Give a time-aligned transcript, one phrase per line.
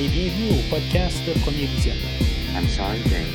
[0.00, 2.06] et bienvenue au podcast Premier Visionnement.
[2.54, 3.34] I'm sorry, David.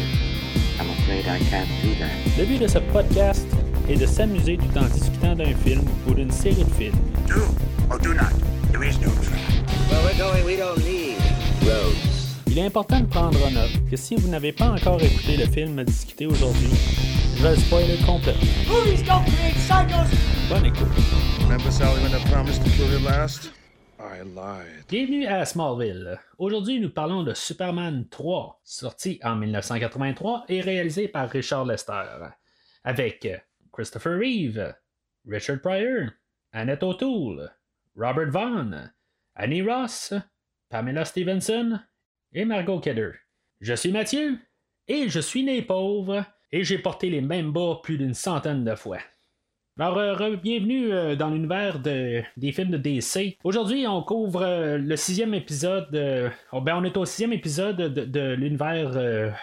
[0.79, 2.11] I'm afraid I can't do that.
[2.37, 3.45] Le but de ce podcast
[3.89, 6.95] est de s'amuser tout en discutant d'un film ou d'une série de films.
[7.27, 7.41] Do
[7.89, 8.31] or do not.
[8.71, 9.39] There is no trap.
[9.89, 11.17] Where we're going, we don't need
[11.63, 12.39] roads.
[12.47, 15.47] Il est important de prendre en note que si vous n'avez pas encore écouté le
[15.47, 16.69] film à discuter aujourd'hui,
[17.37, 18.35] je vais le spoiler complet.
[18.69, 20.15] Movies don't create psychos.
[20.49, 20.87] Bonne écoute.
[21.41, 23.52] Remember Sally when I promised to kill you last?
[24.87, 26.17] Bienvenue à Smallville.
[26.37, 32.29] Aujourd'hui, nous parlons de Superman 3, sorti en 1983 et réalisé par Richard Lester,
[32.85, 33.27] avec
[33.73, 34.73] Christopher Reeve,
[35.27, 36.11] Richard Pryor,
[36.53, 37.51] Annette O'Toole,
[37.97, 38.93] Robert Vaughn,
[39.35, 40.13] Annie Ross,
[40.69, 41.79] Pamela Stevenson
[42.31, 43.11] et Margot Kidder.
[43.59, 44.39] Je suis Mathieu
[44.87, 48.75] et je suis né pauvre et j'ai porté les mêmes bas plus d'une centaine de
[48.75, 48.99] fois.
[49.79, 53.37] Alors, re- bienvenue euh, dans l'univers de- des films de DC.
[53.43, 55.87] Aujourd'hui, on couvre euh, le sixième épisode.
[55.95, 58.91] euh, oh, ben, on est au sixième épisode de, l'univers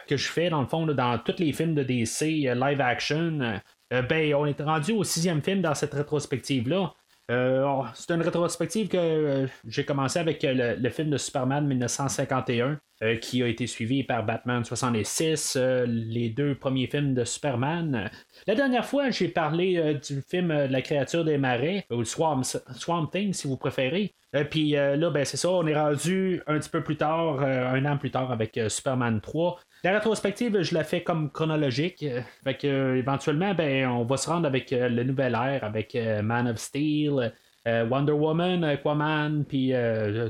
[0.06, 2.20] que je fais, dans le fond, dans tous les films de DC
[2.54, 3.60] live action.
[3.90, 6.94] Ben, on est rendu au sixième film dans cette rétrospective-là.
[7.30, 12.80] Euh, c'est une rétrospective que euh, j'ai commencé avec euh, le, film de Superman 1951,
[13.02, 18.10] euh, qui a été suivi par Batman 66, euh, les deux premiers films de Superman.
[18.48, 22.42] La dernière fois, j'ai parlé du film La créature des marais, ou Swamp,
[22.76, 24.12] Swamp Thing si vous préférez.
[24.50, 27.96] Puis là, ben, c'est ça, on est rendu un petit peu plus tard, un an
[27.96, 29.58] plus tard avec Superman 3.
[29.82, 32.02] La rétrospective, je la fais comme chronologique.
[32.02, 32.20] euh,
[32.64, 36.58] euh, éventuellement, ben, on va se rendre avec euh, le nouvel ère, avec Man of
[36.58, 37.32] Steel,
[37.66, 39.72] Wonder Woman, Aquaman, puis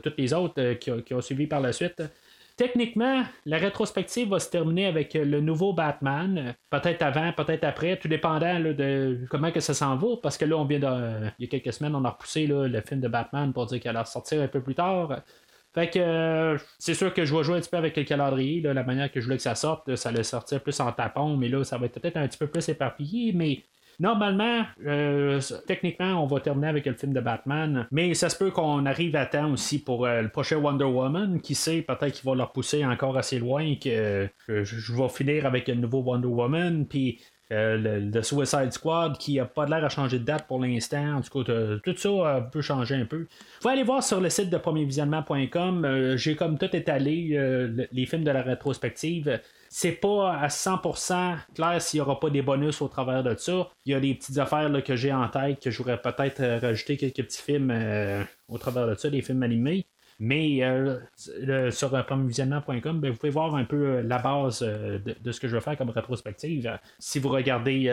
[0.03, 2.03] toutes les autres qui, ont- suivi par la suite.
[2.57, 8.09] Techniquement, la rétrospective va se terminer avec le nouveau Batman, peut-être avant, peut-être après, tout
[8.09, 11.49] dépendant de comment que ça s'en va, parce que là, on vient de, il y
[11.49, 14.43] a quelques semaines, on a repoussé le film de Batman pour dire qu'elle allait sortir
[14.43, 15.23] un peu plus tard.
[15.75, 18.61] Fait que euh, c'est sûr que je vais jouer un petit peu avec le calendrier,
[18.61, 21.49] la manière que je voulais que ça sorte, ça allait sortir plus en tapon, mais
[21.49, 23.63] là, ça va être peut-être un petit peu plus éparpillé, mais
[24.01, 28.51] Normalement, euh, techniquement, on va terminer avec le film de Batman, mais ça se peut
[28.51, 31.39] qu'on arrive à temps aussi pour euh, le prochain Wonder Woman.
[31.43, 35.45] Qui sait, peut-être qu'il va le repousser encore assez loin que je, je vais finir
[35.45, 37.21] avec le nouveau Wonder Woman, puis
[37.53, 41.17] euh, le, Suicide Squad qui a pas l'air à changer de date pour l'instant.
[41.17, 43.27] En tout cas, euh, tout ça euh, peut changer un peu.
[43.63, 46.17] Vous aller voir sur le site de premiervisionnement.com.
[46.17, 49.41] J'ai comme tout étalé le- les films de la rétrospective.
[49.69, 53.69] C'est pas à 100% clair s'il n'y aura pas des bonus au travers de ça.
[53.87, 56.97] Il y a des petites affaires que j'ai en tête que je voudrais peut-être rajouter
[56.97, 57.73] quelques petits films
[58.49, 59.87] au travers de ça, des films animés.
[60.23, 60.99] Mais euh,
[61.71, 65.49] sur euh, premiervisionnement.com, ben, vous pouvez voir un peu euh, la base de, ce que
[65.49, 66.79] je vais faire comme rétrospective.
[66.99, 67.87] Si vous regardez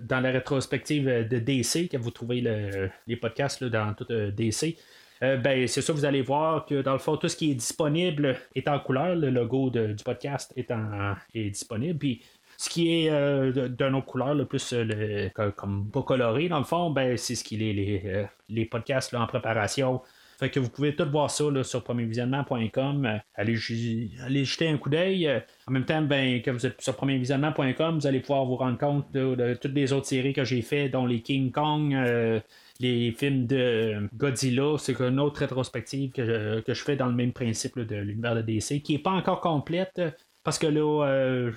[0.00, 4.76] dans la rétrospective de DC, que vous trouvez le- les podcasts dans tout DC,
[5.22, 8.36] ben, c'est ça, vous allez voir que dans le fond, tout ce qui est disponible
[8.54, 9.14] est en couleur.
[9.16, 11.98] Le logo du podcast est, en- est disponible.
[11.98, 12.22] Puis
[12.58, 16.48] ce qui est euh, d'une autre couleur, le plus euh, le- co- comme pas coloré,
[16.48, 20.02] dans le fond, ben, c'est ce qui est les, les podcasts en préparation.
[20.40, 23.04] Fait que vous pouvez tout voir ça sur premiervisionnement.com.
[23.04, 25.28] Euh, allez, jeter un coup d'œil.
[25.28, 28.78] Euh, En même temps, ben, quand vous êtes sur premiervisionnement.com, vous allez pouvoir vous rendre
[28.78, 32.40] compte de, toutes les autres séries que j'ai fait, dont les King Kong, euh,
[32.78, 34.76] les films de Godzilla.
[34.78, 36.24] C'est une autre rétrospective que
[36.66, 40.00] je, fais dans le même principe de l'univers de DC, qui n'est pas encore complète.
[40.42, 41.50] Parce que là,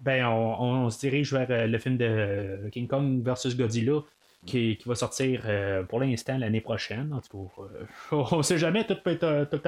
[0.00, 4.00] ben, on, on se dirige vers le film de King Kong versus Godzilla
[4.44, 7.12] qui, va sortir euh, pour l'instant l'année prochaine.
[7.12, 9.60] En tout cas, euh, on ne sait jamais, tout peut être euh, tout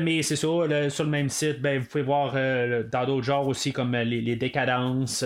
[0.00, 3.72] mais c'est ça, sur le même site, ben, vous pouvez voir dans d'autres genres aussi
[3.72, 5.24] comme les, décadences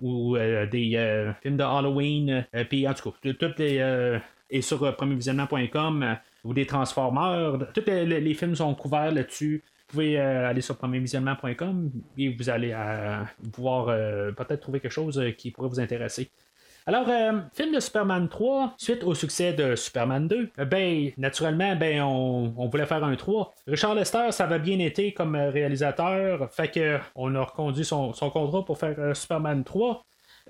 [0.00, 2.44] ou des films de Halloween.
[2.68, 4.18] Puis en tout cas, tout- toutes les.
[4.50, 9.62] et sur premiervisionnement.com ou des Transformers, tous les, films sont couverts là-dessus.
[9.86, 12.76] Vous pouvez aller sur premiervisionnement.com et vous allez
[13.52, 13.86] pouvoir
[14.34, 16.28] peut-être trouver quelque chose qui pourrait vous intéresser.
[16.84, 21.76] Alors, euh, film de Superman 3, suite au succès de Superman 2, euh, ben, naturellement,
[21.76, 23.54] ben, on, voulait faire un 3.
[23.68, 28.12] Richard Lester, ça avait bien été comme euh, réalisateur, fait que on a reconduit son,
[28.12, 30.04] contrat pour faire euh, Superman 3.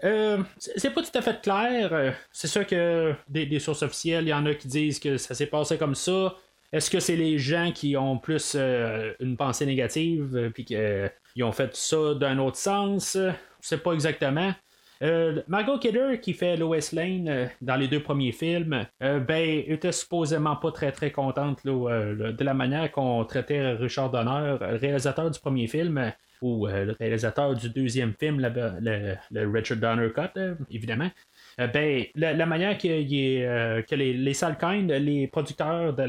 [0.05, 2.15] Euh, c'est c'est pas tout à fait clair.
[2.33, 5.47] C'est sûr que des, sources officielles, il y en a qui disent que ça s'est
[5.47, 6.35] passé comme ça.
[6.73, 11.77] Est-ce que c'est les gens qui ont plus une pensée négative puis qu'ils ont fait
[11.77, 13.19] ça d'un autre sens?
[13.61, 14.55] Sais pas exactement.
[15.03, 19.63] Euh, Margot Kidder, qui fait Lois Lane euh, dans les deux premiers films, euh, ben,
[19.67, 25.41] était supposément pas très très contente de la manière qu'on traitait Richard Donner, réalisateur du
[25.41, 30.39] premier film, ou le réalisateur du deuxième film, le, Richard Donner Cut,
[30.71, 31.11] évidemment.
[31.59, 36.03] Ben, la, manière que, que les, les Salkind, les producteurs de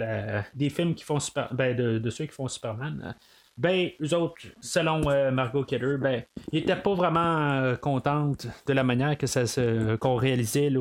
[0.53, 3.15] des films qui font super, ben, de, ceux qui font Superman,
[3.57, 5.01] ben, eux autres, selon
[5.31, 10.15] Margot Kidder, ben, ils n'étaient pas vraiment contentes de la manière que ça se, qu'on
[10.15, 10.71] réalisait,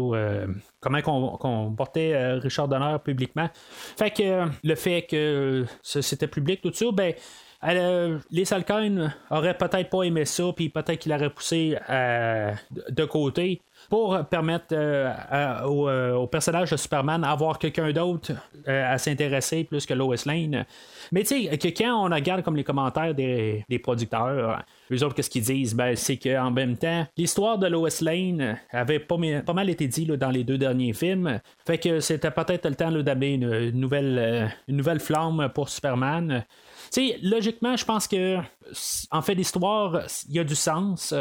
[0.80, 3.50] comment qu'on, portait Richard Donner publiquement.
[3.98, 7.12] Fait que le fait que c'était public, tout ça, ben,
[7.62, 14.24] les Salkine auraient peut-être pas aimé ça, puis peut-être qu'il aurait poussé de côté pour
[14.26, 18.32] permettre euh, euh, au, personnage de Superman d'avoir quelqu'un d'autre
[18.68, 20.64] euh, à s'intéresser plus que Lois Lane.
[21.10, 25.30] Mais tu sais, que quand on regarde comme les commentaires des, producteurs, eux autres, qu'est-ce
[25.30, 25.74] qu'ils disent?
[25.74, 30.30] Ben, c'est qu'en même temps, l'histoire de Lois Lane avait pas, mal été dit dans
[30.30, 31.40] les deux derniers films.
[31.66, 33.38] Fait que c'était peut-être le temps d'amener
[33.72, 36.44] nouvelle, une nouvelle flamme pour Superman.
[36.92, 38.36] Sais, logiquement, je pense que
[39.10, 41.14] en fait l'histoire, il y a du sens.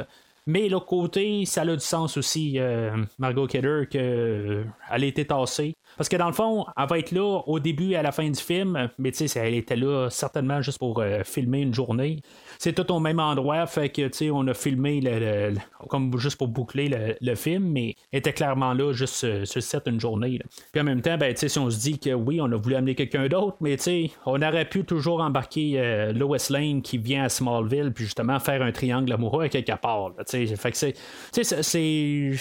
[0.45, 5.25] Mais l'autre côté, ça a du sens aussi, euh, Margot Kidder, qu'elle euh, a été
[5.25, 5.75] tassée.
[6.01, 8.27] Parce que dans le fond, elle va être là au début et à la fin
[8.27, 12.23] du film, mais tu sais, elle était là certainement juste pour euh, filmer une journée.
[12.57, 15.53] C'est tout au même endroit, fait que tu sais, on a filmé le,
[15.89, 16.89] comme juste pour boucler
[17.21, 20.39] le, film, mais elle était clairement là juste sur cette une journée.
[20.71, 22.55] Puis en même temps, ben, tu sais, si on se dit que oui, on a
[22.55, 26.97] voulu amener quelqu'un d'autre, mais tu sais, on aurait pu toujours embarquer Lois Lane qui
[26.97, 30.13] vient à Smallville, puis justement faire un triangle amoureux à quelque part.
[30.27, 30.95] Fait que c'est.
[31.31, 32.31] c'est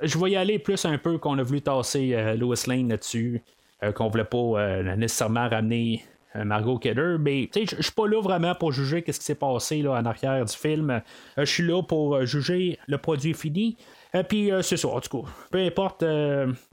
[0.00, 3.42] je vais y aller plus un peu qu'on a voulu tasser euh, Lois Lane là-dessus,
[3.82, 8.54] euh, qu'on voulait pas euh, nécessairement ramener Margot Kidder, mais je suis pas là vraiment
[8.54, 11.02] pour juger ce qui s'est passé là, en arrière du film.
[11.36, 13.76] Je suis là pour juger le produit fini.
[14.14, 15.28] Et puis c'est ça, tout cas.
[15.50, 16.04] Peu importe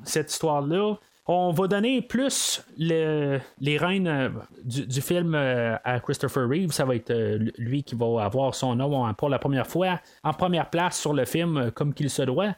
[0.03, 0.97] cette histoire-là,
[1.29, 4.29] on va donner plus les rênes euh,
[4.63, 6.71] du, film euh, à Christopher Reeve.
[6.71, 10.33] Ça va être euh, lui qui va avoir son nom pour la première fois en
[10.33, 12.55] première place sur le film comme qu'il se doit.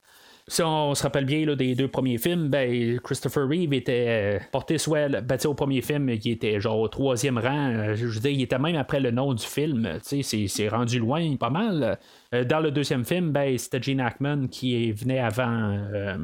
[0.49, 5.21] Si on se rappelle bien des deux premiers films, ben, Christopher Reeve était porté soit
[5.21, 7.93] ben, au premier film, il était genre au troisième rang.
[7.95, 9.99] je veux dire, il était même après le nom du film.
[10.01, 11.99] C'est rendu loin pas mal.
[12.31, 15.77] dans le deuxième film, ben, c'était Gene Hackman qui venait avant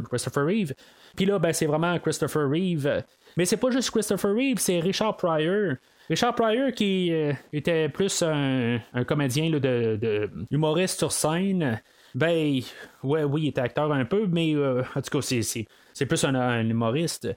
[0.09, 0.73] Christopher Reeve.
[1.15, 3.03] Puis là, ben, c'est vraiment Christopher Reeve.
[3.37, 5.75] Mais c'est pas juste Christopher Reeve, c'est Richard Pryor.
[6.09, 11.81] Richard Pryor qui euh, était plus un, comédien de, humoriste sur scène.
[12.15, 12.61] Ben,
[13.03, 16.61] ouais, oui, il était acteur un peu, mais euh, en tout cas, c'est, plus un,
[16.61, 17.27] humoriste.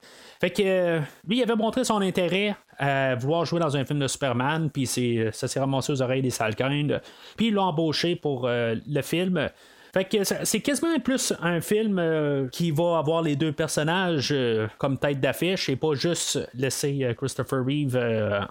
[0.40, 3.98] Fait que euh, lui, il avait montré son intérêt à vouloir jouer dans un film
[3.98, 7.00] de Superman, puis ça s'est ramassé aux oreilles des Salkinds.
[7.36, 9.50] Puis il l'a embauché pour le film.
[9.92, 14.66] Fait que c'est quasiment plus un film euh, qui va avoir les deux personnages euh,
[14.76, 17.96] comme tête d'affiche et pas juste laisser euh, Christopher Reeve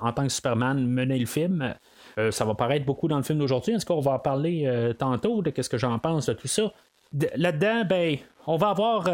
[0.02, 1.76] en tant que Superman mener le film.
[2.32, 3.74] Ça va paraître beaucoup dans le film d'aujourd'hui.
[3.74, 6.72] Est-ce qu'on va en parler tantôt de ce que j'en pense de tout ça?
[7.36, 8.18] Là-dedans, ben,
[8.48, 9.08] on va avoir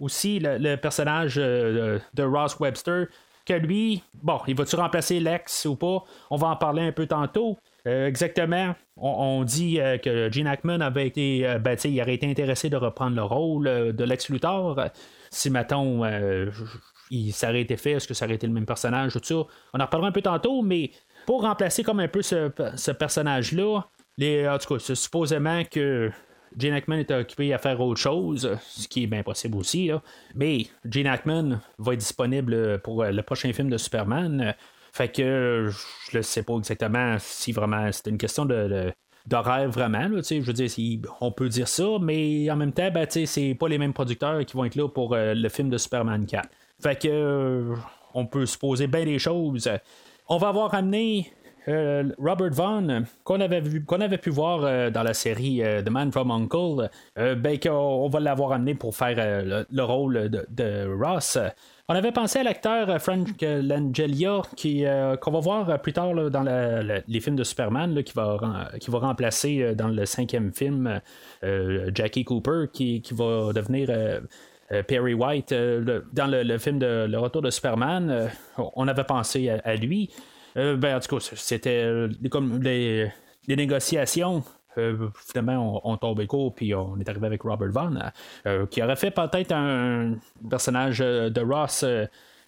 [0.00, 3.06] aussi le, personnage de Ross Webster
[3.44, 6.04] que lui, bon, il va-tu remplacer Lex ou pas?
[6.30, 7.58] On va en parler un peu tantôt.
[7.86, 8.74] Euh, exactement.
[8.96, 12.76] On, dit euh, que Gene Hackman avait été, euh, ben, il aurait été intéressé de
[12.76, 14.80] reprendre le rôle de Lex Luthor.
[15.30, 16.04] Si, mettons,
[17.10, 19.34] il, ça aurait été fait, est-ce que ça aurait été le même personnage, tout ça?
[19.74, 20.90] On en reparlera un peu tantôt, mais
[21.26, 23.82] pour remplacer comme un peu ce, personnage-là,
[24.18, 26.10] les, en tout cas, supposément que
[26.56, 29.90] Gene Hackman est occupé à faire autre chose, ce qui est bien possible aussi.
[30.34, 34.54] Mais Gene Hackman va être disponible pour le prochain film de Superman.
[34.92, 35.70] Fait que
[36.10, 38.92] je ne sais pas exactement si vraiment c'est une question de,
[39.26, 40.08] d'horaire vraiment.
[40.22, 40.70] je veux dire,
[41.20, 44.56] on peut dire ça, mais en même temps, ben, c'est pas les mêmes producteurs qui
[44.56, 46.48] vont être là pour euh, le film de Superman 4.
[46.82, 47.74] Fait que
[48.14, 49.68] on peut se poser bien des choses.
[50.28, 51.32] On va avoir amené
[51.68, 56.90] euh, Robert Vaughn, qu'on avait, vu, pu voir dans la série The Man from Uncle,
[57.16, 61.38] ben, qu'on va l'avoir amené pour faire le, rôle de, Ross.
[61.86, 66.42] On avait pensé à l'acteur Frank Langelia, qui, euh, qu'on va voir plus tard dans
[67.06, 68.38] les films de Superman, qui, va,
[68.90, 71.02] remplacer euh, dans le cinquième film
[71.42, 73.90] euh, Jackie Cooper, qui, va devenir
[74.82, 75.52] Perry White.
[75.52, 80.10] dans le, film de Le Retour de Superman, on avait pensé à, lui.
[80.54, 83.10] ben, en tout cas, c'était comme les,
[83.48, 84.42] négociations
[84.78, 88.12] euh, finalement, on, tombait court, puis on est arrivé avec Robert Vaughn,
[88.46, 90.14] euh, qui aurait fait peut-être un
[90.48, 91.84] personnage euh, de Ross,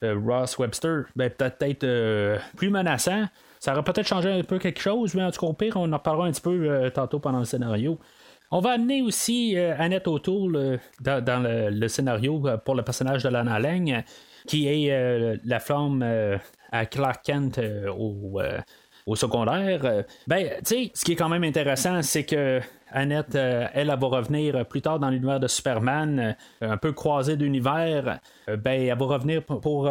[0.03, 3.25] Ross Webster, ben, peut-être plus menaçant.
[3.59, 5.91] Ça aurait peut-être changé un peu quelque chose, mais en tout cas, au pire, on
[5.91, 7.99] en parlera un petit peu tantôt pendant le scénario.
[8.51, 14.05] On va amener aussi Annette O'Toole dans, le, scénario pour le personnage de Lana Lang,
[14.47, 16.05] qui est la flamme
[16.71, 17.61] à Clark Kent
[19.07, 19.85] au secondaire.
[19.85, 22.61] Euh, ben, tu sais, ce qui est quand même intéressant, c'est que
[22.91, 28.21] Annette, elle, elle, va revenir plus tard dans l'univers de Superman, un peu croisé d'univers.
[28.47, 29.91] ben, elle va revenir pour,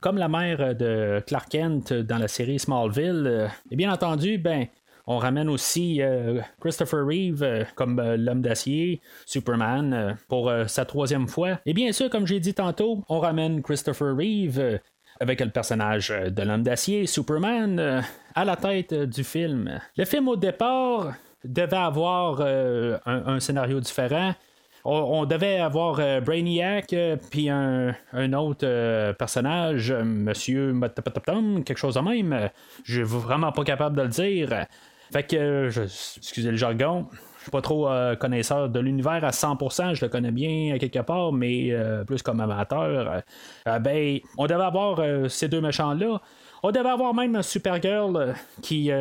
[0.00, 3.48] comme la mère de Clark Kent dans la série Smallville.
[3.70, 4.66] et bien entendu, ben,
[5.06, 11.28] on ramène aussi euh, Christopher Reeve euh, comme euh, l'homme d'acier, Superman, pour sa troisième
[11.28, 11.58] fois.
[11.66, 14.80] Et bien sûr, comme j'ai dit tantôt, on ramène Christopher Reeve
[15.20, 18.02] avec le personnage de l'homme d'acier, Superman,
[18.34, 19.80] à la tête du film.
[19.96, 24.34] Le film au départ devait avoir un, scénario différent.
[24.84, 26.94] On, devait avoir Brainiac,
[27.30, 27.94] puis un,
[28.32, 30.74] autre personnage, Monsieur
[31.64, 32.50] quelque chose de même.
[32.84, 34.66] Je suis vraiment pas capable de le dire.
[35.12, 37.06] Fait que, je, excusez le jargon,
[37.42, 41.00] je suis pas trop euh, connaisseur de l'univers à 100%, je le connais bien quelque
[41.00, 43.22] part, mais euh, plus comme amateur.
[43.66, 46.20] Euh, ben, on devait avoir ces deux méchants-là.
[46.62, 48.92] On devait avoir même Supergirl qui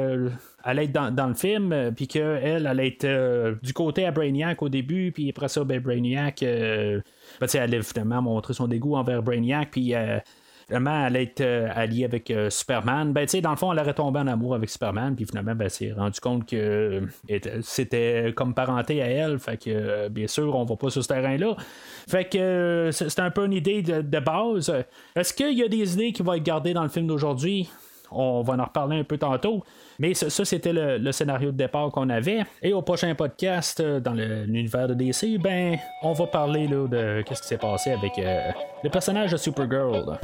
[0.64, 5.12] allait être dans, le film, puis qu'elle allait être du côté à Brainiac au début,
[5.12, 7.04] puis après ça, ben, Brainiac, ben,
[7.54, 9.94] elle allait finalement montrer son dégoût envers Brainiac, puis
[10.72, 13.12] Finalement, elle est euh, alliée avec euh, Superman.
[13.12, 15.92] Ben, dans le fond, elle aurait tombé en amour avec Superman, puis finalement, ben, s'est
[15.92, 19.38] rendu compte que euh, c'était comme parenté à elle.
[19.38, 21.58] Fait que, bien sûr, on va pas sur ce terrain-là.
[22.08, 24.74] Fait que c'est un peu une idée de, base.
[25.14, 27.70] Est-ce qu'il y a des idées qui vont être gardées dans le film d'aujourd'hui?
[28.12, 29.64] On va en reparler un peu tantôt.
[30.00, 32.44] Mais ça, c'était le, scénario de départ qu'on avait.
[32.62, 37.48] Et au prochain podcast, dans l'univers de DC, ben, on va parler de qu'est-ce qui
[37.48, 40.18] s'est passé avec le personnage de Supergirl.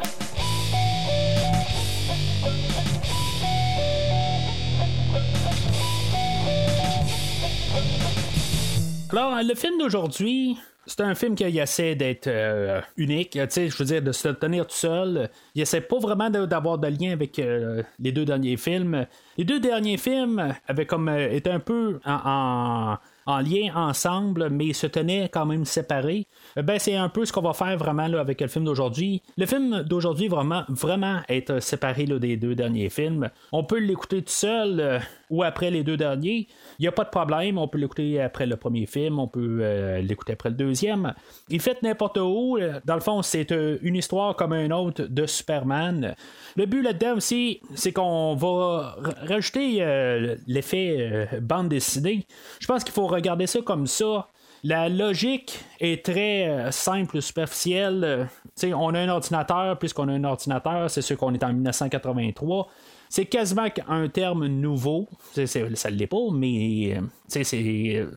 [9.09, 14.01] Alors, le film d'aujourd'hui, c'est un film qui essaie d'être euh, unique, je veux dire,
[14.01, 15.29] de se tenir tout seul.
[15.53, 19.05] Il essaie pas vraiment d'avoir de lien avec euh, les deux derniers films.
[19.37, 24.87] Les deux derniers films avaient comme euh, été un peu en, lien ensemble, mais se
[24.87, 26.25] tenaient quand même séparés.
[26.63, 29.21] Ben, c'est un peu ce qu'on va faire vraiment là, avec le film d'aujourd'hui.
[29.37, 33.29] Le film d'aujourd'hui vraiment, vraiment être séparé des deux derniers films.
[33.51, 36.47] On peut l'écouter tout seul ou après les deux derniers.
[36.79, 39.59] Il n'y a pas de problème, on peut l'écouter après le premier film, on peut
[39.61, 41.13] euh, l'écouter après le deuxième.
[41.49, 42.57] Il fait n'importe où.
[42.85, 46.15] Dans le fond, c'est euh, une histoire comme un autre de Superman.
[46.55, 48.97] Le but là-dedans aussi, c'est qu'on va
[49.27, 52.25] rajouter euh, l'effet bande dessinée.
[52.59, 54.27] Je pense qu'il faut regarder ça comme ça.
[54.67, 58.27] La logique est très simple, superficielle.
[58.63, 62.67] on a un ordinateur, puisqu'on a un ordinateur, c'est sûr qu'on est en 1983.
[63.07, 65.07] C'est quasiment un terme nouveau.
[65.33, 66.99] ça ne l'est pas, mais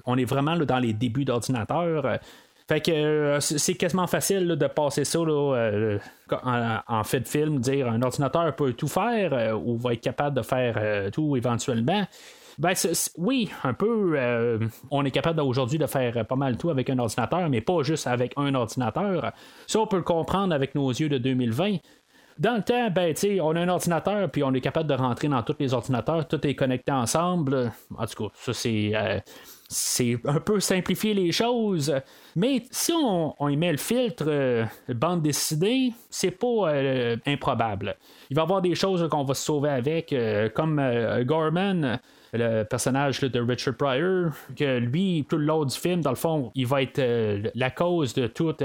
[0.07, 2.19] on est vraiment dans les débuts d'ordinateur.
[2.71, 5.99] Fait que euh, c'est quasiment facile de passer ça euh,
[6.31, 10.37] en, fait de film, dire un ordinateur peut tout faire euh, ou va être capable
[10.37, 12.07] de faire tout éventuellement.
[12.61, 12.75] Ben,
[13.17, 14.61] oui, un peu.
[14.91, 18.07] on est capable aujourd'hui de faire pas mal tout avec un ordinateur, mais pas juste
[18.07, 19.33] avec un ordinateur.
[19.67, 21.79] Ça, on peut le comprendre avec nos yeux de 2020.
[22.39, 25.43] Dans le temps, ben, on a un ordinateur, puis on est capable de rentrer dans
[25.43, 27.73] tous les ordinateurs, tout est connecté ensemble.
[27.97, 28.93] En tout cas, ça, c'est.
[28.95, 29.21] Euh,
[29.73, 31.95] c'est un peu simplifier les choses.
[32.35, 37.97] Mais si on, y met le filtre euh, bande dessinée, c'est pas euh, improbable.
[38.31, 40.13] Il va y avoir des choses qu'on va se sauver avec,
[40.55, 40.83] comme
[41.23, 42.01] Gorman
[42.33, 46.51] le personnage de Richard Pryor, que lui, tout le long du film, dans le fond,
[46.55, 47.01] il va être
[47.55, 48.63] la cause de toutes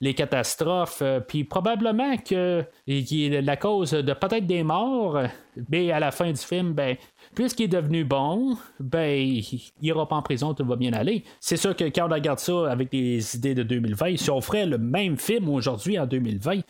[0.00, 5.20] les catastrophes, euh, puis probablement que il est la cause de peut-être des morts,
[5.68, 6.96] mais à la fin du film, ben,
[7.34, 11.24] puisqu'il est devenu bon, ben, il ira pas en prison, tout va bien aller.
[11.40, 14.66] C'est sûr que quand on regarde ça avec des idées de 2020, si on ferait
[14.66, 16.60] le même film aujourd'hui en 2020,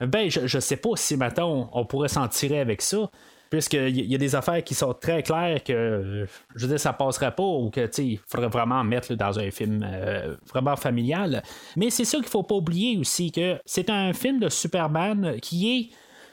[0.00, 3.10] ben, je, je sais pas si maintenant on pourrait s'en tirer avec ça
[3.50, 7.34] puisqu'il y a des affaires qui sont très claires que je veux dire ça passerait
[7.34, 11.42] pas ou que il faudrait vraiment mettre dans un film euh, vraiment familial.
[11.76, 15.76] Mais c'est ça qu'il faut pas oublier aussi que c'est un film de Superman qui
[15.76, 15.88] est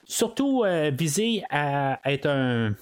[0.06, 2.76] surtout euh, visé à être un,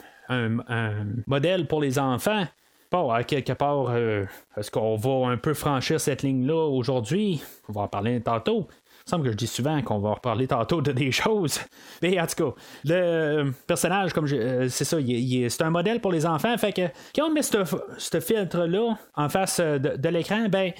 [1.28, 2.46] modèle pour les enfants.
[2.92, 4.25] Bon, à quelque part, euh,
[4.58, 7.42] est-ce qu'on va un peu franchir cette ligne-là aujourd'hui?
[7.70, 8.68] On va en parler tantôt.
[9.06, 11.60] Il semble que je dis souvent qu'on va reparler tantôt de des choses.
[12.02, 12.56] Mais en tout cas,
[12.86, 16.58] le personnage, comme euh, c'est ça, c'est un modèle pour les enfants.
[16.58, 20.72] Fait que quand on met ce filtre-là en face euh, de, l'écran, ben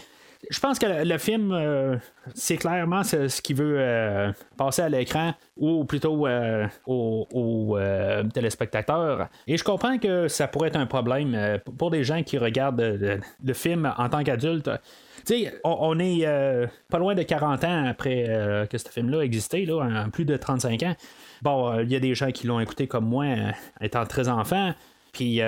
[0.50, 1.98] je pense que le, film, euh,
[2.34, 6.27] c'est clairement ce, qu'il veut passer à l'écran ou plutôt
[6.86, 7.77] aux,
[8.34, 9.30] téléspectateurs.
[9.48, 13.53] Et je comprends que ça pourrait être un problème pour des gens qui regardent le
[13.53, 14.70] film en tant qu'adultes
[15.63, 20.08] on, est euh, pas loin de 40 ans après euh, que ce film-là existait, là,
[20.12, 20.96] plus de 35 ans.
[21.42, 23.25] bon, il y a des gens qui l'ont écouté comme moi,
[23.82, 24.74] étant très enfant.
[25.12, 25.42] Puis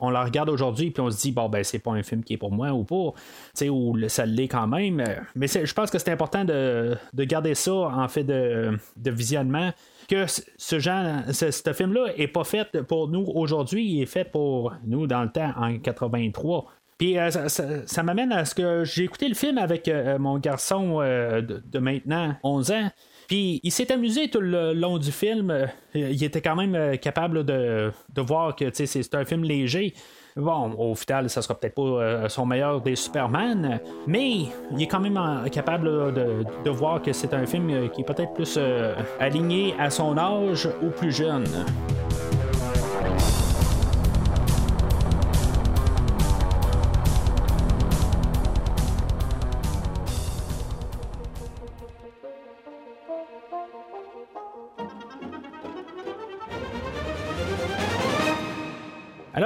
[0.00, 2.34] on la regarde aujourd'hui, puis on se dit, bon, ben, c'est pas un film qui
[2.34, 3.12] est pour moi ou pas.
[3.14, 3.20] Tu
[3.54, 5.02] sais, ou ça l'est quand même.
[5.34, 9.72] Mais je pense que c'est important de, garder ça en fait de, visionnement
[10.08, 14.74] que ce genre, ce, film-là est pas fait pour nous aujourd'hui, il est fait pour
[14.84, 16.66] nous dans le temps en 83.
[17.02, 21.00] Puis euh, ça, m'amène à ce que j'ai écouté le film avec euh, mon garçon
[21.00, 22.90] euh, de, maintenant 11 ans.
[23.26, 25.66] Puis il s'est amusé tout le long du film.
[25.94, 29.94] Il était quand même capable de, voir que c'est un film léger.
[30.36, 34.86] Bon, au final, ça sera peut-être pas euh, son meilleur des Superman, mais il est
[34.86, 38.94] quand même capable de, voir que c'est un film euh, qui est peut-être plus euh,
[39.20, 41.44] aligné à son âge ou plus jeune.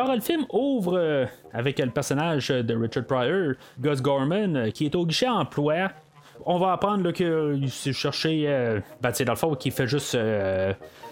[0.07, 4.87] Alors, le film ouvre euh, avec le personnage de Richard Pryor, Gus Gorman, euh, qui
[4.87, 5.91] est au guichet emploi.
[6.45, 10.17] On va apprendre qu'il s'est cherché, euh, ben, dans le fond, qu'il fait juste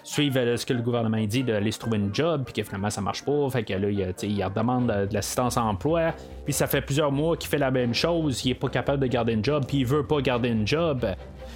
[0.05, 3.01] suivre ce que le gouvernement dit d'aller se trouver une job, puis que finalement ça
[3.01, 3.51] marche pas.
[3.51, 6.13] Fait que là, il, il demande de l'assistance à emploi,
[6.45, 9.09] puis ça fait plusieurs mois qu'il fait la même chose, il est pas capable de
[9.09, 11.05] garder une job, puis il veut pas garder une job.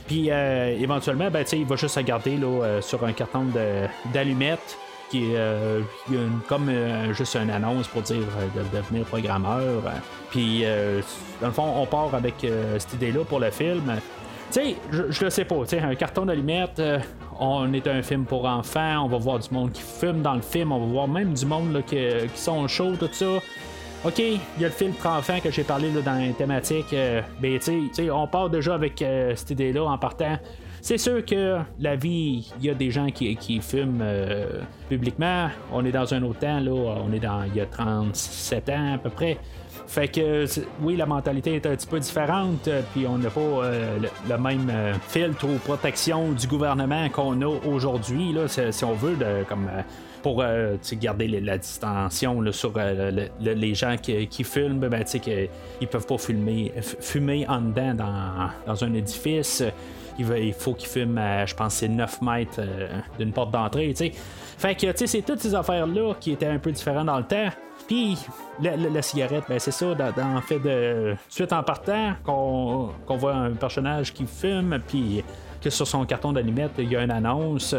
[0.08, 3.46] Puis éventuellement, ben, il va juste se garder là, sur un carton
[4.12, 4.76] d'allumettes
[5.10, 5.80] qui est euh,
[6.48, 9.82] comme euh, juste une annonce pour dire euh, de, devenir programmeur.
[10.30, 10.64] Puis,
[11.40, 12.34] dans le fond, on part avec
[12.78, 13.94] cette idée-là pour le film.
[14.52, 16.82] Tu sais, je, le sais pas, tu un carton d'allumettes,
[17.40, 20.42] on est un film pour enfants, on va voir du monde qui fume dans le
[20.42, 21.98] film, on va voir même du monde qui,
[22.34, 23.26] sont chauds, tout ça.
[24.04, 26.94] OK, il y a le film pour enfants que j'ai parlé là, dans les thématiques.
[27.40, 29.02] ben, tu sais, on part déjà avec
[29.34, 30.38] cette idée-là en partant.
[30.88, 35.50] C'est sûr que la vie, il y a des gens qui, fument euh, publiquement.
[35.70, 36.62] On est dans un autre temps.
[36.66, 39.36] On est dans il y a 37 ans à peu près.
[39.86, 40.46] Fait que
[40.80, 43.98] oui, la mentalité est un petit peu différente, euh, puis on n'a pas euh,
[44.30, 44.72] le, même
[45.08, 49.68] filtre ou protection du gouvernement qu'on a aujourd'hui, si, on veut, comme
[50.22, 50.42] pour
[50.92, 52.72] garder la distension sur
[53.40, 58.84] les gens qui, qui fument, ben, qu'ils peuvent pas fumer, fumer en dedans dans, dans
[58.84, 59.62] un édifice
[60.18, 64.12] il, faut qu'il fume, je pense, c'est 9 mètres euh, d'une porte d'entrée, tu sais.
[64.58, 67.24] Fait que, tu sais, c'est toutes ces affaires-là qui étaient un peu différentes dans le
[67.24, 67.48] temps.
[67.86, 68.18] Puis,
[68.60, 73.52] la, cigarette, ben c'est ça, dans, en fait, de suite en partant, qu'on voit un
[73.52, 75.24] personnage qui fume, puis
[75.62, 77.74] que sur son carton d'allumettes, il y a une annonce.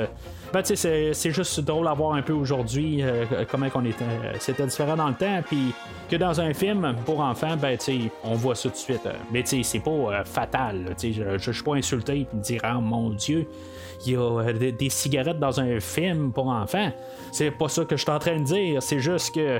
[0.52, 4.06] Ben, tu sais, c'est juste drôle à voir un peu aujourd'hui euh, comment on était.
[4.40, 5.74] C'était différent dans le temps, puis
[6.10, 9.06] que dans un film pour enfants, ben, tu sais, on voit ça tout de suite.
[9.06, 9.14] Euh.
[9.32, 10.96] mais tu sais, c'est pas euh, fatal.
[10.98, 13.48] Tu sais, je, suis pas insulté et me dire, ah mon Dieu,
[14.06, 16.92] il y a des, cigarettes dans un film pour enfants.
[17.32, 18.82] C'est pas ça que je suis en train de dire.
[18.82, 19.60] C'est juste que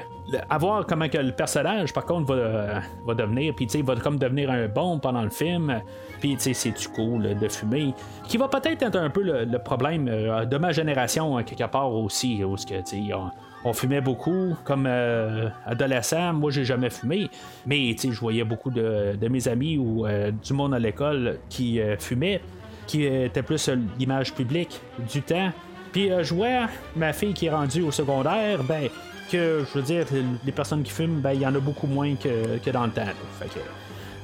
[0.50, 4.18] avoir comment que le personnage, par contre, va, va devenir, puis tu sais, va comme
[4.18, 5.82] devenir un bon pendant le film.
[6.20, 7.94] Puis, tu sais, c'est du cool de fumer.
[8.28, 11.92] Qui va peut-être être un peu le, problème euh, de ma génération, hein, quelque part
[11.92, 13.24] aussi, où que,
[13.64, 16.34] on, fumait beaucoup comme euh, adolescent.
[16.34, 17.30] Moi, j'ai jamais fumé,
[17.66, 22.42] mais je voyais beaucoup de, mes amis ou euh, du monde à l'école qui fumait,
[22.90, 25.52] qui était plus l'image publique du temps.
[25.92, 28.90] Puis je vois ma fille qui est rendue au secondaire, ben
[29.32, 30.06] que je veux dire,
[30.44, 33.06] les personnes qui fument, ben il y en a beaucoup moins que, dans le temps.
[33.40, 33.60] Fait que,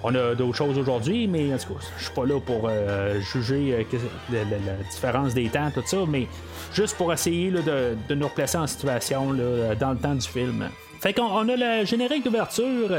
[0.03, 3.19] on a d'autres choses aujourd'hui, mais en tout cas, je suis pas là pour euh,
[3.21, 3.85] juger
[4.33, 6.27] euh, la, différence des temps, tout ça, mais
[6.73, 9.33] juste pour essayer de, nous replacer en situation
[9.79, 10.69] dans le temps du film.
[11.01, 12.89] Fait qu'on on a le générique d'ouverture,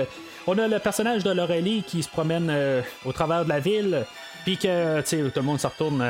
[0.46, 4.04] on a le personnage de Laurélie qui se promène euh, au travers de la ville,
[4.46, 6.04] puis que tout le monde se retourne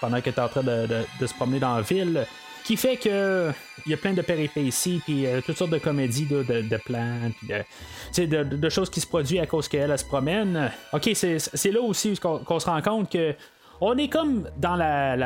[0.00, 0.86] pendant qu'elle est en train de,
[1.20, 2.26] de, se promener dans la ville
[2.64, 3.52] qui fait que
[3.84, 7.30] il y a plein de péripéties puis euh, toutes sortes de comédies de, de, plans
[7.36, 10.72] puis de, de, choses qui se produisent à cause qu'elle se promène.
[10.94, 13.34] Ok c'est là aussi qu'on se rend compte que
[13.80, 15.16] on est comme dans la,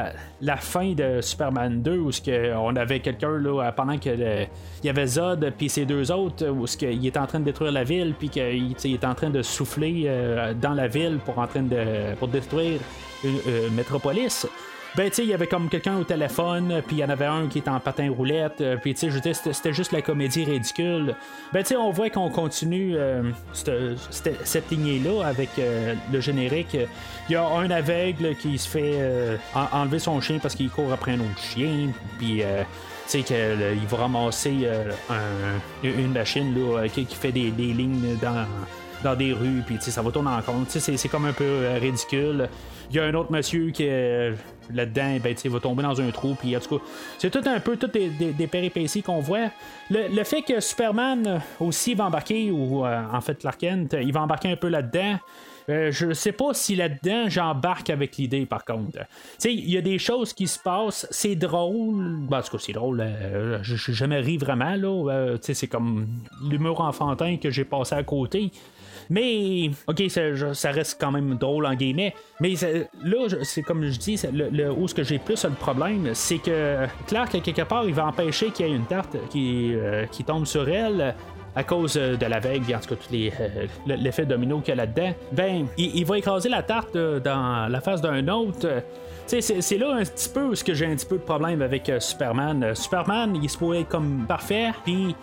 [0.40, 2.10] la, fin de Superman 2 où
[2.56, 6.64] on avait quelqu'un là pendant que il y avait Zod puis ces deux autres où
[6.82, 10.04] il est en train de détruire la ville puis qu'il est en train de souffler
[10.06, 12.80] euh, dans la ville pour en train de pour détruire
[13.24, 13.68] une, euh,
[14.96, 17.26] ben, tu sais, il y avait comme quelqu'un au téléphone, puis il y en avait
[17.26, 21.14] un qui était en patin roulette, euh, puis tu sais, c'était juste la comédie ridicule.
[21.52, 23.22] Ben, tu sais, on voit qu'on continue euh,
[23.52, 26.76] cette, lignée-là avec euh, le générique.
[27.28, 29.38] Il y a un aveugle qui se fait
[29.72, 32.38] enlever son chien parce qu'il court après un autre chien, puis.
[32.38, 32.44] tu
[33.06, 34.68] sais qu'il va ramasser
[35.82, 38.46] une machine là, qui, fait des, lignes dans,
[39.02, 40.70] dans des rues, puis ça va tourner en compte.
[40.70, 42.48] C'est comme un peu ridicule.
[42.90, 44.32] Il y a un autre monsieur qui est
[44.72, 46.34] là-dedans, ben, il va tomber dans un trou.
[46.34, 46.84] Puis en tout cas,
[47.18, 49.50] c'est tout un peu toutes des, péripéties qu'on voit.
[49.90, 54.56] Le, fait que Superman aussi va embarquer, ou en fait Clark il va embarquer un
[54.56, 55.18] peu là-dedans.
[55.68, 58.98] Euh, je sais pas si là-dedans j'embarque avec l'idée par contre.
[59.44, 62.20] Il y a des choses qui se passent, c'est drôle.
[62.28, 63.00] Ben, en tout cas, c'est drôle.
[63.00, 65.12] Euh, je, je, me ris vraiment là.
[65.12, 66.06] Euh, c'est comme
[66.48, 68.50] l'humour enfantin que j'ai passé à côté.
[69.10, 70.02] Mais, ok,
[70.52, 72.14] ça, reste quand même drôle en guillemets.
[72.40, 72.54] Mais
[73.04, 76.86] là, c'est comme je dis, le, où ce que j'ai plus le problème, c'est que
[77.06, 79.72] Clark, quelque part, il va empêcher qu'il y ait une tarte qui,
[80.10, 81.14] qui tombe sur elle
[81.58, 84.68] à cause euh, de la veille, en tout cas, tous les, euh, l'effet domino qu'il
[84.68, 88.82] y a là-dedans, ben, il, va écraser la tarte euh, dans la face d'un autre.
[89.26, 92.74] C'est, là un petit peu ce que j'ai un petit peu de problème avec Superman.
[92.74, 95.14] Superman, il se pourrait être comme parfait, puis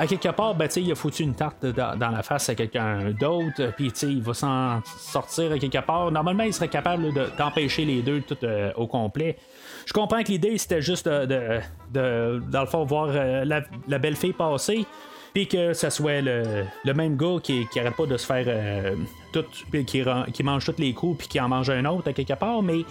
[0.00, 3.74] à quelque part, ben, il a foutu une tarte dans, la face à quelqu'un d'autre,
[3.76, 6.10] puis il va s'en sortir à quelque part.
[6.10, 8.38] Normalement, il serait capable d'empêcher les deux tout
[8.76, 9.36] au complet.
[9.84, 11.60] Je comprends que l'idée, c'était juste de,
[11.92, 14.86] de, dans le fond, voir la, la, belle fille passer
[15.34, 18.96] puis que ce soit le, même gars qui, qui arrête pas de se faire euh,
[19.32, 19.44] tout,
[19.86, 22.62] qui, qui mange tous les coups, puis qui en mange un autre à quelque part,
[22.62, 22.84] mais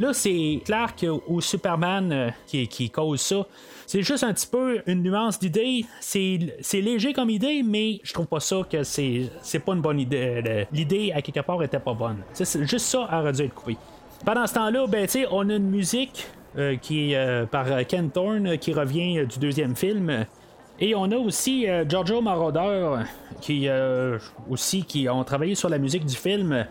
[0.00, 3.46] là, c'est Clark ou Superman euh, qui, cause ça.
[3.86, 5.84] C'est juste un petit peu une nuance d'idée.
[6.00, 6.38] C'est,
[6.74, 9.30] léger comme idée, mais je trouve pas ça que c'est,
[9.64, 10.66] pas une bonne idée.
[10.72, 12.18] L'idée, à quelque part, était pas bonne.
[12.32, 13.76] C'est juste ça aurait dû être coupé.
[14.24, 16.26] Pendant ce temps-là, ben, on a une musique
[16.56, 20.26] euh, qui est par Ken Thorne qui revient du deuxième film.
[20.82, 23.04] Et on a aussi euh, Giorgio Moroder
[23.40, 24.18] qui euh,
[24.50, 26.66] aussi qui ont travaillé sur la musique du film.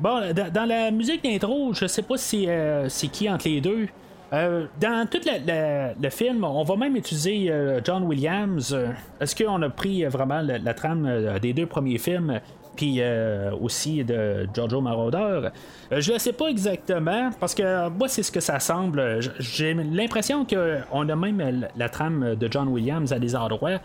[0.00, 0.20] Bon,
[0.52, 3.88] dans la musique d'intro, je sais pas si euh, c'est qui entre les deux.
[4.30, 7.52] dans tout le film, on va même utiliser
[7.84, 8.76] John Williams.
[9.20, 12.40] Est-ce qu'on a pris vraiment la trame des deux premiers films
[12.76, 15.48] puis euh, aussi de Giorgio Marauder.
[15.90, 19.20] Euh, je ne sais pas exactement, parce que moi, c'est ce que ça semble.
[19.40, 23.80] J'ai l'impression qu'on a même la trame de John Williams à des endroits.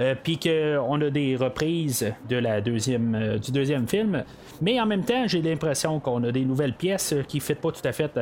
[0.00, 4.24] Euh, puis qu'on a des reprises de la deuxième, du deuxième film.
[4.60, 7.86] Mais en même temps, j'ai l'impression qu'on a des nouvelles pièces qui ne pas tout
[7.86, 8.18] à fait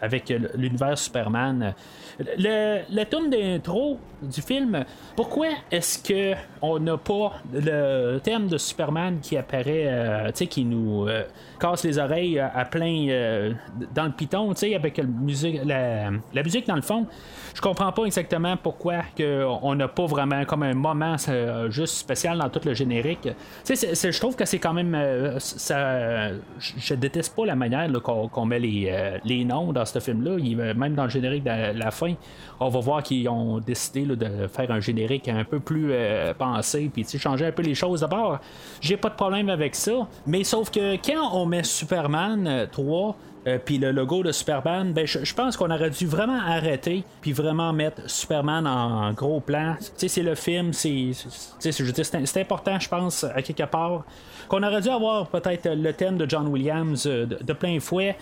[0.00, 1.74] avec l'univers Superman.
[2.18, 4.84] Le, tome d'intro du film,
[5.16, 10.46] pourquoi est-ce que on n'a pas le thème de Superman qui apparaît, euh, tu sais,
[10.46, 11.24] qui nous euh,
[11.60, 13.52] casse les oreilles à, plein euh,
[13.94, 16.10] dans le piton, tu sais, avec la musique, la,
[16.42, 17.06] musique dans le fond.
[17.54, 21.16] Je comprends pas exactement pourquoi que on n'a pas vraiment comme un moment
[21.68, 23.28] juste spécial dans tout le générique.
[23.64, 24.96] Tu sais, je trouve que c'est quand même
[25.38, 26.30] ça.
[26.58, 30.36] Je déteste pas la manière qu'on met les, les noms dans ce film-là.
[30.74, 32.14] Même dans le générique de la fin,
[32.60, 36.90] on va voir qu'ils ont décidé de faire un générique un peu plus euh, pensé,
[36.92, 38.00] puis changer un peu les choses.
[38.00, 38.38] D'abord,
[38.82, 43.12] j'ai pas de problème avec ça, mais sauf que quand on met Superman 3, euh,
[43.46, 47.32] euh, puis le logo de Superman, ben, je, pense qu'on aurait dû vraiment arrêter puis
[47.32, 49.76] vraiment mettre Superman en, gros plan.
[49.96, 51.12] C'est le film, c'est,
[51.58, 54.04] c'est important, je pense, à quelque part.
[54.48, 58.14] Qu'on aurait dû avoir peut-être le thème de John Williams de plein fouet.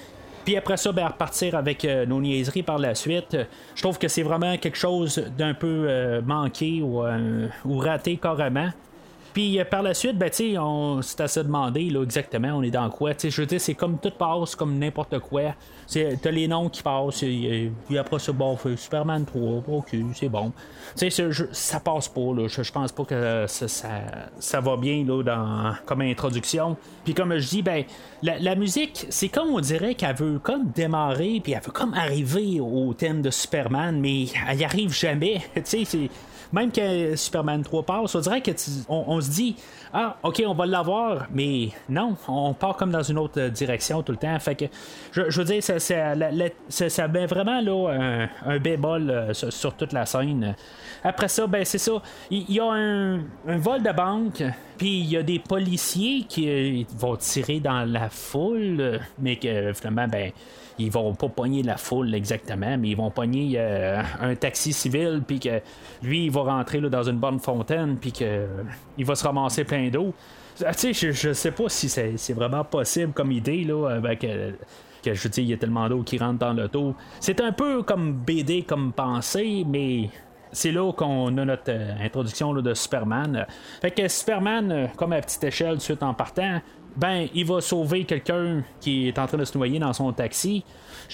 [0.48, 3.36] Puis après ça, ben, repartir avec euh, nos niaiseries par la suite.
[3.74, 8.70] Je trouve que c'est vraiment quelque chose d'un peu euh, manqué euh, ou raté carrément.
[9.32, 13.12] Puis par la suite, ben, on s'est assez demandé là, exactement on est dans quoi.
[13.18, 15.54] je veux dire, c'est comme tout passe comme n'importe quoi.
[15.90, 20.52] T'as les noms qui passent, et, puis après ça, bon, Superman 3, ok, c'est bon.
[20.96, 22.20] Tu sais, ça passe pas.
[22.46, 23.66] Je, pense pas que ça,
[24.38, 26.76] ça, va bien là, dans, comme introduction.
[27.04, 27.84] Puis comme je dis, ben,
[28.22, 32.60] la, musique, c'est comme on dirait qu'elle veut comme démarrer, puis elle veut comme arriver
[32.60, 35.40] au thème de Superman, mais elle y arrive jamais.
[35.64, 35.86] c'est
[36.52, 38.50] même que Superman 3 passe, on dirait que
[38.88, 39.56] on, se dit
[39.92, 44.12] ah ok on va l'avoir, mais non, on part comme dans une autre direction tout
[44.12, 44.38] le temps.
[44.38, 44.64] Fait que
[45.12, 50.54] je, veux dire ça, ça, met vraiment là un, bémol euh, sur, toute la scène.
[51.04, 52.02] Après ça, ben c'est ça.
[52.30, 54.42] Il y, a un, vol de banque,
[54.76, 59.72] puis il y a des policiers qui euh, vont tirer dans la foule, mais que
[59.72, 60.32] finalement ben
[60.78, 65.22] ils vont pas pogner la foule exactement, mais ils vont pogner euh, un taxi civil,
[65.26, 65.60] puis que
[66.02, 69.88] lui, il va rentrer là, dans une bonne fontaine, puis qu'il va se ramasser plein
[69.88, 70.14] d'eau.
[70.64, 74.24] Ah, tu sais, je, sais pas si c'est vraiment possible comme idée, là, avec.
[74.24, 74.52] Euh,
[75.00, 76.92] que je dire, il y a tellement d'eau qui rentre dans l'auto.
[77.20, 80.10] C'est un peu comme BD, comme pensée, mais
[80.50, 83.46] c'est là qu'on a notre euh, introduction de Superman.
[83.80, 86.60] Fait que Superman, comme à petite échelle, suite en partant,
[86.96, 90.64] ben, il va sauver quelqu'un qui est en train de se noyer dans son taxi.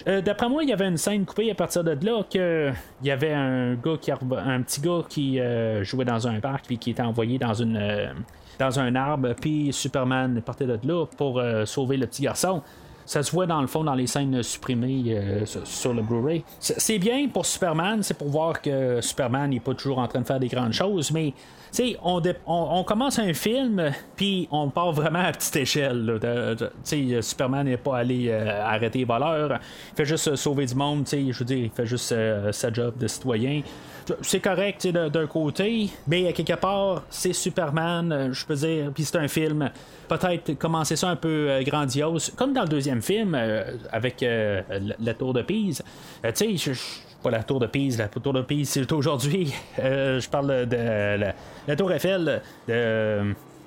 [0.08, 3.06] Euh, d'après moi, il y avait une scène coupée à partir de là que il
[3.06, 6.78] y avait un gars qui un petit gars qui euh, jouait dans un parc puis
[6.78, 8.12] qui était envoyé dans une euh,
[8.58, 12.62] dans un arbre puis Superman partait de là pour sauver le petit garçon.
[13.06, 16.44] Ça se voit dans le fond dans les scènes supprimées sur le Blu-ray.
[16.58, 20.26] C'est bien pour Superman, c'est pour voir que Superman n'est pas toujours en train de
[20.26, 21.34] faire des grandes choses, mais
[22.02, 26.20] on, on, commence un film, puis on part vraiment à petite échelle.
[27.22, 29.58] Superman n'est pas allé euh, arrêter les voleurs.
[29.92, 31.06] Il fait juste euh, sauver du monde.
[31.10, 33.62] Je veux dire, il fait juste euh, sa job de citoyen.
[34.22, 39.28] C'est correct d'un côté, mais quelque part, c'est Superman, je peux dire, puis c'est un
[39.28, 39.70] film.
[40.08, 43.38] Peut-être commencer ça un peu grandiose, comme dans le deuxième film
[43.90, 45.82] avec la tour de Pise.
[46.34, 46.72] tu sais,
[47.24, 49.52] pas la tour de Pise, la tour de Pise c'est aujourd'hui.
[49.80, 50.76] Euh, je parle de,
[51.66, 52.40] la, tour Eiffel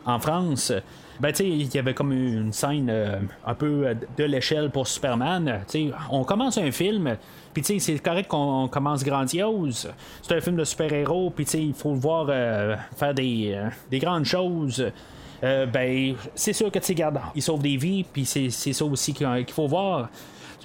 [0.05, 0.71] en France.
[1.19, 4.87] Ben, tu sais, il y avait comme une scène euh, un peu de l'échelle pour
[4.87, 5.61] Superman.
[5.67, 7.17] Tu sais, on commence un film,
[7.57, 9.89] puis tu sais, c'est correct qu'on commence grandiose.
[10.21, 13.59] C'est un film de super-héros, puis tu sais, il faut le voir euh, faire des,
[13.89, 14.91] des, grandes choses.
[15.41, 19.45] ben, c'est sûr que tu sais, il sauve des vies, puis c'est ça aussi qu'il
[19.51, 20.07] faut voir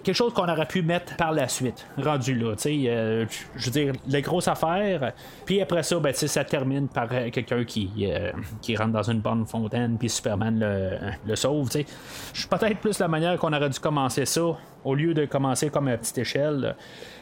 [0.02, 2.54] quelque chose qu'on aurait pu mettre par la suite, rendu là.
[2.66, 3.26] Euh,
[3.56, 5.12] je veux dire, les grosses affaires.
[5.44, 9.20] Puis après ça, ben, ça termine par euh, quelqu'un qui, euh, qui rentre dans une
[9.20, 11.70] bonne fontaine, puis Superman le, le sauve.
[11.72, 15.70] Je suis peut-être plus la manière qu'on aurait dû commencer ça au lieu de commencer
[15.70, 16.74] comme à petite échelle.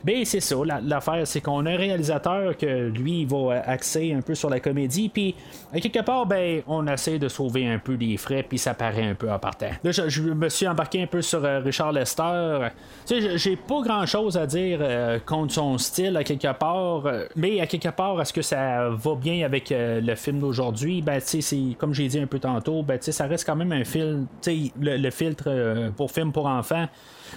[0.05, 4.23] Mais c'est ça, l'affaire, c'est qu'on a un réalisateur que lui, il va axer un
[4.23, 5.35] peu sur la comédie, puis
[5.75, 9.15] quelque part, ben, on essaie de sauver un peu des frais, puis ça paraît un
[9.15, 9.71] peu en partant.
[9.85, 12.69] Là, je, me suis embarqué un peu sur euh, Richard Lester.
[13.07, 17.07] Tu sais, j'ai pas grand chose à dire euh, contre son style à quelque part,
[17.07, 21.03] euh, mais à quelque part, est-ce que ça va bien avec le film d'aujourd'hui?
[21.03, 23.57] Ben, tu sais, comme j'ai dit un peu tantôt, ben, tu sais, ça reste quand
[23.57, 26.87] même un film, tu sais, le, filtre pour film pour enfants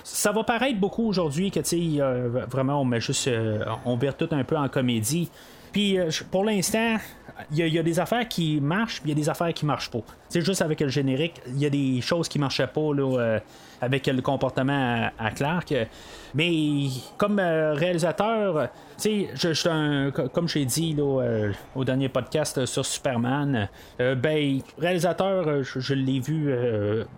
[0.03, 1.99] ça va paraître beaucoup aujourd'hui que, tu
[2.49, 3.27] vraiment, on met juste.
[3.27, 5.29] Euh, on vire tout un peu en comédie.
[5.71, 6.97] Puis euh, pour l'instant,
[7.51, 9.89] il y, a des affaires qui marchent, puis il y a des affaires qui marchent
[9.89, 10.01] pas.
[10.29, 13.39] C'est juste avec le générique, il y a des choses qui marchaient pas là, euh,
[13.83, 15.73] avec le comportement à, Clark.
[16.35, 18.69] Mais comme réalisateur,
[18.99, 23.69] tu sais, un, comme j'ai dit là, au dernier podcast sur Superman,
[23.99, 26.53] ben réalisateur, je, l'ai vu,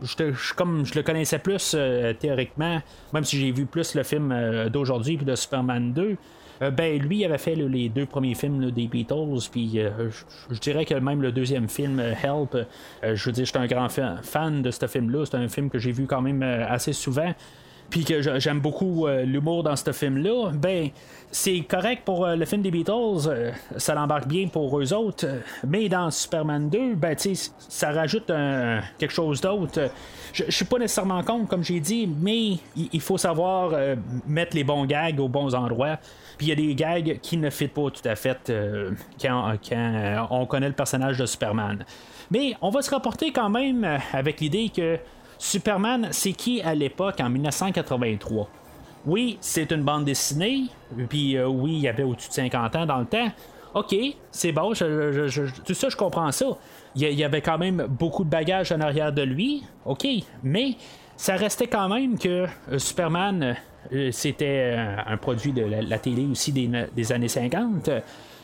[0.04, 1.76] je, comme je le connaissais plus
[2.20, 2.82] théoriquement,
[3.14, 4.36] même si j'ai vu plus le film
[4.70, 6.18] d'aujourd'hui puis de Superman 2.
[6.62, 10.10] Euh, ben lui avait fait les deux premiers films des Beatles, puis euh,
[10.50, 12.58] je dirais que même le deuxième film, euh, Help,
[13.04, 15.26] je veux dire, j'étais un grand fan de ce film-là.
[15.26, 17.34] C'est un film que j'ai vu quand même assez souvent
[17.92, 20.90] puis que j'aime beaucoup l'humour dans ce film-là, ben
[21.30, 25.28] c'est correct pour le film des Beatles, ça l'embarque bien pour eux autres,
[25.68, 28.32] mais dans Superman 2, ben ça rajoute
[28.98, 29.92] quelque chose d'autre.
[30.34, 33.74] Je suis pas nécessairement contre, comme j'ai dit, mais il faut savoir
[34.26, 36.00] mettre les bons gags aux bons endroits.
[36.38, 39.54] Puis il y a des gags qui ne fit pas tout à fait euh, quand,
[39.72, 41.86] euh, on connaît le personnage de Superman.
[42.32, 44.98] Mais on va se rapporter quand même euh, avec l'idée que
[45.38, 48.50] Superman, c'est qui à l'époque en 1983?
[49.06, 50.64] Oui, c'est une bande dessinée,
[51.10, 53.30] puis oui, il y avait au-dessus de 50 ans dans le temps.
[53.76, 53.94] OK,
[54.32, 56.46] c'est bon, tout ça, je comprends ça.
[56.96, 60.08] Il y, avait quand même beaucoup de bagages en arrière de lui, OK,
[60.44, 60.76] mais
[61.18, 62.46] ça restait quand même que
[62.78, 63.54] Superman, euh,
[64.12, 67.90] c'était euh, un produit de la, télé aussi des, années 50,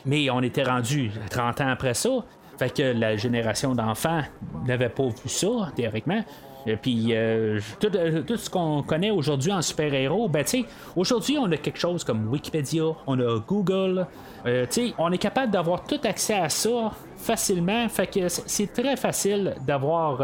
[0.06, 2.10] mais on était rendu 30 ans après ça.
[2.58, 4.22] Fait que la génération d'enfants
[4.66, 6.22] n'avait pas vu ça, théoriquement.
[6.64, 11.50] Et puis, euh, tout, ce qu'on connaît aujourd'hui en super-héros, ben, tu sais, aujourd'hui, on
[11.50, 14.06] a quelque chose comme Wikipédia, on a Google,
[14.44, 17.88] tu sais, on est capable d'avoir tout accès à ça facilement.
[17.88, 20.22] Fait que c'est très facile d'avoir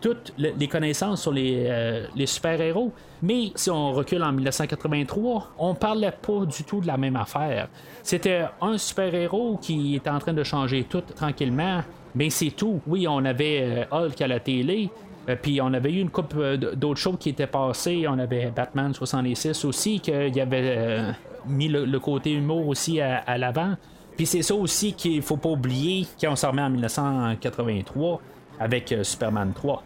[0.00, 2.92] toutes les connaissances sur les, les super-héros.
[3.22, 7.68] Mais si on recule en 1983, on parlait pas du tout de la même affaire.
[8.02, 11.82] C'était un super-héros qui était en train de changer tout tranquillement,
[12.14, 12.80] mais c'est tout.
[12.86, 14.90] Oui, on avait euh, Hulk à la télé,
[15.28, 18.06] euh, puis on avait eu une coupe euh, d'autres choses qui étaient passées.
[18.08, 21.14] On avait Batman 66 aussi, qu'il avait
[21.46, 23.74] mis le, côté humour aussi à, l'avant.
[24.16, 28.20] Puis c'est ça aussi qu'il faut pas oublier quand on s'en remet en 1983
[28.60, 29.82] avec Superman 3.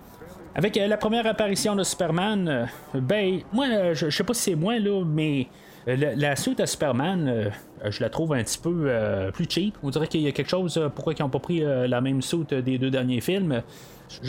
[0.54, 4.42] Avec euh, la première apparition de Superman, euh, ben, moi, euh, je, sais pas si
[4.42, 5.46] c'est moi, là, mais
[5.88, 7.51] Euh, La, suite à Superman, euh,
[7.90, 9.77] je la trouve un petit peu euh, plus cheap.
[9.83, 12.55] On dirait qu'il y a quelque chose pourquoi ils n'ont pas pris la même suite
[12.55, 13.62] des deux derniers films.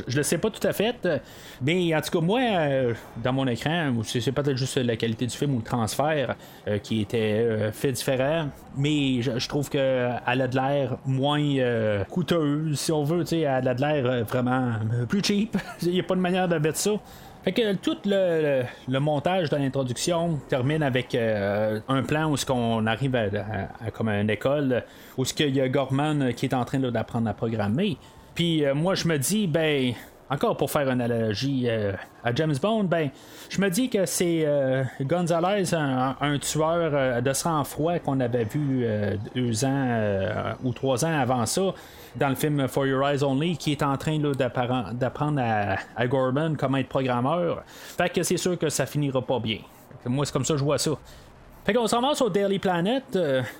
[0.08, 0.96] Je, le sais pas tout à fait,
[1.62, 2.39] mais en tout cas, moi,
[3.22, 6.38] dans mon écran, c'est peut-être juste la qualité du film ou le transfert
[6.84, 12.94] qui était fait différent, mais je, je trouve qu'elle a de l'air moins coûteuse, si
[12.94, 14.72] on veut, elle a de l'air vraiment
[15.10, 15.58] plus cheap.
[15.82, 16.92] Il n'y a pas de manière de mettre ça.
[17.43, 18.63] Fait que tout le,
[18.99, 23.27] montage de l'introduction termine avec euh, un plan où ce qu'on arrive à,
[23.99, 24.84] une école
[25.17, 27.97] où ce qu'il y a Gorman qui est en train d'apprendre à programmer.
[28.34, 29.93] Puis euh, moi je me dis ben
[30.34, 31.93] encore pour faire une analogie euh,
[32.24, 33.10] à James Bond, ben
[33.50, 38.86] je me dis que c'est euh, Gonzalez, un, tueur euh, de sang-froid qu'on avait vu
[39.36, 41.74] deux ans ou trois ans avant ça
[42.15, 46.56] dans le film For Your Eyes Only, qui est en train d'apprendre à, à Gorman
[46.58, 47.63] comment être programmeur.
[47.65, 49.60] Fait que c'est sûr que ça finira pas bien.
[50.06, 50.91] Moi, c'est comme ça que je vois ça.
[51.65, 53.17] Fait qu'on se ramasse au Daily Planet,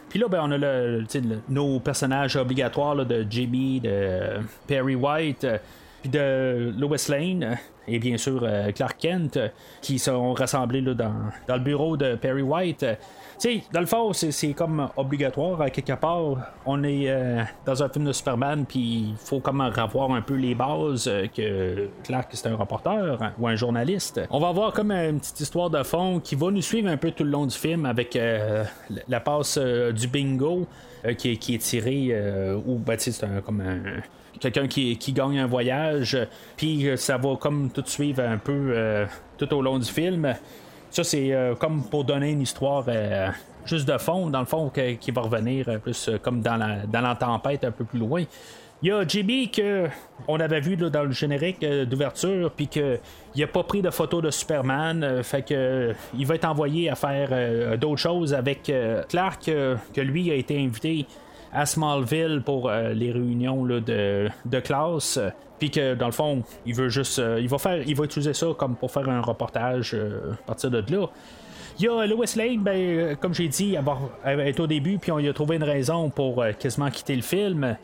[0.10, 1.06] puis là, ben, on a le,
[1.50, 5.48] nos personnages obligatoires de Jimmy, de Perry White,
[6.04, 9.40] puis de Lois Lane, et bien sûr euh, Clark Kent,
[9.82, 12.80] qui sont rassemblés là, dans, le bureau de Perry White.
[12.80, 12.96] Tu
[13.38, 16.36] sais, dans le fond, c'est, comme obligatoire à quelque part.
[16.66, 20.36] On est euh, dans un film de Superman, puis il faut comme revoir un peu
[20.36, 24.20] les bases euh, que Clark c'est un reporter hein, ou un journaliste.
[24.30, 27.12] On va avoir comme une petite histoire de fond qui va nous suivre un peu
[27.12, 28.20] tout le long du film avec
[29.08, 30.68] la passe du bingo
[31.18, 32.14] qui, est- tirée
[32.66, 34.02] ou sais, c'est comme un
[34.44, 36.18] quelqu'un qui, qui gagne un voyage,
[36.58, 39.06] puis euh, ça va comme tout suivre un peu euh,
[39.38, 40.34] tout au long du film.
[40.90, 42.86] Ça, c'est euh, comme pour donner une histoire
[43.66, 47.16] juste de fond, dans le fond, qui va revenir plus comme dans la, dans la
[47.16, 48.24] tempête un peu plus loin.
[48.82, 49.88] Il y a JB que
[50.28, 53.00] on avait vu là, dans le générique d'ouverture, puis que
[53.34, 56.96] il a pas pris de photo de Superman, fait que il va être envoyé à
[56.96, 58.70] faire d'autres choses avec
[59.08, 61.08] Clark, que lui a été invité
[61.54, 65.20] à Smallville pour euh, les réunions de, de classe.
[65.60, 67.20] Puis que dans le fond, il veut juste.
[67.20, 67.82] euh, il va faire.
[67.88, 71.08] Il va utiliser ça comme pour faire un reportage euh, à partir de là.
[71.80, 73.76] Il y a Lois Lane, ben, comme j'ai dit,
[74.24, 77.24] elle, est au début, puis on lui a trouvé une raison pour quasiment quitter le
[77.24, 77.76] film.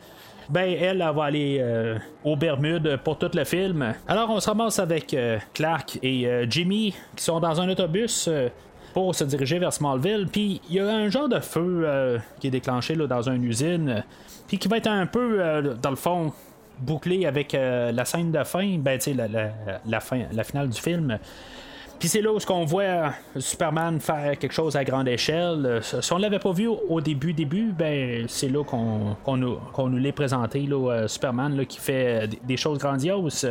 [0.48, 1.60] Ben, elle, va aller
[2.22, 3.92] aux Bermudes pour tout le film.
[4.06, 5.16] Alors, on se ramasse avec
[5.54, 8.30] Clark et Jimmy qui sont dans un autobus.
[8.92, 10.28] Pour se diriger vers Smallville.
[10.30, 13.44] Puis il y a un genre de feu euh, qui est déclenché là, dans une
[13.44, 14.04] usine,
[14.48, 16.32] puis qui va être un peu, euh, dans le fond,
[16.78, 19.28] bouclé avec euh, la scène de fin, ben tu sais,
[19.86, 21.18] la fin, la finale du film.
[22.00, 25.66] Puis c'est là où on voit Superman faire quelque chose à grande échelle.
[25.66, 29.56] Euh, Si on l'avait pas vu au début, début, ben c'est là qu'on qu'on nous,
[29.74, 33.46] qu'on nous l'ait présenté, là, euh, Superman là, qui fait euh, des- choses grandioses.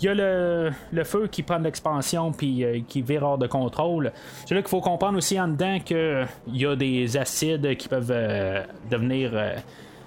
[0.00, 0.70] Il y a le,
[1.04, 4.12] feu qui prend l'expansion puis euh, qui vire hors de contrôle.
[4.46, 8.12] C'est là qu'il faut comprendre aussi en dedans qu'il y a des acides qui peuvent
[8.12, 9.54] euh, devenir euh,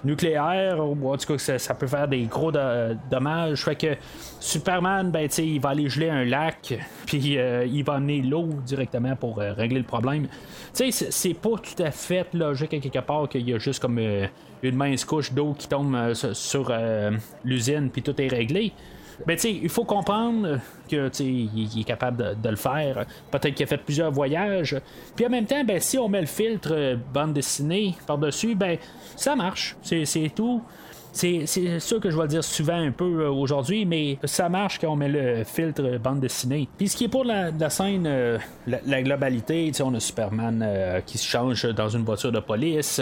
[0.06, 2.58] nucléaires ou en tout cas ça, peut faire des gros do-
[3.10, 3.64] dommages.
[3.64, 3.96] Fait que
[4.40, 8.22] Superman, ben tu sais, il va aller geler un lac puis euh, il va amener
[8.22, 10.28] l'eau directement pour euh, régler le problème.
[10.74, 13.80] Tu sais, c'est- pas tout à fait logique à quelque part qu'il y a juste
[13.80, 14.26] comme euh,
[14.62, 17.10] une mince couche d'eau qui tombe euh, sur, sur, euh,
[17.44, 18.72] l'usine puis tout est réglé.
[19.26, 20.58] Ben, tu sais, il faut comprendre
[20.90, 23.06] que, il, est capable de, de le faire.
[23.30, 24.76] Peut-être qu'il a fait plusieurs voyages.
[25.14, 28.78] Puis en même temps, ben, si on met le filtre euh, bande dessinée par-dessus, ben,
[29.16, 29.76] ça marche.
[29.82, 30.62] C'est tout.
[31.16, 31.46] C'est
[31.80, 34.88] sûr que je vais le dire souvent un peu euh, aujourd'hui, mais ça marche quand
[34.88, 36.68] on met le filtre bande dessinée.
[36.76, 41.16] Puis ce qui est pour la, scène, euh, la, globalité, on a Superman euh, qui
[41.16, 43.00] se change dans une voiture de police.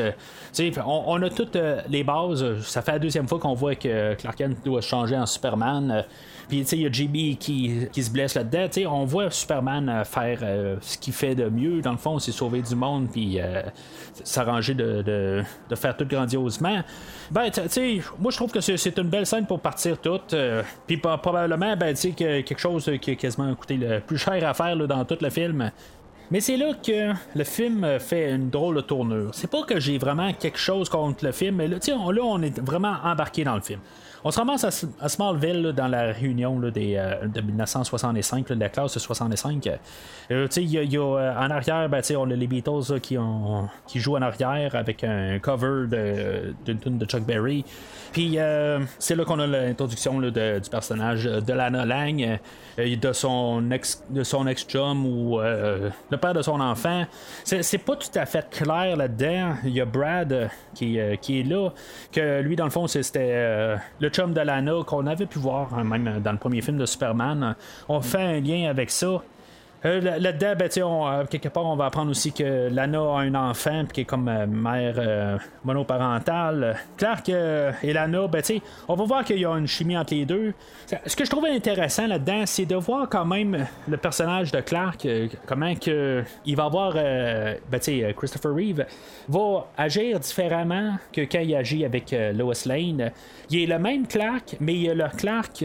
[0.86, 2.60] on, a toutes les bases.
[2.62, 6.04] Ça fait la deuxième fois qu'on voit que Clark Kent doit se changer en Superman.
[6.48, 8.66] Puis tu sais, il y a JB qui, qui se blesse là-dedans.
[8.66, 11.80] Tu sais, on voit Superman euh, faire euh, ce qu'il fait de mieux.
[11.80, 13.62] Dans le fond, c'est sauver du monde puis euh,
[14.24, 16.82] s'arranger de, de, de faire tout grandiosement.
[17.30, 20.34] Ben, tu sais, moi je trouve que c'est, une belle scène pour partir toute.
[20.86, 24.46] puis probablement, ben, tu sais, que quelque chose qui a quasiment coûté le plus cher
[24.46, 25.70] à faire dans tout le film.
[26.30, 29.30] Mais c'est là que le film fait une drôle de tournure.
[29.32, 32.40] C'est pas que j'ai vraiment quelque chose contre le film, mais là, on, là, on
[32.42, 33.80] est vraiment embarqué dans le film.
[34.26, 34.64] On se ramasse
[35.00, 39.68] à, Smallville dans la réunion euh, de 1965, là, de la classe de 65.
[40.30, 43.18] Euh, y a, euh, en arrière, ben, on a les Beatles qui,
[43.86, 45.86] qui jouent en arrière avec un cover
[46.64, 47.66] d'une tune de Chuck Berry.
[48.14, 52.38] Puis euh, c'est là qu'on a l'introduction du personnage de Lana Lang,
[52.78, 57.06] euh, de son ex de son ex-chum ou euh, le père de son enfant.
[57.42, 59.56] C'est, pas tout à fait clair là-dedans.
[59.64, 61.70] Il y a Brad qui, est là,
[62.12, 65.82] que lui, dans le fond, c'était le chum de Lana qu'on avait pu voir hein,
[65.82, 67.56] même dans le premier film de Superman.
[67.88, 69.22] On fait un lien avec ça.
[69.86, 73.18] Euh, là- Là-dedans, ben, on, euh, quelque part, on va apprendre aussi que Lana a
[73.20, 76.76] un enfant qui est comme euh, mère monoparentale.
[76.96, 78.42] Clark et Lana, ben,
[78.88, 80.54] on va voir qu'il y a une chimie entre les deux.
[81.06, 85.06] Ce que je trouvais intéressant là-dedans, c'est de voir quand même le personnage de Clark,
[85.46, 87.58] comment que il va avoir, ben,
[88.16, 88.86] Christopher Reeve
[89.28, 93.10] va agir différemment que quand il agit avec Lois Lane.
[93.50, 95.64] Il est le même Clark, mais il est le Clark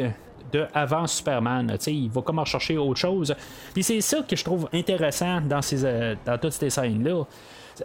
[0.51, 1.75] de avant Superman.
[1.87, 3.33] Il va comme en chercher autre chose.
[3.73, 5.39] Puis c'est ça que je trouve intéressant
[5.73, 7.25] euh, dans toutes ces scènes-là.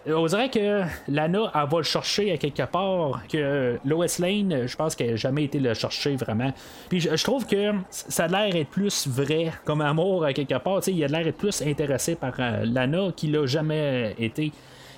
[0.07, 4.95] On dirait que Lana, va le chercher à quelque part, que Lois Lane, je pense
[4.95, 6.53] qu'elle n'a jamais été le chercher vraiment.
[6.89, 10.81] Puis je, trouve que ça a l'air d'être plus vrai comme amour à quelque part.
[10.81, 14.53] Tu sais, il a l'air d'être plus intéressé par euh, Lana qu'il l'a jamais été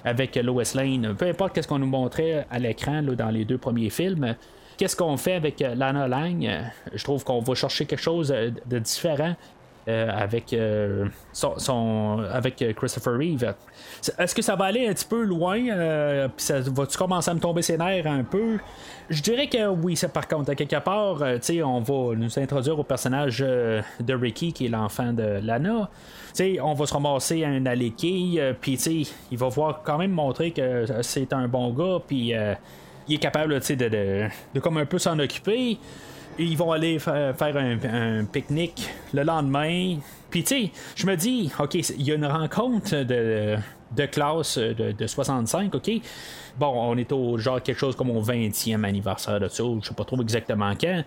[0.04, 1.14] avec Lois Lane.
[1.18, 4.36] Peu importe qu'est-ce qu'on nous montrait à l'écran dans les deux premiers films.
[4.76, 6.44] Qu'est-ce qu'on fait avec euh, Lana Lang?
[6.46, 6.60] Euh,
[6.92, 9.34] Je trouve qu'on va chercher quelque chose euh, de différent
[9.88, 10.52] avec,
[11.32, 13.54] son, avec Christopher Reeve.
[14.18, 15.60] Est-ce que ça va aller un petit peu loin?
[15.68, 18.58] euh, Puis ça va-tu commencer à me tomber ses nerfs un peu?
[19.08, 22.76] Je dirais que oui, ça par contre, à quelque part, sais, on va nous introduire
[22.76, 25.88] au personnage de Ricky, qui est l'enfant de Lana.
[26.32, 28.74] Sais, on va se ramasser à un aléquille, puis
[29.30, 32.34] il va voir quand même montrer que c'est un bon gars, puis
[33.08, 35.78] il est capable, de, de, de comme un peu s'en occuper.
[36.38, 37.78] Ils vont aller fa- faire un,
[38.20, 39.96] un pique-nique le lendemain.
[40.30, 43.56] Puis, tu sais, je me dis, OK, il y a une rencontre de,
[43.96, 45.90] de classe de, de 65, OK?
[46.58, 49.94] Bon, on est au genre quelque chose comme au 20e anniversaire de ça, je sais
[49.94, 51.04] pas trop exactement quand.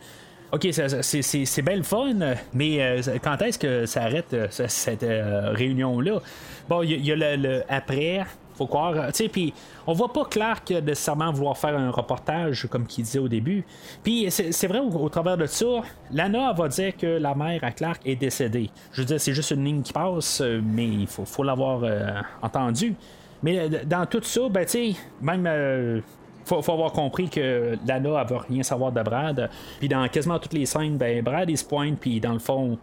[0.52, 2.16] OK, c'est, c'est, c'est bien le fun,
[2.54, 6.20] mais euh, quand est-ce que ça arrête euh, ce- cette euh, réunion-là?
[6.68, 8.26] Bon, il y, a- le après,
[8.60, 9.08] faut croire.
[9.08, 9.54] Tu sais, puis
[9.88, 13.66] on voit pas Clark nécessairement vouloir faire un reportage comme qu'il disait au début.
[14.04, 15.82] Puis c'est vrai, au, travers de ça,
[16.12, 18.70] Lana va dire que la mère à Clark est décédée.
[18.92, 22.22] Je veux dire, c'est juste une ligne qui passe, euh, mais il faut, l'avoir euh,
[22.42, 22.96] entendu.
[23.42, 25.46] Mais euh, dans tout ça, ben tu sais, même.
[25.48, 26.02] euh,
[26.46, 29.50] faut, faut avoir compris que Lana elle veut rien savoir de Brad.
[29.80, 32.78] Puis dans quasiment toutes les scènes, ben Brad il se pointe, puis dans le fond,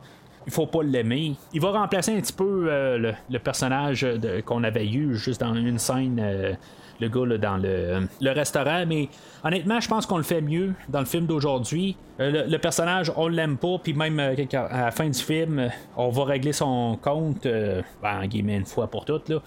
[0.46, 1.34] il faut pas l'aimer.
[1.52, 4.06] Il va remplacer un petit peu euh, le, personnage
[4.44, 6.18] qu'on avait eu juste dans une scène.
[6.20, 6.52] euh,
[7.00, 9.08] le gars dans le, le restaurant, mais
[9.44, 11.96] honnêtement, je pense qu'on le fait mieux dans le film d'aujourd'hui.
[12.20, 15.68] Euh, le, personnage, on l'aime pas, puis même euh, à la fin du film, euh,
[15.96, 19.28] on va régler son compte, euh, ben, en guillemets, une fois pour toutes.
[19.28, 19.38] Là.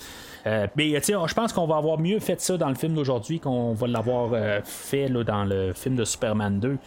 [0.47, 3.73] Euh, mais je pense qu'on va avoir mieux fait ça dans le film d'aujourd'hui qu'on
[3.73, 6.77] va l'avoir euh, fait là, dans le film de Superman 2.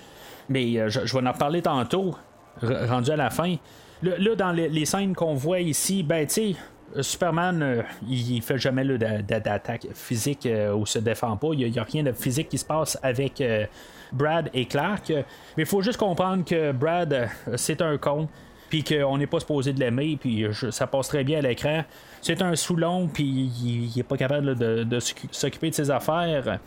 [0.49, 2.15] Mais euh, je, je vais en reparler tantôt,
[2.63, 3.57] rendu à la fin.
[4.03, 6.57] Là, dans les, scènes qu'on voit ici, ben tu sais,
[7.01, 11.51] Superman, euh, il, fait jamais d'attaque physique euh, ou se défend pas.
[11.53, 13.67] Il n'y a, rien de physique qui se passe avec euh,
[14.13, 15.11] Brad et Clark.
[15.11, 18.29] Mais il faut juste comprendre que Brad, c'est un con.
[18.69, 21.85] Puis qu'on n'est pas supposé de l'aimer, puis ça passe très bien à l'écran.
[22.23, 25.91] C'est un Soulon, puis il, il est pas capable de, de s'occu- s'occuper de ses
[25.91, 26.59] affaires.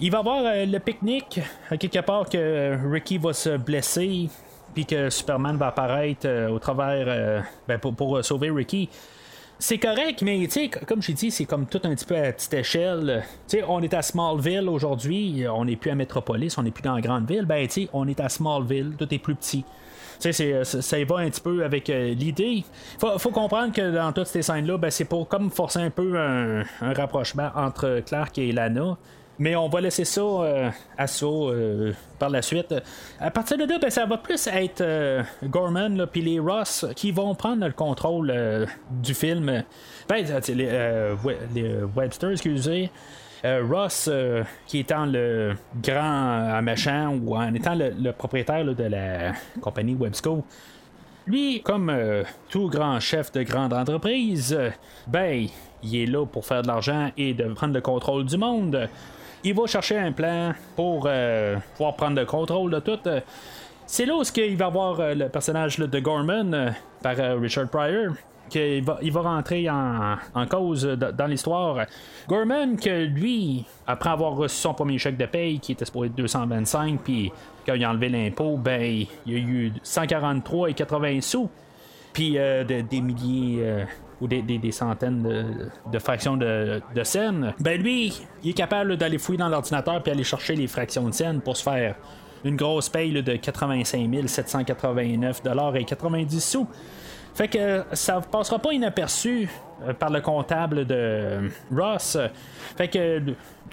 [0.00, 1.40] Il va avoir le pique-nique,
[1.78, 4.28] quelque part que Ricky va se blesser,
[4.74, 8.88] puis que Superman va apparaître euh, au travers euh, ben, pour, euh, sauver Ricky.
[9.58, 10.48] C'est correct, mais
[10.86, 13.24] comme j'ai dit, c'est comme tout un petit peu à petite échelle.
[13.68, 17.00] On est à Smallville aujourd'hui, on n'est plus à Metropolis, on n'est plus dans la
[17.00, 17.46] grande ville.
[17.46, 19.64] Ben, on est à Smallville, tout est plus petit.
[20.18, 22.64] Ça, y va un petit peu avec l'idée.
[22.98, 26.18] Faut, faut comprendre que dans toutes ces scènes-là, ben, c'est pour comme forcer un peu
[26.18, 28.98] un, un rapprochement entre Clark et Lana.
[29.38, 32.72] Mais on va laisser ça euh, à ça euh, par la suite.
[33.18, 37.10] À partir de là, ben, ça va plus être euh, Gorman puis les Ross qui
[37.10, 38.32] vont prendre le contrôle
[38.90, 39.64] du film.
[40.08, 42.90] Ben, les, We- les Webster, excusez.
[43.44, 44.08] Ross,
[44.66, 50.42] qui étant le grand méchant ou en étant le, propriétaire de la compagnie Websco,
[51.26, 51.92] lui, comme
[52.48, 54.58] tout grand chef de grande entreprise,
[55.06, 55.46] ben,
[55.82, 58.88] il est là pour faire de l'argent et de prendre le contrôle du monde.
[59.44, 62.98] Il va chercher un plan pour euh, pouvoir prendre le contrôle de tout.
[63.86, 66.70] C'est là où il va avoir euh, le personnage de Gorman euh,
[67.02, 68.14] par Richard Pryor.
[68.48, 71.84] qu'il va, il va rentrer en, en cause dans l'histoire.
[72.26, 76.14] Gorman, que lui, après avoir reçu son premier chèque de paye, qui était supposé être
[76.16, 77.30] 225, puis
[77.66, 78.80] quand il a enlevé l'impôt, ben,
[79.26, 81.50] il y a eu 143 et 80 sous,
[82.14, 83.84] puis de- des milliers
[84.24, 85.22] ou des, des- centaines
[85.92, 87.52] de, fractions de, de scènes.
[87.60, 88.12] Ben lui,
[88.42, 91.56] il est capable d'aller fouiller dans l'ordinateur puis aller chercher les fractions de scènes pour
[91.58, 91.96] se faire
[92.42, 95.42] une grosse paye de 85 789
[95.76, 96.66] et 90 sous.
[97.34, 99.48] Fait que ça passera pas inaperçu
[99.82, 102.16] euh, par le comptable de euh, Ross.
[102.76, 103.20] Fait que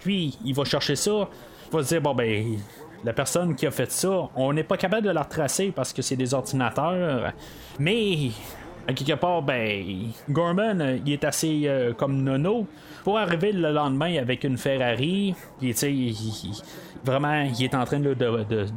[0.05, 1.29] lui, il va chercher ça.
[1.71, 2.57] Il va se dire bon ben
[3.03, 6.01] la personne qui a fait ça, on n'est pas capable de la retracer parce que
[6.01, 7.31] c'est des ordinateurs.
[7.79, 8.29] Mais
[8.87, 9.83] à quelque part, ben,
[10.29, 12.65] Gorman, euh, il est assez euh, comme nono
[13.03, 15.35] pour arriver le lendemain avec une Ferrari.
[15.61, 16.61] Il- il-
[17.03, 18.15] vraiment, il est en train de,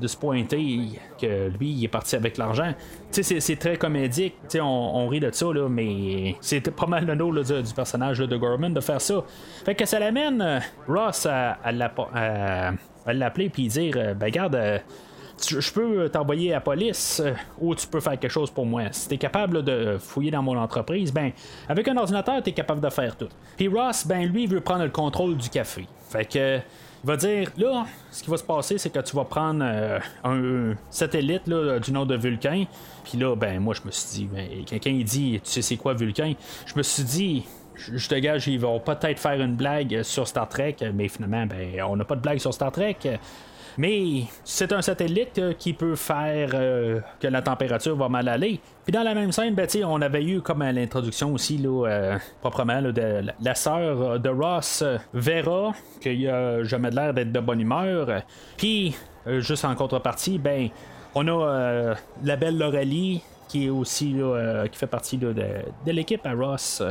[0.07, 0.88] se pointer
[1.20, 2.72] que lui, il est parti avec l'argent.
[3.11, 4.34] C'est- très comédique.
[4.57, 8.36] On, on rit de ça, là, mais c'était pas mal nono là, du, personnage de
[8.36, 9.22] Gorman de faire ça.
[9.64, 11.59] Fait que ça l'amène euh, Ross à,
[13.07, 14.80] l'appeler puis dire ben, garde.
[15.53, 18.66] Euh, je peux t'envoyer à la police euh, ou tu peux faire quelque chose pour
[18.66, 18.85] moi.
[18.93, 21.32] Si tu es capable de fouiller dans mon entreprise, ben
[21.68, 23.28] avec un ordinateur, tu es capable de faire tout.
[23.57, 25.87] Puis Ross, ben lui, il veut prendre le contrôle du café.
[26.09, 29.24] Fait que il va dire là, ce qui va se passer, c'est que tu vas
[29.24, 32.64] prendre euh, un satellite là, du nom de Vulcain.
[33.05, 35.93] Puis là, ben moi je me suis dit, ben, quelqu'un dit, tu sais c'est quoi
[35.93, 36.32] Vulcain?
[36.64, 37.45] Je me suis dit,
[37.76, 41.82] je te gage, ils vont peut-être faire une blague sur Star Trek, mais finalement, ben,
[41.82, 42.97] on n'a pas de blague sur Star Trek.
[43.76, 48.60] Mais c'est un satellite euh, qui peut faire euh, que la température va mal aller.
[48.84, 52.18] Puis dans la même scène, ben, on avait eu comme à l'introduction aussi, là, euh,
[52.40, 57.60] proprement, de la, sœur de Ross, euh, Vera, qui a jamais l'air d'être de bonne
[57.60, 58.22] humeur.
[58.56, 58.94] Puis,
[59.26, 60.68] juste en contrepartie, ben,
[61.14, 64.16] on a la belle Laurelie, qui est aussi
[64.70, 65.34] qui fait partie de,
[65.86, 66.82] l'équipe à Ross.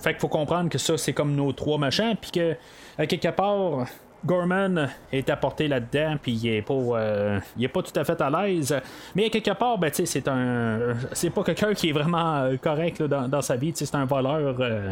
[0.00, 2.56] Fait qu'il faut comprendre que ça, c'est comme nos trois machins, puis que,
[3.04, 3.86] quelque part,
[4.24, 8.20] Gorman est apporté là-dedans, puis il est pas, euh, il est pas tout à fait
[8.20, 8.74] à l'aise.
[9.14, 10.78] Mais quelque part, ben, c'est un,
[11.12, 13.72] c'est pas quelqu'un qui est vraiment euh, correct dans, sa vie.
[13.74, 14.56] C'est un voleur.
[14.60, 14.90] euh,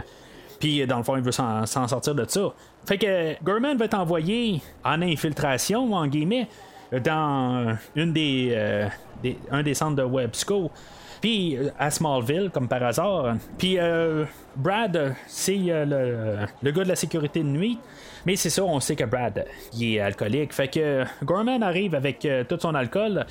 [0.61, 2.53] puis dans le fond, il veut s'en, sortir de ça.
[2.87, 6.49] Fait que Gorman va être envoyé en infiltration, en guillemets,
[7.05, 8.87] dans une des,
[9.22, 10.70] des- un des centres de Websco.
[11.20, 13.35] Puis à Smallville, comme par hasard.
[13.59, 13.77] Puis
[14.55, 17.79] Brad, c'est le, le gars de la sécurité de nuit.
[18.27, 20.53] Mais c'est ça, on sait que Brad, il est alcoolique.
[20.53, 23.24] Fait que Gorman arrive avec euh, tout son alcool.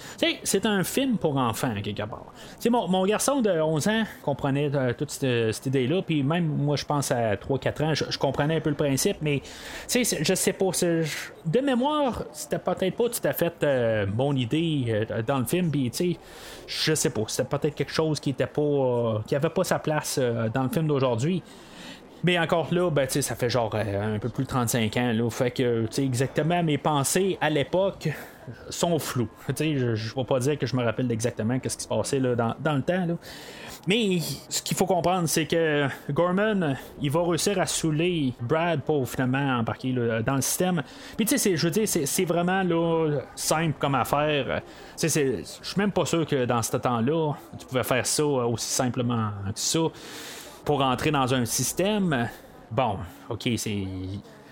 [0.43, 2.27] C'est un film pour enfants, quelque part.
[2.71, 6.01] Mon, mon garçon de 11 ans comprenait euh, toute cette, idée-là.
[6.01, 9.17] Puis même moi, je pense à 3-4 ans, je, comprenais un peu le principe.
[9.21, 9.41] Mais,
[9.89, 10.69] je sais pas.
[11.45, 15.69] De mémoire, c'était peut-être pas tout à fait euh, bonne idée dans le film.
[15.69, 16.17] Puis, sais,
[16.67, 17.23] je sais pas.
[17.27, 19.21] C'était peut-être quelque chose qui était pas.
[19.27, 20.17] qui avait pas sa place
[20.53, 21.43] dans le film d'aujourd'hui.
[22.26, 25.11] Mais encore là, ben, ça fait genre euh, un peu plus de 35 ans.
[25.13, 28.09] Là, fait que exactement mes pensées à l'époque
[28.71, 29.30] sont floues.
[29.59, 32.34] Je ne vais pas dire que je me rappelle exactement ce qui se passait là,
[32.34, 33.05] dans, dans le temps.
[33.88, 34.19] Mais
[34.49, 39.59] ce qu'il faut comprendre, c'est que Gorman, il va réussir à saouler Brad pour finalement
[39.59, 40.82] embarquer là, dans le système.
[41.15, 44.63] Puis tu sais, je veux dire, c'est, vraiment là, simple comme affaire.
[44.99, 49.30] Je suis même pas sûr que dans ce temps-là, tu pouvais faire ça aussi simplement
[49.53, 49.80] que ça
[50.66, 52.28] pour entrer dans un système,
[52.72, 52.97] bon,
[53.30, 53.86] ok, c'est.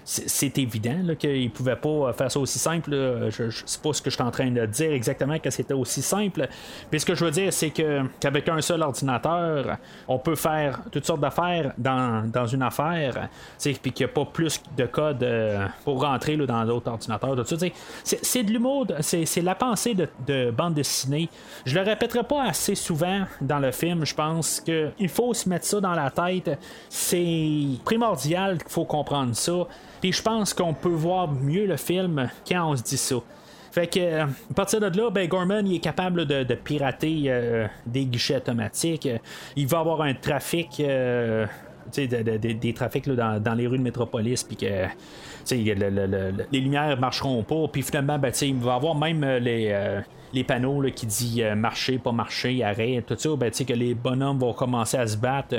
[0.05, 2.91] C'est évident là, qu'il ne pouvait pas faire ça aussi simple.
[2.91, 3.29] là.
[3.29, 5.73] Je, je sais pas ce que je suis en train de dire exactement que c'était
[5.73, 6.47] aussi simple.
[6.89, 9.77] Puis ce que je veux dire, c'est qu'avec un seul ordinateur,
[10.07, 13.29] on peut faire toutes sortes d'affaires dans, dans une affaire.
[13.61, 17.35] Puis qu'il n'y a pas plus de code euh, pour rentrer dans d'autres ordinateurs.
[18.03, 21.29] C'est de l'humour, c'est c'est la pensée de, de bande dessinée.
[21.65, 24.05] Je le répéterai pas assez souvent dans le film.
[24.05, 26.51] Je pense qu'il faut se mettre ça dans la tête.
[26.89, 29.67] C'est primordial qu'il faut comprendre ça.
[30.03, 33.15] Puis je pense qu'on peut voir mieux le film quand on se dit ça.
[33.71, 37.67] Fait que, euh, à partir de là, ben, Gorman il est capable de, pirater euh,
[37.85, 39.07] des guichets automatiques.
[39.55, 41.45] Il va avoir un trafic, euh,
[41.95, 46.59] des trafics là, dans, les rues de métropolis, puis que le- le- le- le- les
[46.59, 47.69] lumières marcheront pas.
[47.71, 49.73] Puis finalement, ben, il va avoir même les,
[50.33, 53.29] les panneaux là, qui disent marcher, pas marcher, arrêt, tout ça.
[53.37, 55.55] Ben, que les bonhommes vont commencer à se battre.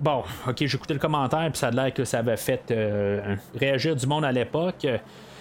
[0.00, 3.36] Bon, ok, j'ai écouté le commentaire, puis ça a l'air que ça avait fait euh,
[3.54, 4.86] réagir du monde à l'époque.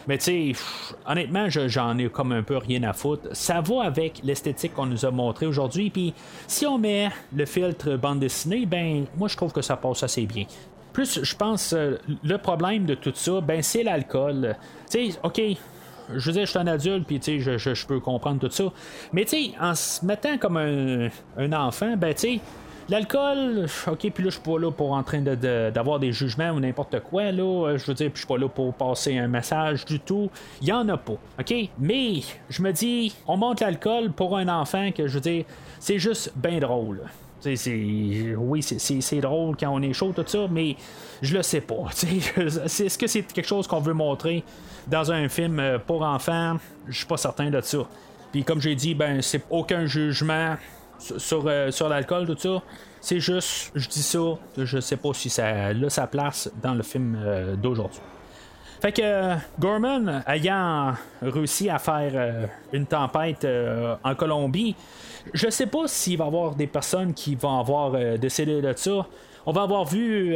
[0.08, 0.60] Mais tu sais,
[1.06, 3.30] honnêtement, je- j'en ai comme un peu rien à foutre.
[3.34, 5.90] Ça va avec l'esthétique qu'on nous a montré aujourd'hui.
[5.90, 6.14] Puis
[6.48, 10.26] si on met le filtre bande dessinée, ben moi je trouve que ça passe assez
[10.26, 10.46] bien.
[10.92, 14.56] Plus, je pense, euh, le problème de tout ça, ben c'est l'alcool.
[14.90, 15.42] Tu sais, ok,
[16.16, 18.66] je veux dire, je suis un adulte, puis tu sais, je peux comprendre tout ça.
[19.14, 22.40] Mais tu sais, en se mettant comme un, un enfant, ben tu sais,
[22.90, 26.12] L'alcool, ok, puis là, je suis pas là pour en train de- de- d'avoir des
[26.12, 27.44] jugements ou n'importe quoi, là.
[27.68, 30.30] Euh, Je veux dire, je suis pas là pour passer un message du tout.
[30.62, 31.54] Il y en a pas, ok?
[31.78, 35.46] Mais, je me dis, on monte l'alcool pour un enfant que, je veux dire,
[35.80, 37.02] c'est juste bien drôle.
[37.42, 40.76] C'est- oui, c'est- drôle quand on est chaud, tout ça, mais
[41.22, 41.86] je le sais pas.
[41.96, 44.44] Est-ce que c'est quelque chose qu'on veut montrer
[44.88, 46.58] dans un film euh, pour enfants?
[46.88, 47.78] Je suis pas certain de ça.
[48.34, 50.56] Puis comme j'ai dit, ben c'est aucun jugement
[51.00, 52.62] sur, euh, sur l'alcool, tout ça.
[53.02, 54.20] C'est juste, je dis ça,
[54.58, 58.02] je sais pas si ça a sa place dans le film euh, d'aujourd'hui.
[58.82, 63.46] Fait que euh, Gorman, ayant réussi à faire une tempête
[64.04, 64.76] en Colombie,
[65.34, 69.06] je sais pas s'il va y avoir des personnes qui vont avoir décédé de ça.
[69.46, 70.36] On va avoir vu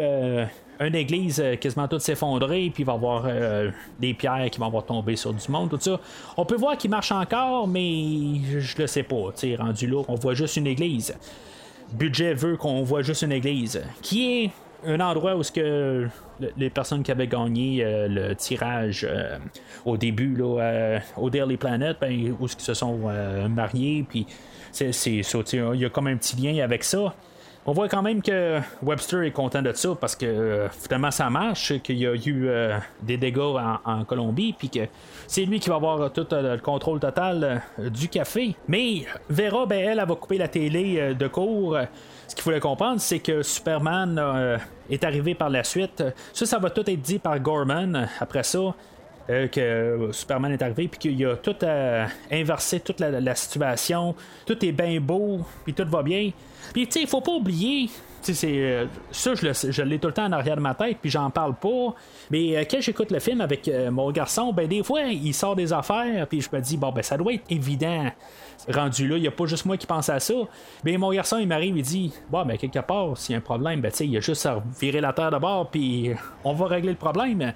[0.88, 4.60] une église euh, quasiment toute s'effondrer, puis il va y avoir euh, des pierres qui
[4.60, 6.00] vont avoir tombé sur du monde, tout ça.
[6.38, 9.32] On peut voir qu'il marche encore, mais je, le sais pas.
[9.58, 11.16] rendu là, on voit juste une église.
[11.94, 14.52] Budget veut qu'on voit juste une église, qui est
[14.86, 16.08] un endroit où ce que
[16.40, 19.08] le- les personnes qui avaient gagné euh, le tirage
[19.86, 23.00] au début là, au Daily Planet, ben, où ce se sont
[23.50, 24.26] mariés, puis
[24.72, 27.14] c'est, il y a comme un petit lien avec ça.
[27.66, 31.30] On voit quand même que Webster est content de ça parce que euh, finalement ça
[31.30, 33.40] marche, qu'il y a eu euh, des dégâts
[33.86, 34.82] en, Colombie, puis que
[35.28, 38.56] c'est lui qui va avoir tout euh, le contrôle total du café.
[38.68, 41.78] Mais Vera, ben, elle, elle va couper la télé de cours.
[42.28, 44.60] Ce qu'il fallait comprendre, c'est que Superman
[44.90, 46.04] est arrivé par la suite.
[46.34, 48.74] Ça, ça va tout être dit par Gorman après ça.
[49.30, 54.16] Euh, que Superman est arrivé puis qu'il a tout euh, inversé toute la, situation,
[54.46, 56.32] tout est bien beau, puis tout va bien.
[56.74, 57.90] Puis tu sais, il faut pas oublier,
[58.32, 61.30] c'est euh, ça je, l'ai tout le temps en arrière de ma tête, puis j'en
[61.30, 61.94] parle pas.
[62.32, 65.56] Mais euh, quand j'écoute le film avec euh, mon garçon, ben des fois il sort
[65.56, 68.10] des affaires, puis je me dis bon ben ça doit être évident
[68.72, 70.34] rendu là, il y a pas juste moi qui pense à ça.
[70.86, 73.42] Mais mon garçon il m'arrive, il dit bon ben quelque part s'il y a un
[73.42, 76.12] problème, ben tu sais il y a juste à virer la terre d'abord, puis
[76.44, 77.54] on va régler le problème.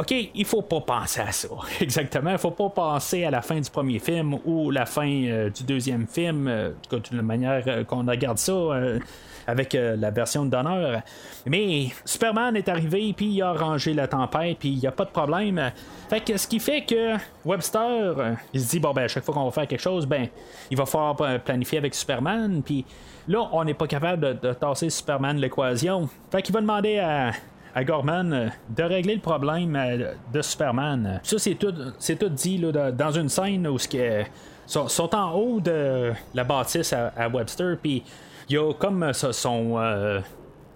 [0.00, 1.48] OK, il faut pas penser à ça.
[1.80, 2.30] Exactement.
[2.30, 5.62] Il faut pas penser à la fin du premier film ou la fin euh, du
[5.64, 8.98] deuxième film, euh, de la manière euh, qu'on regarde ça euh,
[9.46, 11.02] avec la version de d'honneur.
[11.44, 15.04] Mais Superman est arrivé, puis il a arrangé la tempête, puis il n'y a pas
[15.04, 15.72] de problème.
[16.08, 19.34] Fait que ce qui fait que Webster, il se dit, bon, ben, à chaque fois
[19.34, 20.28] qu'on va faire quelque chose, ben,
[20.70, 22.84] il va falloir planifier avec Superman, puis
[23.26, 26.08] là, on n'est pas capable de, de tasser Superman l'équation.
[26.30, 27.32] Fait qu'il va demander à
[27.74, 31.20] à Gorman euh, de régler le problème euh, de Superman.
[31.22, 34.24] Ça, c'est tout, tout dit là, dans- une scène où ce
[34.66, 38.02] sont, sont en haut de la bâtisse à, Webster, puis
[38.48, 40.20] il y a comme euh, ça, son euh,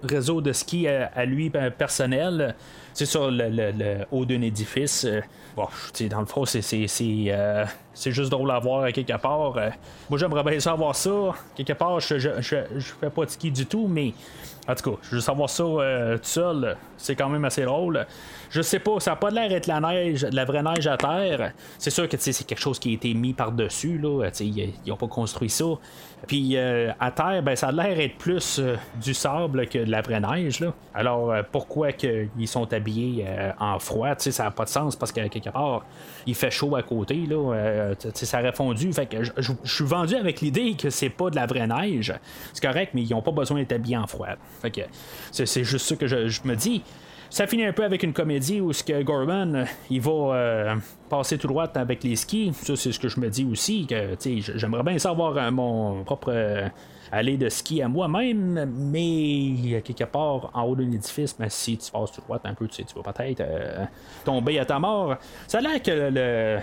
[0.02, 2.54] réseau de ski à, lui personnel.
[2.92, 5.04] C'est sur le, haut d'un édifice.
[5.04, 5.20] euh,
[5.56, 5.68] Bon,
[6.10, 6.86] dans le fond, c'est,
[7.30, 7.64] euh,
[8.06, 9.56] juste drôle à voir quelque part.
[9.56, 9.70] Euh,
[10.10, 11.10] moi, j'aimerais bien savoir ça.
[11.54, 14.12] Quelque part, je, je, je, je fais pas de ski du tout, mais
[14.66, 16.76] en tout cas, je veux savoir ça euh, tout seul.
[16.96, 18.06] C'est quand même assez drôle.
[18.54, 21.50] Je sais pas, ça n'a pas l'air d'être la neige, la vraie neige à terre.
[21.76, 23.98] C'est sûr que c'est quelque chose qui a été mis par-dessus.
[23.98, 24.30] là.
[24.38, 25.64] Ils n'ont pas construit ça.
[26.28, 29.90] Puis euh, à terre, ben, ça a l'air d'être plus euh, du sable que de
[29.90, 30.64] la vraie neige.
[30.94, 33.26] Alors euh, pourquoi que ils sont habillés
[33.58, 34.14] en froid?
[34.16, 35.84] Ça n'a pas de sens parce que quelque part,
[36.24, 37.26] il fait chaud à côté.
[37.28, 37.92] Là.
[38.12, 38.92] Ça aurait fondu.
[38.92, 42.14] Fait je, suis vendu avec l'idée que c'est pas de la vraie neige.
[42.52, 44.28] C'est correct, mais ils n'ont pas besoin d'être habillés en froid.
[45.32, 46.84] C'est, juste ça que je me dis.
[47.34, 50.76] Ça finit un peu avec une comédie où ce que Gorman il va euh,
[51.10, 52.52] passer tout droit avec les skis.
[52.54, 54.16] Ça c'est ce que je me dis aussi que
[54.54, 56.68] j'aimerais bien savoir euh, mon propre euh,
[57.10, 62.12] allée de ski à moi-même, mais quelque part en haut d'un édifice, si tu passes
[62.12, 63.84] tout droit un peu, tu, vas peut-être euh,
[64.24, 65.16] tomber à ta mort.
[65.48, 66.60] Ça a l'air que le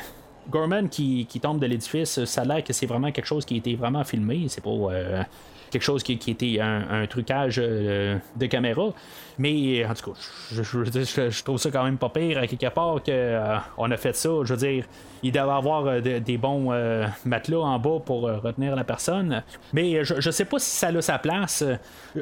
[0.49, 3.55] Gorman qui, qui tombe de l'édifice, ça a l'air que c'est vraiment quelque chose qui
[3.55, 4.45] a été vraiment filmé.
[4.47, 5.25] C'est pas
[5.71, 8.89] quelque chose qui, était un, trucage euh, de caméra.
[9.37, 10.19] Mais en tout cas,
[10.51, 14.29] je, je trouve ça quand même pas pire à quelque part qu'on a fait ça.
[14.43, 14.85] Je veux dire,
[15.23, 18.83] il devait avoir euh, de- des bons euh, matelas en bas pour euh, retenir la
[18.83, 19.43] personne.
[19.73, 21.63] Mais je, sais pas si ça a sa place.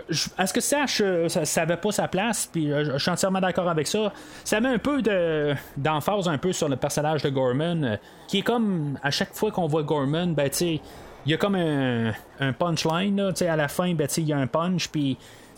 [0.09, 2.49] Je- à ce que je, ça, ça avait pas sa place.
[2.51, 4.11] Puis euh, je, suis entièrement d'accord avec ça.
[4.43, 7.95] Ça met un peu de, d'emphase un peu sur le personnage de Gorman, euh,
[8.27, 10.81] qui est comme à chaque fois qu'on voit Gorman, ben tu sais
[11.25, 14.37] il y a comme un, un punchline, là, à la fin, ben, il y a
[14.37, 15.17] un punch, puis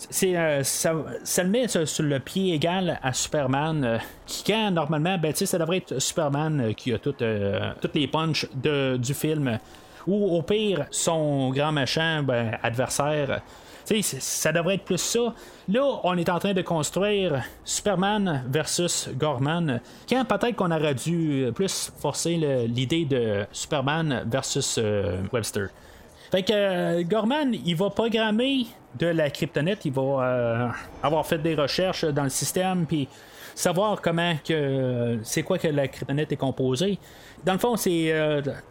[0.09, 0.93] c'est, euh, ça,
[1.43, 5.77] le met sur, le pied égal à Superman, euh, qui quand normalement, ben, ça devrait
[5.77, 9.59] être Superman euh, qui a tout, euh, toutes les punches du film,
[10.07, 13.41] ou au pire, son grand machin, ben, adversaire.
[14.01, 15.33] Ça devrait être plus ça.
[15.67, 19.81] Là, on est en train de construire Superman versus Gorman.
[20.07, 22.37] Quand peut-être qu'on aurait dû plus forcer
[22.67, 25.67] l'idée de Superman versus euh, Webster.
[26.31, 28.67] Fait que euh, Gorman, il va programmer
[28.97, 30.69] de la kryptonite, il va euh,
[31.03, 33.09] avoir fait des recherches dans le système, puis
[33.55, 36.97] savoir comment que c'est quoi que la kryptonite est composée.
[37.43, 38.13] Dans le fond, c'est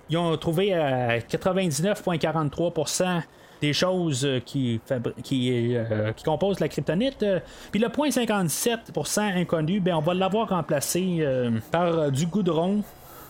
[0.09, 3.21] ils ont trouvé à 99,43%
[3.61, 4.81] des choses euh, qui,
[5.23, 7.23] qui, euh, qui composent la kryptonite.
[7.23, 7.41] Euh,
[7.71, 11.25] Puis le point 57% inconnu, ben on va l'avoir remplacé
[11.71, 12.83] par du goudron.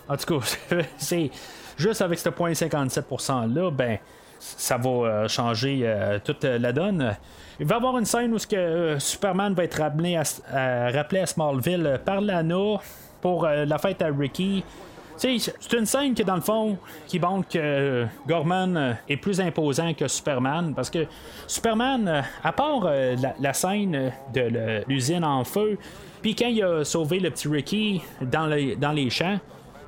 [0.09, 0.47] En tout cas,
[0.97, 1.31] c'est
[1.77, 3.99] juste avec ce point 57% là, ben
[4.39, 7.15] ça va changer toute la donne.
[7.59, 10.23] Il va y avoir une scène où ce que, Superman va être ramené à,
[10.53, 12.81] à- rappelé à Smallville par Lana
[13.21, 14.65] pour la fête à Ricky.
[15.21, 19.39] C'est une scène qui, dans le fond, qui montre que euh, Gorman euh, est plus
[19.39, 20.73] imposant que Superman.
[20.75, 21.07] Parce que
[21.47, 22.91] Superman, euh, à part
[23.39, 25.77] la, scène de l'usine en feu,
[26.23, 29.39] puis quand il a sauvé le petit Ricky dans les champs,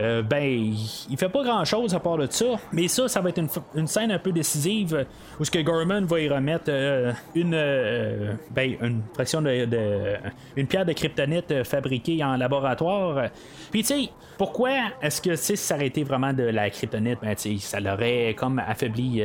[0.00, 3.28] euh, ben, il, fait pas grand chose à part de ça, mais ça, ça va
[3.28, 5.04] être une, une scène un peu décisive euh,
[5.38, 10.16] où ce que Gorman va y remettre euh, une, ben, une fraction de,
[10.56, 13.28] une pierre de kryptonite fabriquée en laboratoire.
[13.70, 14.70] Puis tu sais, pourquoi
[15.02, 18.58] est-ce que si ça aurait été vraiment de la kryptonite, ben, tu ça l'aurait comme
[18.58, 19.22] affaibli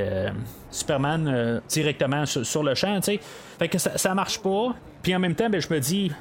[0.70, 3.20] Superman directement sur, sur le champ, tu sais.
[3.58, 4.76] Fait que ça, ça marche pas.
[5.02, 6.12] Puis en même temps, ben, je me dis,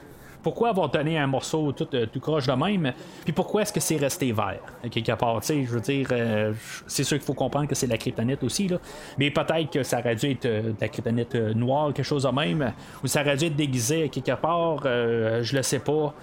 [0.46, 2.92] pourquoi avoir donné un morceau tout, euh, tout croche de même,
[3.24, 4.60] puis pourquoi est-ce que c'est resté vert,
[4.92, 6.52] quelque part, tu sais, je veux dire, euh,
[6.86, 8.78] c'est sûr qu'il faut comprendre que c'est la kryptonite aussi, là,
[9.18, 12.28] mais peut-être que ça aurait dû être euh, de la kryptonite noire, quelque chose de
[12.28, 12.72] même,
[13.02, 16.14] ou ça aurait dû être déguisé quelque part, je le sais pas.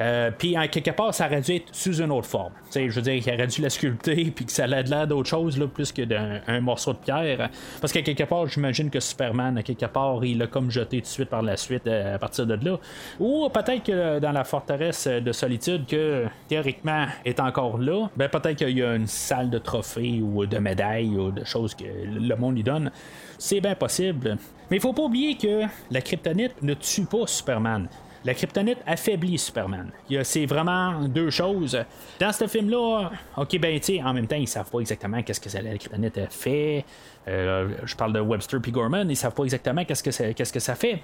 [0.00, 2.52] Euh, puis en quelque part, ça aurait dû être sous une autre forme.
[2.74, 5.58] Je veux dire, il aurait dû la sculpter, puis que ça ait l'air d'autre chose,
[5.58, 7.50] là, plus que d'un un morceau de pierre.
[7.80, 11.02] Parce qu'à quelque part, j'imagine que Superman, à quelque part, il l'a comme jeté tout
[11.02, 12.78] de suite par la suite euh, à partir de là.
[13.18, 18.56] Ou peut-être que dans la forteresse de solitude, que théoriquement est encore là, ben peut-être
[18.56, 22.34] qu'il y a une salle de trophées ou de médailles ou de choses que le
[22.36, 22.90] monde lui donne.
[23.38, 24.36] C'est bien possible.
[24.70, 27.88] Mais il faut pas oublier que la kryptonite ne tue pas Superman.
[28.24, 29.90] La kryptonite affaiblit Superman.
[30.22, 31.78] C'est vraiment deux choses.
[32.18, 35.64] Dans ce film-là, ok, ben, tu en même temps, ils savent pas exactement qu'est-ce que
[35.64, 36.84] la kryptonite fait.
[37.28, 40.60] Euh, je parle de Webster puis Gorman, ils savent pas exactement qu'est-ce que ça, que
[40.60, 41.02] ça fait.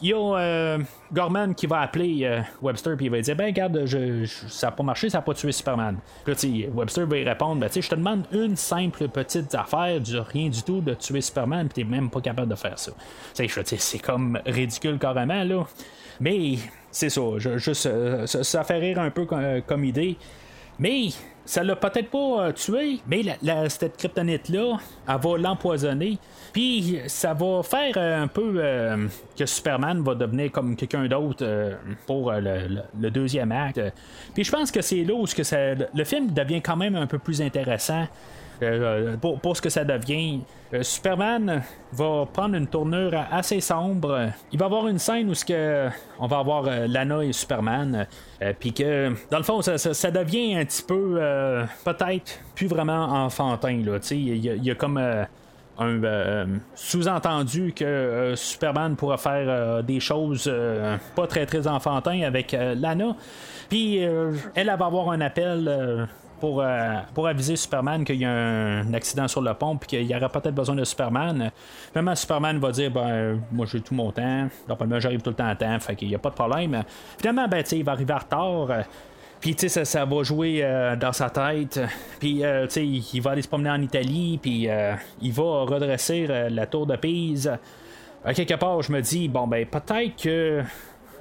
[0.00, 0.78] Il y a euh,
[1.12, 4.70] Gorman qui va appeler euh, Webster puis il va dire ben regarde, je, ça a
[4.70, 5.98] pas marché, ça a pas tué Superman.
[6.24, 10.00] Puis Webster va y répondre ben tu sais, je te demande une simple petite affaire
[10.00, 12.92] du rien du tout de tuer Superman puis t'es même pas capable de faire ça.
[13.34, 15.66] Tu sais, c'est comme ridicule carrément là.
[16.20, 16.56] Mais
[16.90, 20.16] c'est ça, je- juste, euh, ça, fait rire un peu comme, comme idée.
[20.78, 21.08] Mais
[21.46, 24.76] ça l'a peut-être pas euh, tué, mais la, cette kryptonite-là,
[25.08, 26.18] elle va l'empoisonner.
[26.52, 29.06] Puis ça va faire euh, un peu euh,
[29.38, 31.74] que Superman va devenir comme quelqu'un d'autre euh,
[32.06, 32.40] pour euh,
[33.00, 33.80] le, deuxième acte.
[34.34, 37.18] Puis je pense que c'est là où que le film devient quand même un peu
[37.18, 38.06] plus intéressant.
[38.62, 40.40] Euh, pour, pour ce que ça devient.
[40.72, 44.30] Euh, Superman va prendre une tournure assez sombre.
[44.50, 45.88] Il va avoir une scène où que
[46.18, 48.06] on va avoir euh, Lana et Superman,
[48.42, 49.76] euh, puis que dans le fond ça,
[50.10, 53.82] devient un petit peu euh, peut-être plus vraiment enfantin
[54.16, 55.24] il y, a- comme euh,
[55.78, 61.66] un euh, sous-entendu que euh, Superman pourra faire euh, des choses euh, pas très très
[61.68, 63.14] enfantins avec euh, Lana.
[63.68, 66.08] Puis euh, elle va avoir un appel.
[66.40, 70.02] Pour, euh, pour aviser Superman qu'il y a un accident sur le pont puis qu'il
[70.06, 71.50] y aurait peut-être besoin de Superman.
[71.92, 75.48] Finalement, Superman va dire ben moi j'ai tout mon temps, normalement j'arrive tout le temps
[75.48, 76.82] à temps, fait qu'il n'y a pas de problème.
[77.18, 78.70] Finalement, ben il va arriver en retard.
[78.70, 78.82] euh,
[79.40, 81.80] puis, tu sais, ça, ça va jouer euh, dans sa tête.
[82.18, 84.38] Puis, euh, tu sais, il, va aller se promener en Italie.
[84.40, 87.52] Puis, euh, il va redresser la tour de Pise.
[88.34, 90.62] Quelque part, je me dis, bon, ben, peut-être que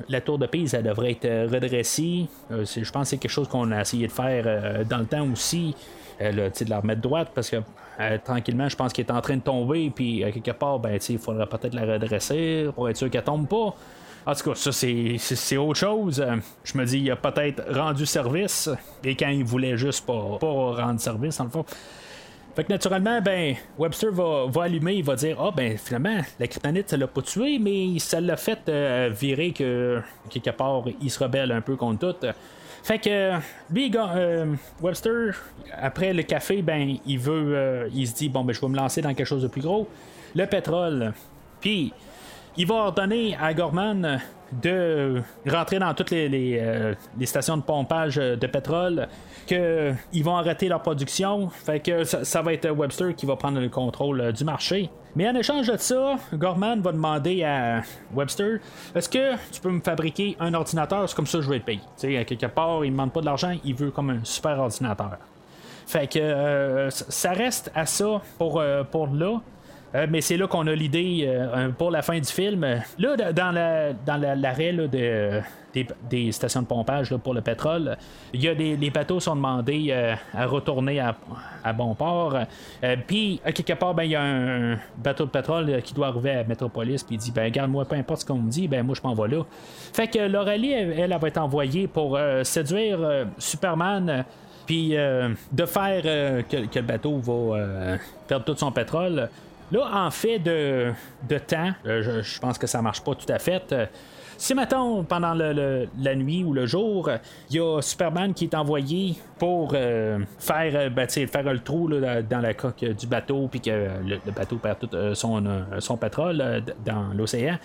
[0.09, 2.27] la tour de Pise, elle devrait être euh, redressée.
[2.51, 5.05] Euh, je pense que c'est quelque chose qu'on a essayé de faire euh, dans le
[5.05, 5.75] temps aussi.
[6.17, 7.57] De la remettre droite parce que
[8.23, 9.91] tranquillement, je pense qu'elle est en train de tomber.
[9.93, 13.75] Puis, quelque part, ben, il faudrait peut-être la redresser pour être sûr qu'elle tombe pas.
[14.25, 16.25] En tout cas, ça, c'est, autre chose.
[16.63, 18.69] Je me dis, il a peut-être rendu service,
[19.03, 21.65] et quand il voulait juste pas, pas rendre service, dans le fond.
[22.55, 26.89] Fait que naturellement, ben, Webster va, allumer, il va dire Ah, ben, finalement, la kryptonite,
[26.89, 31.21] ça l'a pas tué, mais ça l'a fait euh, virer que, quelque part, il se
[31.21, 32.27] rebelle un peu contre tout.
[32.81, 33.33] Fait que,
[33.69, 35.35] lui, euh, Webster,
[35.73, 38.77] après le café, ben, il veut, euh, il se dit Bon, ben, je vais me
[38.77, 39.89] lancer dans quelque chose de plus gros.
[40.33, 41.11] Le pétrole.
[41.59, 41.91] Puis,
[42.57, 44.19] il va ordonner à Gorman
[44.61, 46.93] de rentrer dans toutes les, euh,
[47.23, 49.07] stations de pompage de pétrole,
[49.47, 51.49] qu'ils vont arrêter leur production.
[51.49, 54.89] Fait que ça, va être Webster qui va prendre le contrôle euh, du marché.
[55.15, 57.81] Mais en échange de ça, Gorman va demander à
[58.13, 58.59] Webster
[58.93, 61.07] Est-ce que tu peux me fabriquer un ordinateur?
[61.09, 61.81] C'est comme ça que je vais te payer.
[61.95, 65.17] Sais, quelque part, il ne demande pas de l'argent, il veut comme un super ordinateur.
[65.87, 69.39] Fait que euh, ça reste à ça pour, pour là.
[69.95, 72.65] Euh, mais c'est là qu'on a l'idée euh, pour la fin du film.
[72.99, 75.41] Là, dans la- dans la- l'arrêt de-
[76.09, 77.97] des, stations de pompage pour le pétrole,
[78.33, 81.15] il y a les bateaux sont demandés euh, à retourner à,
[81.63, 82.37] à bon port.
[83.07, 86.31] Puis, à quelque part, ben, il y a un bateau de pétrole qui doit arriver
[86.31, 88.95] à Metropolis, puis il dit ben, Regarde-moi, peu importe ce qu'on me dit, ben, moi,
[89.01, 89.43] je m'en vais là.
[89.93, 92.99] Fait que Laurelie, elle, elle, elle va être envoyée pour séduire
[93.37, 94.23] Superman.
[94.65, 96.01] puis de faire
[96.49, 99.29] que, le bateau va perdre tout son pétrole
[99.71, 100.93] Là, en fait de,
[101.45, 103.71] temps, euh, je, pense que ça marche pas tout à fait.
[103.71, 103.85] Euh,
[104.37, 107.09] si, mettons, pendant la nuit ou le jour,
[107.49, 112.41] il y a Superman qui est envoyé pour euh, faire, ben, faire le trou dans
[112.41, 113.69] la coque du bateau, puis que
[114.05, 115.41] le, bateau perd tout son,
[115.79, 117.57] son pétrole dans l'océan.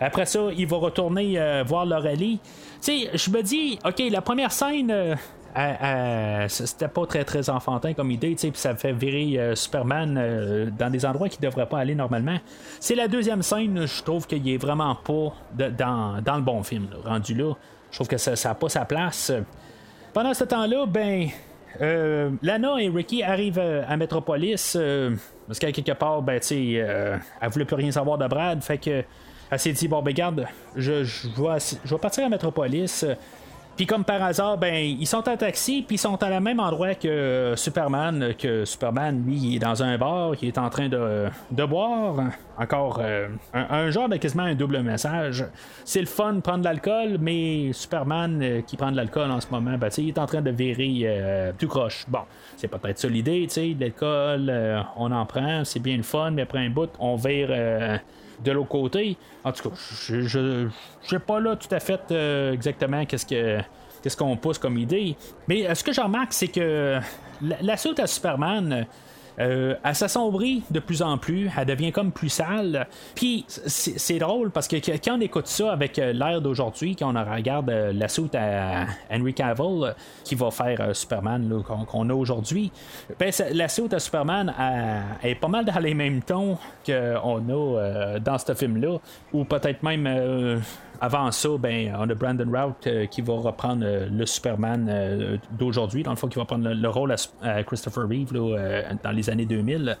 [0.00, 2.40] Après ça, il va retourner voir Laurelie.
[2.82, 5.16] Tu sais, je me dis, OK, la première scène.
[6.48, 10.90] C'était pas très très enfantin comme idée, puis ça fait virer euh, Superman euh, dans
[10.90, 12.38] des endroits qu'il devrait pas aller normalement.
[12.78, 16.62] C'est la deuxième scène, je trouve qu'il est vraiment pas de- dans, dans le bon
[16.62, 17.54] film, rendu là.
[17.90, 19.32] Je trouve que ça n'a pas sa place.
[20.12, 21.28] Pendant ce temps-là, ben,
[21.80, 24.76] euh, Lana et Ricky arrivent à Metropolis
[25.46, 27.20] parce qu'à quelque part, ben, tu elle
[27.50, 29.02] voulait plus rien savoir de Brad, fait que
[29.50, 30.46] elle s'est dit bon, ben, garde,
[30.76, 31.26] je, je,
[31.84, 33.04] je vais partir à Metropolis.
[33.70, 36.40] Euh, puis comme par hasard, ben ils sont en taxi, puis ils sont à la
[36.40, 40.58] même endroit que euh, Superman, que Superman, lui, il est dans un bar, il est
[40.58, 42.30] en train de, de boire.
[42.60, 45.46] Encore euh, un, genre de quasiment un double message.
[45.86, 49.40] C'est le fun de prendre de l'alcool, mais Superman euh, qui prend de l'alcool en
[49.40, 52.04] ce moment, ben, il est en train de virer euh, tout croche.
[52.06, 52.20] Bon,
[52.58, 56.02] c'est peut-être ça l'idée, tu sais, de l'alcool, euh, on en prend, c'est bien le
[56.02, 57.48] fun, mais après un bout, on vire.
[58.44, 59.16] De l'autre côté.
[59.44, 59.76] En tout cas,
[60.08, 60.68] je
[61.02, 63.60] sais pas là tout à fait euh, exactement qu'est-ce que
[64.02, 65.16] qu'est-ce qu'on pousse comme idée.
[65.48, 66.98] Mais euh, ce que je remarque, c'est que
[67.40, 68.86] la suite à Superman.
[69.40, 72.86] Euh, elle s'assombrit de plus en plus, elle devient comme plus sale.
[73.14, 77.34] Puis c'est drôle parce que quand on écoute ça avec euh, l'air d'aujourd'hui, quand on
[77.34, 82.70] regarde euh, la suite à Henry Cavill qui va faire Superman qu'on a aujourd'hui,
[83.18, 84.52] ben, la suite à Superman
[85.22, 88.98] est pas mal dans les mêmes tons qu'on a dans ce film-là,
[89.32, 90.60] ou peut-être même
[91.00, 95.36] avant ça, ben, on a Brandon Routh euh, qui va reprendre euh, le Superman euh,
[95.58, 99.30] d'aujourd'hui, dans le fond, qui va prendre le, le rôle à, Christopher Reeve dans les
[99.30, 99.96] années 2000.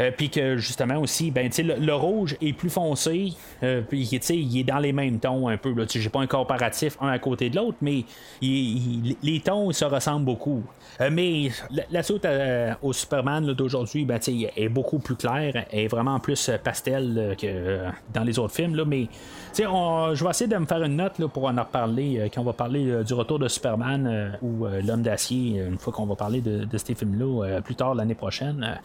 [0.00, 3.32] Euh, puis que justement aussi, ben, le, le rouge est plus foncé,
[3.62, 5.74] euh, puis il est dans les mêmes tons un peu.
[5.88, 8.04] J'ai pas un comparatif un à côté de l'autre, mais
[8.40, 10.62] les tons se ressemblent beaucoup.
[11.00, 14.18] Euh, mais la, la euh, au Superman d'aujourd'hui, ben,
[14.56, 17.80] est beaucoup plus claire, est vraiment plus pastel que
[18.12, 18.74] dans les autres films.
[18.74, 19.08] Là, mais
[19.56, 22.52] je vais essayer de me faire une note là, pour en reparler quand on va
[22.52, 26.78] parler du retour de Superman ou l'homme d'acier, une fois qu'on va parler de, de
[26.78, 28.78] ces films-là plus tard l'année prochaine.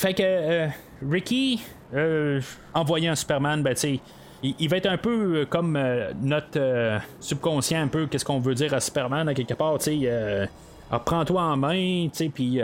[0.00, 0.66] Fait que euh,
[1.10, 1.60] Ricky,
[1.94, 2.40] euh,
[2.72, 3.74] envoyé un Superman, ben
[4.42, 8.24] il, il va être un peu euh, comme euh, notre euh, subconscient, un peu, qu'est-ce
[8.24, 10.48] qu'on veut dire à Superman, à quelque part, tu sais.
[11.04, 12.62] prends-toi en main, tu sais, puis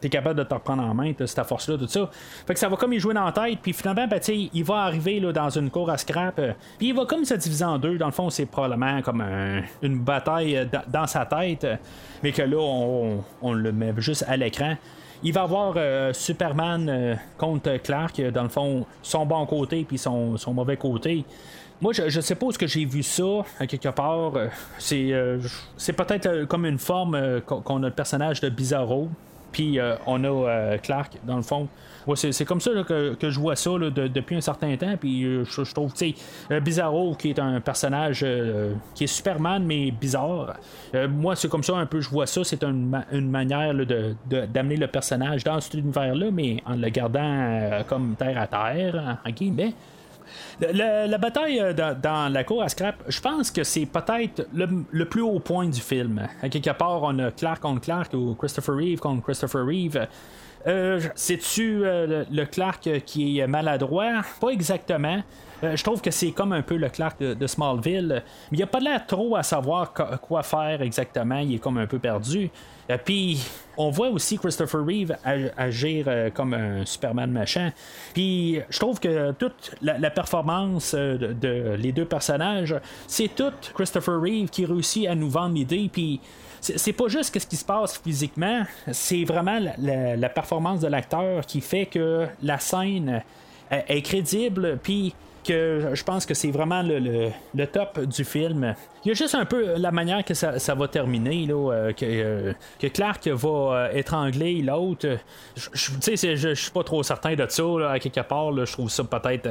[0.00, 2.08] t'es capable de te reprendre en main, cette force-là, tout ça.
[2.46, 4.62] Fait que ça va comme y jouer dans la tête, puis finalement, ben, tu il
[4.62, 6.40] va arriver là, dans une cour à scrap,
[6.78, 7.98] puis il va comme se diviser en deux.
[7.98, 11.66] Dans le fond, c'est probablement comme un- une bataille dans- sa tête,
[12.22, 12.58] mais que là,
[13.42, 14.76] on le met juste à l'écran.
[15.22, 19.84] Il va avoir euh, Superman euh, contre Clark, euh, dans le fond, son bon côté
[19.84, 21.24] puis son, son mauvais côté.
[21.82, 24.32] Moi, je, est-ce que j'ai vu ça, à quelque part.
[24.78, 25.14] C'est,
[25.78, 29.08] c'est peut-être comme une forme qu'on a le personnage de Bizarro.
[29.50, 31.68] Puis on a Clark, dans le fond.
[32.06, 34.96] Ouais, c'est, comme ça que, je vois ça depuis un certain temps.
[34.98, 36.14] Puis euh, je, trouve, tu sais,
[36.50, 40.54] euh, Bizarro, qui est un personnage euh, qui est Superman, mais bizarre.
[41.08, 42.42] Moi, c'est comme ça un peu, je vois ça.
[42.44, 44.14] C'est une, ma- une manière de,
[44.46, 49.30] d'amener le personnage dans cet univers-là, mais en le gardant comme terre à terre, en
[50.60, 55.22] la bataille dans, la cour à scrap, je pense que c'est peut-être le, le plus
[55.22, 56.26] haut point du film.
[56.42, 60.06] À quelque part, on a Clark contre Clark ou Christopher Reeve contre Christopher Reeve.
[60.66, 64.22] Euh, C'est-tu euh, le, le Clark euh, qui est maladroit?
[64.40, 65.22] Pas exactement.
[65.62, 68.22] Euh, je trouve que c'est comme un peu le Clark de, Smallville.
[68.50, 71.38] Mais il a pas l'air trop à savoir quoi faire exactement.
[71.38, 72.50] Il est comme un peu perdu.
[72.90, 73.40] Euh, Puis
[73.76, 77.72] on voit aussi Christopher Reeve ag- agir euh, comme un Superman machin.
[78.14, 82.74] Puis je trouve que toute la, performance de, les deux personnages,
[83.06, 85.88] c'est tout Christopher Reeve qui réussit à nous vendre l'idée.
[85.92, 86.20] Puis
[86.60, 91.62] c'est pas juste ce qui se passe physiquement, c'est vraiment la, performance de l'acteur qui
[91.62, 93.22] fait que la scène
[93.70, 94.78] est crédible.
[94.82, 95.14] Puis
[95.44, 97.30] que je pense que c'est vraiment le, le-
[97.66, 98.74] top du film.
[99.04, 102.04] Il y a juste un peu la manière que ça, va terminer, là, euh, que,
[102.04, 105.16] euh, que Clark va euh, étrangler l'autre.
[105.56, 108.54] Je- je- je suis pas trop certain de ça, là, à quelque part.
[108.66, 109.48] je trouve ça peut-être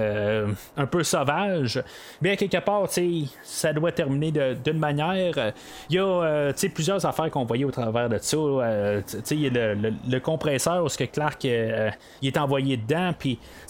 [0.78, 1.82] un peu sauvage.
[2.22, 2.88] Mais à quelque part,
[3.44, 4.32] ça doit terminer
[4.64, 5.54] d'une manière.
[5.90, 8.38] Il y a plusieurs affaires qu'on voyait au travers de ça.
[9.32, 13.12] il y a le, le- compresseur où ce que Clark il est envoyé dedans.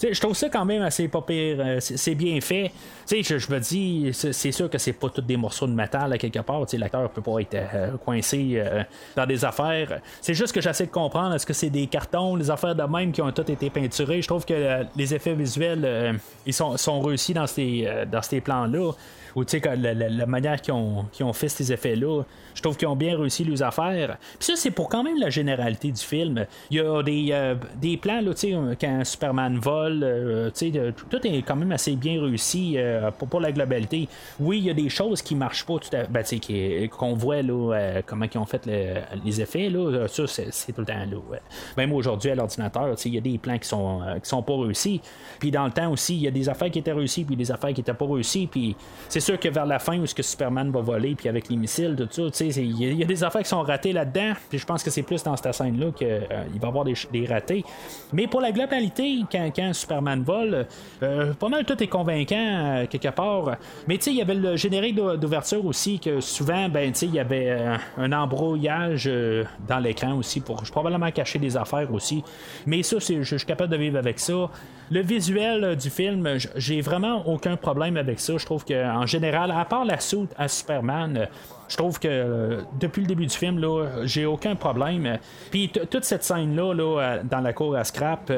[0.02, 1.80] Je trouve ça quand même assez pas pire.
[2.10, 2.72] C'est bien fait.
[3.08, 6.40] Je, me dis, c'est sûr que c'est pas tous des morceaux de métal à quelque
[6.40, 6.60] part.
[6.66, 8.82] Tu sais, l'acteur peut pas être euh, coincé euh,
[9.16, 10.00] dans des affaires.
[10.20, 13.12] C'est juste que j'essaie de comprendre, est-ce que c'est des cartons, les affaires de même
[13.12, 14.22] qui ont toutes été peinturées?
[14.22, 16.12] Je trouve que les effets visuels, euh,
[16.46, 18.92] ils sont, sont réussis dans ces, dans ces plans-là
[19.36, 22.22] ou tu sais, la, la- manière qu'ils ont, ont fait ces effets-là,
[22.54, 24.16] je trouve qu'ils ont bien réussi leurs affaires.
[24.38, 26.46] Puis ça, c'est pour quand même la généralité du film.
[26.70, 30.72] Il y a des, euh, des plans, là, tu sais, quand Superman vole, euh, tu
[30.72, 34.08] sais, tout est quand même assez bien réussi euh, pour, pour la globalité.
[34.38, 37.14] Oui, il y a des choses qui marchent pas tout à ben, tu sais, qu'on
[37.14, 40.86] voit, là, euh, comment ils ont fait le- les effets, là, ça, c'est, tout le
[40.86, 41.38] temps là.
[41.76, 44.28] Même aujourd'hui, à l'ordinateur, tu sais, il y a des plans qui sont, euh, qui
[44.28, 45.00] sont pas réussis.
[45.38, 47.50] Puis dans le temps aussi, il y a des affaires qui étaient réussies, puis des
[47.50, 48.46] affaires qui étaient pas réussies.
[48.46, 48.76] Puis
[49.20, 51.96] sûr que vers la fin, où ce que Superman va voler, puis avec les missiles,
[51.96, 54.32] tout ça, c'est- il y, a- des affaires qui sont ratées là-dedans.
[54.48, 57.26] Puis je pense que c'est plus dans cette scène-là qu'il va y avoir des, des
[57.26, 57.64] ratés.
[58.12, 60.66] Mais pour la globalité, quand, Superman vole,
[61.02, 63.56] euh, pas mal tout est convaincant euh, quelque part.
[63.88, 67.06] Mais tu sais, il y avait le générique d'ou- d'ouverture aussi, que souvent, ben, tu
[67.06, 71.92] il y avait euh, un embrouillage euh, dans l'écran aussi pour probablement cacher des affaires
[71.92, 72.22] aussi.
[72.66, 74.48] Mais ça, c'est- je suis capable de vivre avec ça.
[74.92, 78.36] Le visuel euh, du film, j'ai vraiment aucun problème avec ça.
[78.38, 81.26] Je trouve qu'en général, à part la soute à Superman, euh,
[81.68, 85.18] je trouve que euh, depuis le début du film, là, j'ai aucun problème.
[85.52, 88.32] Puis toute cette scène-là, là, dans la cour à scrap,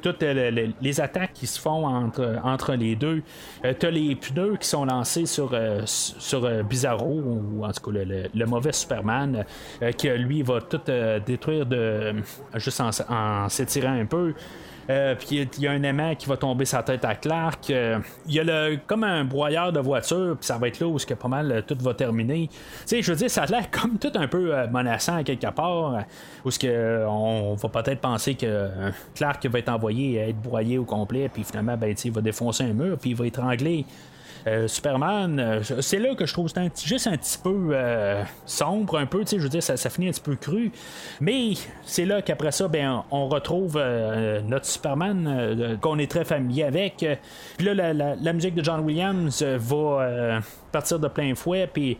[0.00, 3.22] toutes le- le- les attaques qui se font entre, entre les deux,
[3.78, 5.50] t'as les pneus qui sont lancés sur,
[5.84, 7.98] sur Bizarro, ou en tout cas
[8.32, 9.44] le, mauvais Superman,
[9.98, 10.80] qui lui va tout
[11.26, 12.14] détruire de,
[12.54, 14.32] juste en, en s'étirant un peu.
[14.90, 17.70] Euh, puis il y a un aimant qui va tomber sa tête à Clark.
[17.70, 20.86] Euh, Il y a le, comme un broyeur de voiture, puis ça va être là
[20.86, 22.48] où que pas mal euh, tout va terminer.
[22.48, 26.04] Tu sais, je veux dire, ça a l'air comme tout un peu menaçant quelque part,
[26.44, 28.70] où ce que on va peut-être penser que
[29.14, 32.64] Clark va être envoyé à être broyé au complet, puis finalement, ben, il va défoncer
[32.64, 33.84] un mur, puis il va étrangler.
[34.46, 38.98] Euh, Superman, euh, c'est là que je trouve c'est juste un petit peu euh, sombre,
[38.98, 40.72] un peu, tu sais, je veux dire, ça, finit un petit peu cru.
[41.20, 41.52] Mais
[41.84, 43.78] c'est là qu'après ça, ben, on retrouve
[44.44, 47.04] notre Superman qu'on est très familier avec.
[47.56, 50.40] Puis là, la, musique de John Williams va
[50.72, 51.98] partir de plein fouet, puis.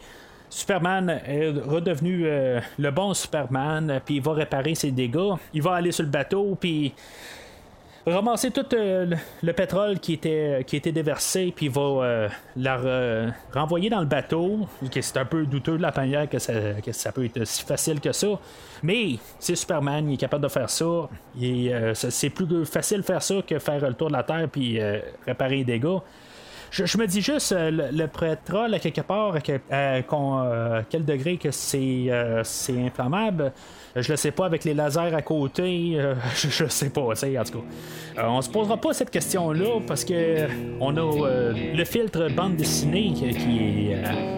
[0.51, 5.35] Superman est redevenu le bon Superman, puis il va réparer ses dégâts.
[5.53, 6.95] Il va aller sur le bateau, puis
[8.13, 12.79] ramasser tout euh, le, le pétrole qui était, qui était déversé, puis va euh, la
[12.79, 14.69] re- renvoyer dans le bateau.
[15.01, 16.53] C'est un peu douteux de la manière que ça,
[16.85, 18.29] que ça peut être si facile que ça.
[18.83, 21.09] Mais c'est Superman, il est capable de faire ça.
[21.43, 24.79] Euh, c'est plus facile faire ça que faire le tour de la Terre puis
[25.27, 25.99] réparer les dégâts.
[26.71, 31.37] Je, me dis juste, euh, le, le pétrole, à quelque part, à euh, quel degré
[31.37, 33.53] que c'est euh, c'est inflammable,
[33.97, 35.99] je le sais pas, avec les lasers à côté,
[36.37, 37.63] je, je sais pas, en tout
[38.15, 38.25] cas.
[38.25, 40.47] On se posera pas cette question-là parce que
[40.81, 43.91] on a le filtre bande dessinée qui, qui,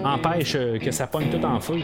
[0.05, 1.81] empêche que ça pogne tout en feu.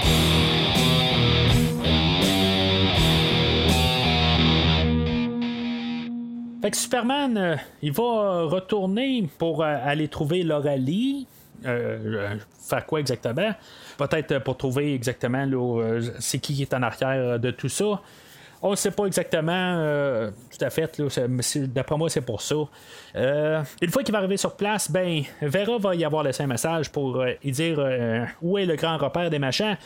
[6.75, 11.27] Superman, euh, il va retourner pour euh, aller trouver Loralie.
[11.64, 12.37] Euh, euh,
[12.69, 13.53] faire quoi exactement?
[13.97, 18.01] Peut-être pour trouver exactement là, c'est qui est en arrière de tout ça.
[18.61, 21.01] On ne sait pas exactement tout à fait.
[21.69, 22.57] D'après moi, c'est pour ça.
[23.14, 26.91] Une fois qu'il va arriver sur place, ben Vera va y avoir laissé un message
[26.91, 27.79] pour y dire
[28.43, 29.77] où est le grand repère des machins.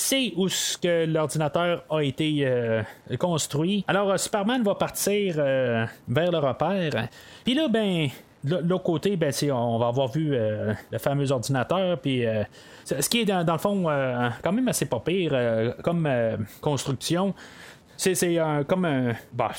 [0.00, 2.84] C'est où ce que l'ordinateur a été euh,
[3.18, 3.84] construit.
[3.88, 7.08] Alors, euh, Superman va partir euh, vers le repère.
[7.42, 8.08] Puis là, ben,
[8.44, 11.98] l'autre côté, ben, on va avoir vu le fameux ordinateur.
[11.98, 12.44] Puis, euh,
[12.84, 13.86] ce qui est dans, le fond
[14.40, 15.36] quand même assez pas pire
[15.82, 16.08] comme
[16.60, 17.34] construction.
[17.96, 18.38] C'est,
[18.68, 19.14] comme un.
[19.32, 19.50] bah,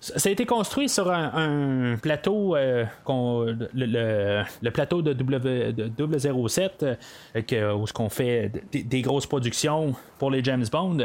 [0.00, 2.84] ça a été construit sur un, plateau, euh,
[3.74, 6.86] le, plateau de, w, de 007,
[7.52, 10.98] euh, où qu'on fait des, grosses productions pour les James Bond.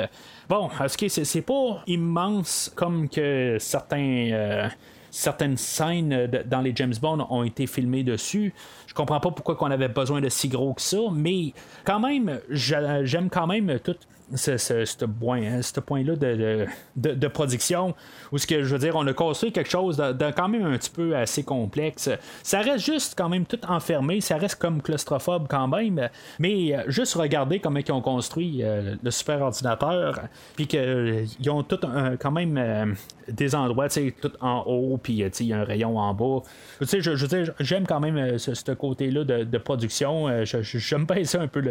[0.50, 4.30] Bon, que c'est, pas immense comme que certains.
[4.32, 4.68] euh,
[5.14, 8.52] certaines scènes dans les James Bond ont été filmées dessus.
[8.88, 11.54] Je comprends pas pourquoi qu'on avait besoin de si gros que ça, mais
[11.86, 13.96] quand même, j'a- j'aime quand même tout
[14.36, 16.66] ce, ce- ce hein, point-là de,
[16.96, 17.94] de, de- production,
[18.32, 20.78] où ce que je veux dire, on a construit quelque chose de, quand même un
[20.78, 22.10] petit peu assez complexe.
[22.44, 26.10] Ça reste juste quand même tout enfermé, ça reste comme claustrophobe quand même,
[26.40, 30.20] mais euh, juste regarder comment ils ont construit euh, le super ordinateur,
[30.56, 32.86] puis qu'ils ont tout un- quand même euh,
[33.28, 36.14] des endroits, tu sais, tout en haut, puis euh, il y a un rayon en
[36.14, 36.42] bas.
[36.80, 40.28] Tu sais, je, je veux dire, j'aime quand même euh, ce, ce côté-là de, production.
[40.28, 41.62] Euh, J'aime bien ça un peu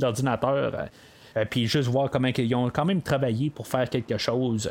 [0.00, 0.72] l'ordinateur.
[1.36, 4.70] Euh, puis juste voir comment ils ont quand même travaillé pour faire quelque chose.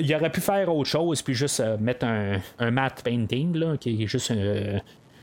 [0.00, 3.76] Il aurait pu faire autre chose, puis juste euh, mettre un, un matte painting, là,
[3.76, 4.78] qui est juste euh,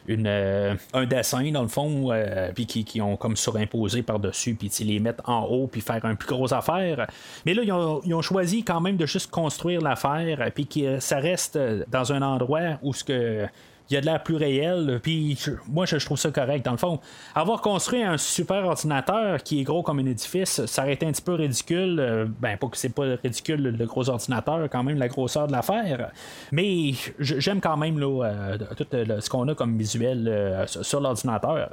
[0.08, 2.10] une, un dessin dans le fond,
[2.56, 6.16] puis qui, qui, ont comme surimposé par-dessus, puis les mettre en haut, puis faire un
[6.16, 7.08] plus gros affaire.
[7.46, 11.00] Mais là, ils ont, ils ont choisi quand même de juste construire l'affaire, puis que
[11.00, 11.58] ça reste
[11.90, 13.48] dans un endroit où ce que
[13.90, 15.00] il y a de l'air plus réel.
[15.02, 16.66] Puis moi, je, trouve ça correct.
[16.66, 17.00] Dans le fond,
[17.36, 21.12] avoir construit un super ordinateur qui est gros comme un édifice, ça aurait été un
[21.12, 22.00] petit peu ridicule.
[22.00, 25.52] Euh, ben, pas que c'est pas ridicule le gros ordinateur, quand même, la grosseur de
[25.52, 26.12] l'affaire.
[26.52, 31.70] Mais j'aime quand même là, euh, tout ce qu'on a comme visuel euh, sur l'ordinateur.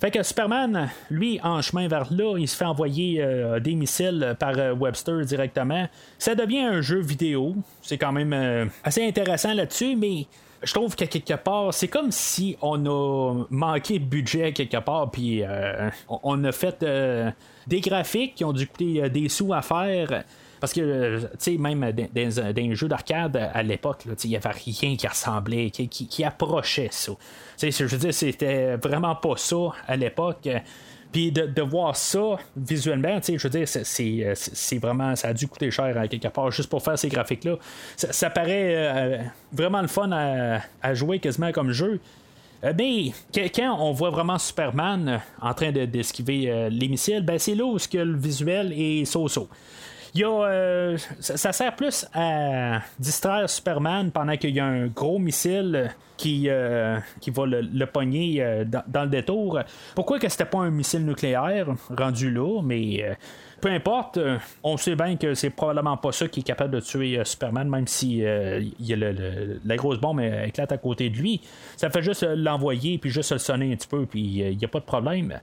[0.00, 3.24] Fait que Superman, lui, en chemin vers là, il se fait envoyer
[3.60, 5.86] des missiles par Webster directement.
[6.18, 7.54] Ça devient un jeu vidéo.
[7.82, 10.26] C'est quand même assez intéressant là-dessus, mais
[10.62, 15.10] je trouve que quelque part, c'est comme si on a manqué de budget quelque part,
[15.10, 17.30] puis euh, on a fait euh,
[17.66, 20.24] des graphiques qui ont dû coûter euh, des sous à faire.
[20.60, 24.94] Parce que, tu sais, même dans, un jeu d'arcade à l'époque, il n'y avait rien
[24.94, 27.12] qui ressemblait, qui, approchait ça.
[27.60, 30.48] Je veux dire, c'était vraiment pas ça à l'époque.
[31.12, 35.14] Puis de, voir ça visuellement, je veux dire, c'est vraiment.
[35.14, 37.56] Ça a dû coûter cher à quelque part juste pour faire ces graphiques-là.
[37.96, 39.18] Ça, paraît euh,
[39.52, 42.00] vraiment le fun à, jouer quasiment comme jeu.
[42.64, 43.12] Euh, mais
[43.54, 47.76] quand on voit vraiment Superman en train d'esquiver euh, les missiles, ben c'est là où
[47.76, 49.48] que le visuel est so-so.
[50.14, 55.90] Y a, ça, sert plus à distraire Superman pendant qu'il y a un gros missile
[56.22, 59.58] qui, euh, qui va le, pogner euh, dans, le détour.
[59.94, 63.14] Pourquoi que c'était pas un missile nucléaire rendu là, mais euh,
[63.60, 64.20] peu importe,
[64.62, 67.86] on sait bien que c'est probablement pas ça qui est capable de tuer Superman, même
[67.86, 68.96] si y a
[69.64, 71.40] la grosse bombe éclate à côté de lui.
[71.76, 74.68] Ça fait juste l'envoyer, puis juste le sonner un petit peu, puis il n'y a
[74.68, 75.38] pas de problème.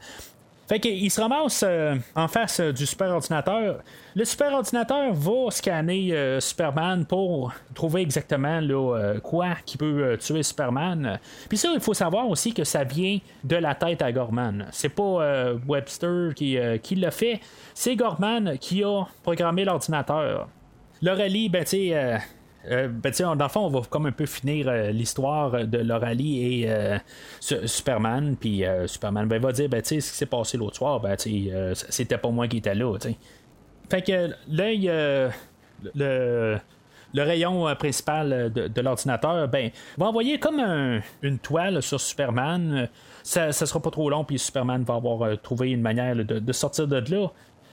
[0.69, 3.79] Fait qu'il se ramasse euh, en face euh, du super ordinateur.
[4.13, 8.61] Le super ordinateur va scanner euh, Superman pour trouver exactement
[9.23, 11.19] quoi qui peut tuer Superman.
[11.47, 14.67] Puis ça, il faut savoir aussi que ça vient de la tête à Gorman.
[14.71, 17.39] C'est pas Webster qui, qui l'a fait,
[17.73, 20.49] c'est Gorman qui a programmé l'ordinateur.
[21.01, 22.19] L'Aurélie, ben tu sais
[22.67, 26.69] ben, dans le fond, on va comme un peu finir euh, l'histoire de Loralie et
[26.69, 26.97] euh,
[27.39, 28.35] Superman.
[28.35, 32.29] Puis Superman ben, va dire ben, ce qui s'est passé l'autre soir, ben, c'était pas
[32.29, 32.97] moi qui étais là.
[33.89, 35.29] Fait que là,
[35.95, 36.57] le,
[37.13, 40.61] le rayon principal de, l'ordinateur, ben, va envoyer comme
[41.21, 42.89] une toile sur Superman.
[43.23, 46.87] Ça, ça sera pas trop long, puis Superman va avoir trouvé une manière de, sortir
[46.87, 47.27] de là.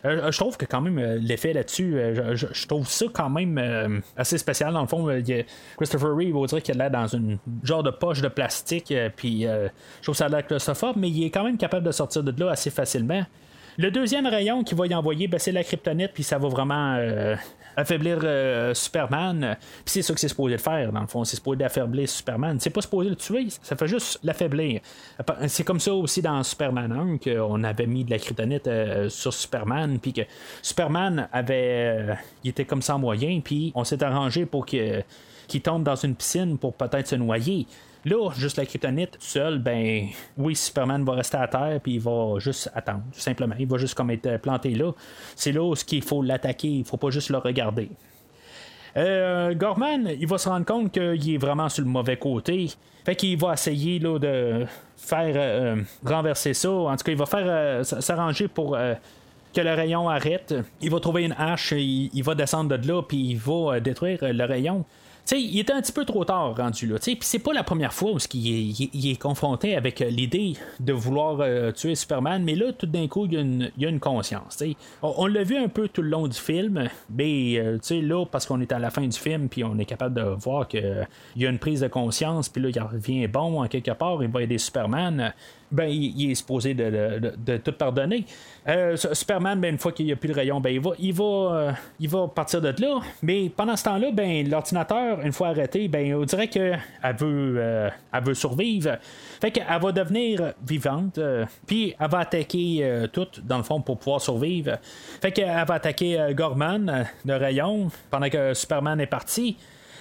[0.06, 4.02] Euh, je trouve que quand même euh, l'effet là-dessus, euh, je, trouve ça quand même
[4.16, 4.72] assez spécial.
[4.72, 5.08] Dans le fond,
[5.76, 9.42] Christopher Reeve, on dirait qu'il a l'air dans une genre de poche de plastique, puis
[9.42, 9.68] je
[10.02, 12.50] trouve ça a l'air claustrophobe, mais il est quand même capable de sortir de là
[12.50, 13.24] assez facilement.
[13.78, 16.96] Le deuxième rayon qu'il va y envoyer, ben, c'est la kryptonite, puis ça va vraiment
[17.76, 19.56] affaiblir euh, Superman.
[19.60, 21.24] Puis c'est ça que c'est supposé faire, dans le fond.
[21.24, 22.58] C'est supposé affaiblir Superman.
[22.58, 24.80] C'est pas supposé le tuer, ça fait juste l'affaiblir.
[25.46, 29.32] C'est comme ça aussi dans Superman 1 qu'on avait mis de la kryptonite euh, sur
[29.32, 30.22] Superman, puis que
[30.62, 32.10] Superman avait.
[32.10, 35.04] Euh, il était comme sans moyen, puis on s'est arrangé pour qu'il
[35.62, 37.66] tombe dans une piscine pour peut-être se noyer.
[38.06, 40.06] Là, juste la kryptonite seul, ben
[40.38, 43.56] oui, Superman va rester à terre puis il va juste attendre, tout simplement.
[43.58, 44.92] Il va juste comme être planté là.
[45.34, 47.90] C'est là où il faut l'attaquer, il faut pas juste le regarder.
[48.96, 52.68] Euh, Gorman, il va se rendre compte qu'il est vraiment sur le mauvais côté.
[53.04, 56.70] Fait qu'il va essayer là, de faire euh, renverser ça.
[56.70, 58.78] En tout cas, il va faire euh, s'arranger pour
[59.52, 60.54] que le rayon arrête.
[60.80, 64.20] Il va trouver une hache, il, il va descendre de là, puis il va détruire
[64.22, 64.84] le rayon
[65.26, 66.96] sais, il était un petit peu trop tard rendu là.
[67.00, 71.38] Puis c'est pas la première fois où il est, confronté avec euh, l'idée de vouloir
[71.40, 74.62] euh, tuer Superman, mais là, tout d'un coup, il y a une, conscience.
[75.02, 78.60] On, l'a vu un peu tout le long du film, mais euh, là, parce qu'on
[78.60, 81.06] est à la fin du film, puis on est capable de voir qu'il
[81.36, 84.28] y a une prise de conscience, puis là, il revient bon en quelque part, il
[84.28, 85.32] va aider Superman
[85.70, 88.24] ben, il, est supposé de, tout pardonner.
[88.68, 91.12] Euh, Superman, ben, une fois qu'il n'y a plus de rayon, ben, il, va, il,
[91.12, 93.00] va, euh, il va partir de là.
[93.22, 96.80] Mais pendant ce temps-là, ben, l'ordinateur, une fois arrêté, ben, on dirait qu'elle
[97.18, 98.96] veut, euh, elle veut survivre.
[99.40, 101.20] Fait qu'elle va devenir vivante,
[101.66, 104.78] puis elle va attaquer tout, dans le fond, pour pouvoir survivre.
[105.20, 109.56] Fait qu'elle va attaquer Gorman, le rayon, pendant que Superman est parti.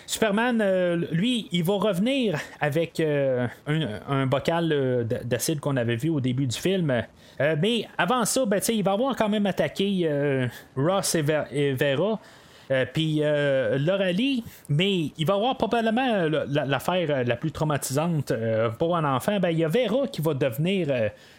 [0.07, 6.09] Superman, euh, lui, il va revenir avec euh, un, bocal euh, d'acide qu'on avait vu
[6.09, 7.03] au début du film.
[7.39, 10.09] mais avant ça, ben, il va avoir quand même attaqué
[10.75, 12.19] Ross et, Vera.
[12.71, 13.77] Euh, puis euh,
[14.11, 18.33] Lee, mais il va avoir probablement euh, l'affaire euh, la plus traumatisante
[18.79, 19.39] pour un enfant.
[19.39, 20.87] Ben, il y a Vera qui va devenir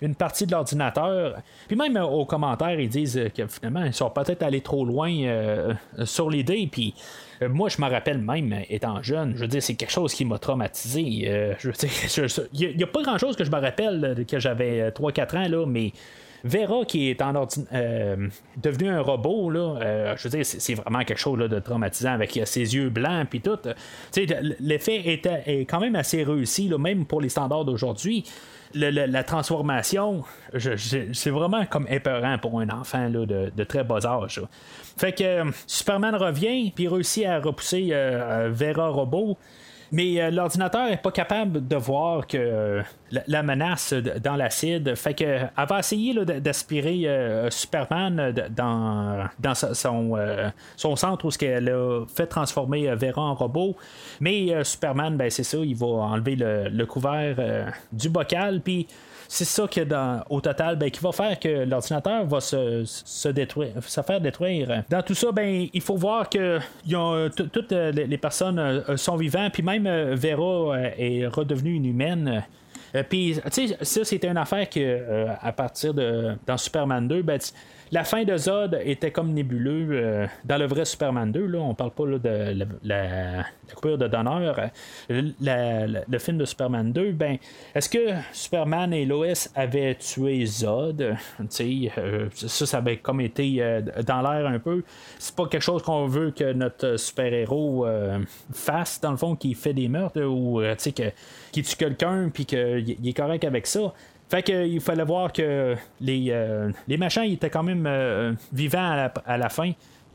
[0.01, 1.37] une partie de l'ordinateur.
[1.67, 6.31] Puis même aux commentaires, ils disent que finalement, ils sont peut-être allés trop loin sur
[6.31, 6.69] l'idée.
[6.71, 6.95] Puis
[7.49, 10.39] moi, je me rappelle même, étant jeune, je veux dire, c'est quelque chose qui m'a
[10.39, 11.01] traumatisé.
[11.03, 15.93] il n'y a, pas grand-chose que je me rappelle que j'avais 3-4 ans, là, mais
[16.47, 17.35] Vera qui est en
[17.73, 22.13] euh, devenu un robot, là, euh, je veux dire, c'est, vraiment quelque chose de traumatisant
[22.13, 23.59] avec ses yeux blancs puis tout.
[24.61, 28.25] L'effet est, quand même assez réussi, même pour les standards d'aujourd'hui.
[28.75, 30.25] la transformation,
[30.57, 34.41] c'est vraiment comme épeurant pour un enfant de, très bas âge.
[34.97, 37.91] Fait que euh, Superman revient, puis réussit à repousser
[38.51, 39.37] Vera Robot.
[39.93, 42.83] Mais euh, l'ordinateur n'est pas capable de voir que euh,
[43.27, 44.95] la, menace dans l'acide.
[44.95, 50.17] Fait que elle va essayer d'aspirer euh, Superman dans, son,
[50.77, 53.77] son centre où ce qu'elle a fait transformer Vera en robot.
[54.21, 57.37] Mais Superman, ben, c'est ça, il va enlever le, le couvert
[57.93, 58.61] du bocal.
[58.61, 58.87] Puis
[59.29, 63.73] c'est ça que dans, au total, ben, qui va faire que l'ordinateur va se, détruire,
[63.81, 64.85] se faire détruire.
[64.89, 66.59] Dans tout ça, ben, il faut voir que
[67.31, 72.45] toutes les personnes euh, sont vivantes, puis même euh, Vera euh, est redevenue une humaine.
[73.11, 76.33] Puis, tu sais, ça, c'était une affaire que, à partir de.
[76.47, 77.39] Dans Superman 2, ben,
[77.93, 81.47] la fin de Zod était comme nébuleux euh, dans le vrai Superman 2.
[81.47, 83.45] Là, on parle pas de la,
[83.75, 84.71] coupure de donneur.
[85.09, 87.39] le film de Superman 2, ben,
[87.75, 91.01] est-ce que Superman et Lois avaient tué Zod?
[91.01, 94.83] Euh, Ça, ça avait comme été euh, dans l'air un peu.
[95.19, 97.87] C'est pas quelque chose qu'on veut que notre super-héros
[98.53, 100.61] fasse, dans le fond, qui fait des meurtres ou
[101.53, 103.93] qui tue quelqu'un puis qu'il est correct avec ça.
[104.29, 109.39] Fait qu'il fallait voir que les, euh, les machins étaient quand même euh, vivants à
[109.39, 109.71] la, fin.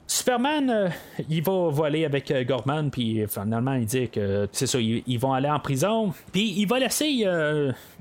[0.05, 0.89] Superman, euh,
[1.29, 5.49] il va voler avec Gorman, puis finalement, il dit que c'est ça, ils, vont aller
[5.49, 6.13] en prison.
[6.33, 7.25] Puis il va laisser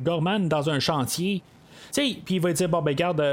[0.00, 1.42] Gorman dans un chantier.
[1.94, 3.24] Puis il va dire, bon, ben, garde,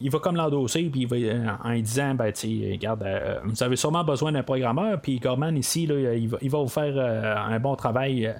[0.00, 3.06] il va comme l'endosser, puis il en disant, ben, tu garde,
[3.44, 6.68] vous avez sûrement besoin d'un programmeur, puis Gorman, ici, là, il, va, il va vous
[6.68, 8.34] faire un bon travail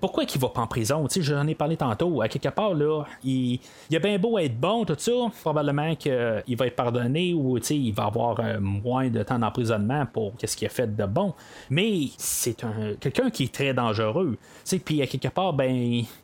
[0.00, 1.06] pourquoi qu'il va pas en prison?
[1.20, 2.20] J'en ai parlé tantôt.
[2.20, 3.60] À quelque part, là, il,
[3.90, 5.12] il a bien beau être bon, tout ça.
[5.40, 10.32] Probablement qu'il va être pardonné ou il va avoir euh, moins de temps d'emprisonnement pour
[10.42, 11.34] ce qu'il a fait de bon.
[11.70, 14.36] Mais c'est un quelqu'un qui est très dangereux.
[14.84, 15.72] Puis à quelque part, ben,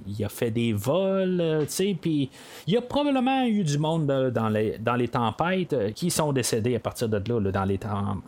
[0.07, 1.41] il a fait des vols.
[1.41, 1.65] Euh,
[2.01, 2.31] puis
[2.67, 6.33] il y a probablement eu du monde dans, les, dans les tempêtes euh, qui sont
[6.33, 7.79] décédés à partir de là, dans les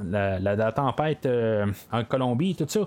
[0.04, 1.26] la, la, tempête
[1.92, 2.80] en Colombie, tout ça.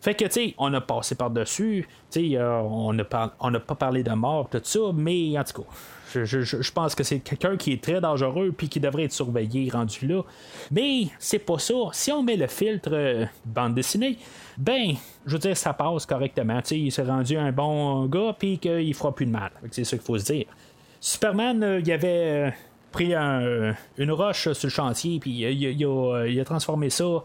[0.00, 1.77] Fait que, tu sais, on a passé par-dessus
[2.14, 5.68] on n'a pas parlé de mort, tout ça, mais en tout cas.
[6.14, 10.06] Je, pense que c'est quelqu'un qui est très dangereux puis qui devrait être surveillé rendu
[10.06, 10.22] là.
[10.70, 11.74] Mais c'est pas ça.
[11.92, 14.16] Si on met le filtre euh, bande dessinée,
[14.56, 14.94] ben,
[15.26, 16.60] je veux dire, ça passe correctement.
[16.70, 19.50] il s'est rendu un bon gars puis qu'il fera plus de mal.
[19.70, 20.46] C'est ça qu'il faut se dire.
[21.00, 22.50] Superman, euh, il avait euh,
[22.90, 27.22] pris une roche sur le chantier puis il a transformé ça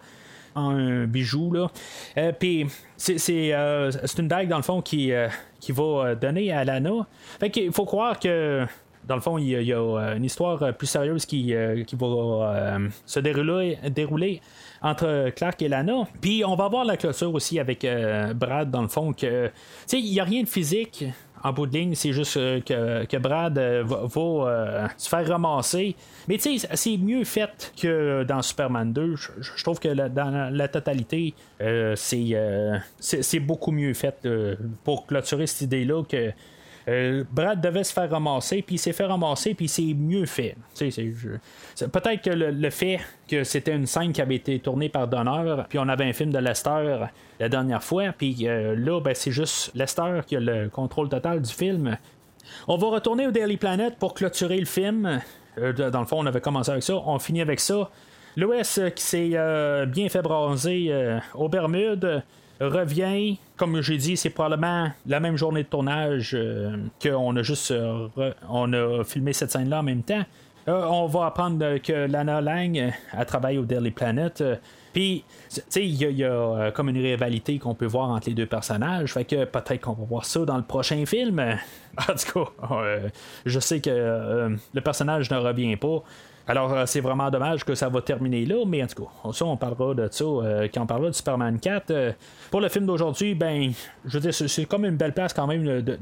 [0.56, 1.52] un bijou.
[1.52, 1.68] Là.
[2.18, 2.68] Euh, puis euh,
[2.98, 5.28] c'est, une dague, dans le fond, qui, euh,
[5.60, 7.08] qui va donner à Lana.
[7.40, 8.66] Fait qu'il faut croire que.
[9.06, 11.54] Dans le fond, il y a, une histoire plus sérieuse qui,
[11.86, 14.40] qui va se dérouler, dérouler
[14.82, 16.08] entre Clark et Lana.
[16.22, 17.86] Puis on va voir la clôture aussi avec
[18.34, 19.52] Brad, dans le fond, que.
[19.92, 21.04] il n'y a rien de physique
[21.44, 25.96] en bout de ligne, c'est juste que, que, Brad va, se faire ramasser
[26.28, 29.16] mais tu sais, c'est mieux fait que dans Superman 2.
[29.16, 35.48] Je, trouve que dans la totalité, euh, euh, c'est, beaucoup mieux fait euh, pour clôturer
[35.48, 36.32] cette idée-là que.
[36.86, 40.56] Brad devait se faire ramasser, puis il s'est fait ramasser, puis c'est mieux fait.
[40.78, 45.80] peut-être que le, fait que c'était une scène qui avait été tournée par Donner, puis
[45.80, 47.06] on avait un film de Lester
[47.40, 51.54] la dernière fois, puis là, ben, c'est juste Lester qui a le contrôle total du
[51.54, 51.98] film.
[52.68, 55.22] On va retourner au Daily Planet pour clôturer le film.
[55.58, 56.96] Euh, dans le fond, on avait commencé avec ça.
[56.96, 57.90] On finit avec ça.
[58.38, 62.24] Euh, qui s'est euh, bien fait bronzer aux Bermudes,
[62.60, 63.38] revient.
[63.58, 66.38] Comme j'ai dit, c'est probablement la même journée de tournage
[67.02, 67.74] qu'on a juste
[68.50, 70.24] on a filmé cette scène-là en même temps.
[70.68, 74.44] on va apprendre que Lana Lang a travaillé au Daily Planet.
[74.94, 78.46] Puis, tu sais, il y, a comme une rivalité qu'on peut voir entre les deux
[78.46, 79.12] personnages.
[79.12, 81.44] Fait que peut-être qu'on va voir ça dans le prochain film.
[81.96, 83.08] En tout cas, euh,
[83.46, 86.04] je sais que euh, le personnage ne revient pas.
[86.48, 89.46] Alors, euh, c'est vraiment dommage que ça va terminer là, mais en tout cas, ça,
[89.46, 90.26] on parlera de ça
[90.74, 92.16] quand on parlera de Superman 4.
[92.52, 93.72] pour le film d'aujourd'hui, ben,
[94.06, 95.98] je veux dire, c'est comme une belle place quand même de,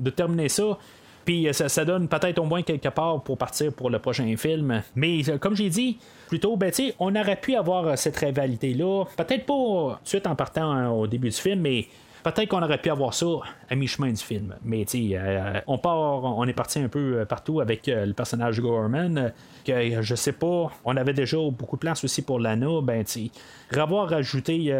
[0.00, 0.78] de, terminer ça.
[1.24, 4.82] Puis ça, donne peut-être au moins quelque part pour partir pour le prochain film.
[4.96, 9.04] Mais comme j'ai dit plus tôt, ben, on aurait pu avoir cette rivalité-là.
[9.16, 9.54] Peut-être pas
[9.98, 11.86] tout de suite en partant hein, au début du film, mais
[12.22, 13.26] Peut-être qu'on aurait pu avoir ça
[13.68, 14.54] à mi-chemin du film.
[14.64, 18.56] Mais euh, on part, on est parti un peu euh, partout avec euh, le personnage
[18.56, 19.32] de Gorman.
[19.64, 22.80] Que je sais pas, on avait déjà beaucoup de place aussi pour Lana.
[22.82, 23.30] Ben tu
[23.72, 24.74] revoir rajouté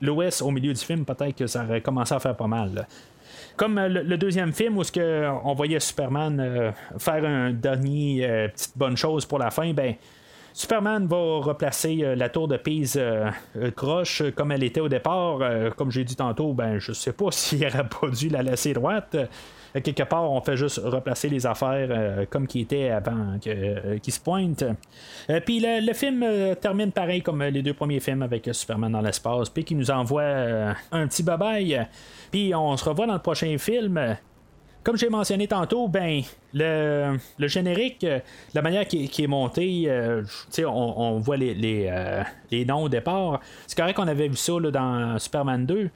[0.00, 2.86] l'OS au milieu du film, peut-être que ça aurait commencé à faire pas mal.
[3.56, 9.24] Comme le, deuxième film où ce on voyait Superman faire un dernier petite bonne chose
[9.24, 9.94] pour la fin, ben
[10.52, 14.88] Superman va replacer euh, la tour de Pise euh, euh, croche comme elle était au
[14.88, 15.38] départ.
[15.76, 19.16] comme j'ai dit tantôt, ben je sais pas s'il aurait pas dû la laisser droite.
[19.72, 24.64] quelque part, on fait juste replacer les affaires comme qui était avant qu'il se pointe.
[25.44, 26.24] puis le, film
[26.60, 30.74] termine pareil comme les deux premiers films avec Superman dans l'espace, puis qui nous envoie
[30.90, 31.86] un petit bye-bye.
[32.30, 34.16] Puis on se revoit dans le prochain film.
[34.84, 36.22] Comme j'ai mentionné tantôt, ben
[36.54, 38.20] le, générique, euh,
[38.54, 40.22] la manière qui, est monté, euh,
[40.58, 43.40] on, on, voit les, euh, les, noms au départ.
[43.66, 45.90] C'est correct qu'on avait vu ça dans Superman 2,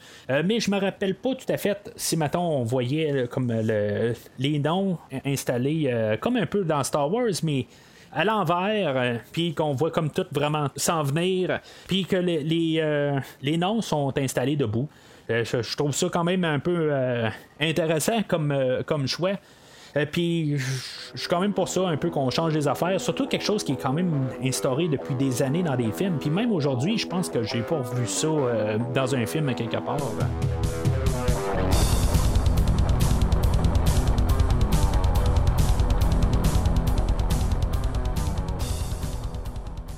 [0.44, 3.52] mais je me rappelle pas tout à fait si maintenant on voyait comme
[4.38, 7.66] les noms installés comme un peu dans Star Wars, mais
[8.12, 13.56] à l'envers, puis qu'on voit comme tout vraiment s'en venir, puis que les, les, les
[13.56, 14.88] noms sont installés debout.
[15.30, 17.28] Euh, je, trouve ça quand même un peu euh,
[17.60, 19.32] intéressant comme, euh, comme choix.
[20.10, 23.44] Puis je suis quand même pour ça un peu qu'on change les affaires, surtout quelque
[23.44, 26.16] chose qui est quand même instauré depuis des années dans des films.
[26.18, 28.28] Puis même aujourd'hui, je pense que j'ai pas vu ça
[28.94, 29.98] dans un film quelque part.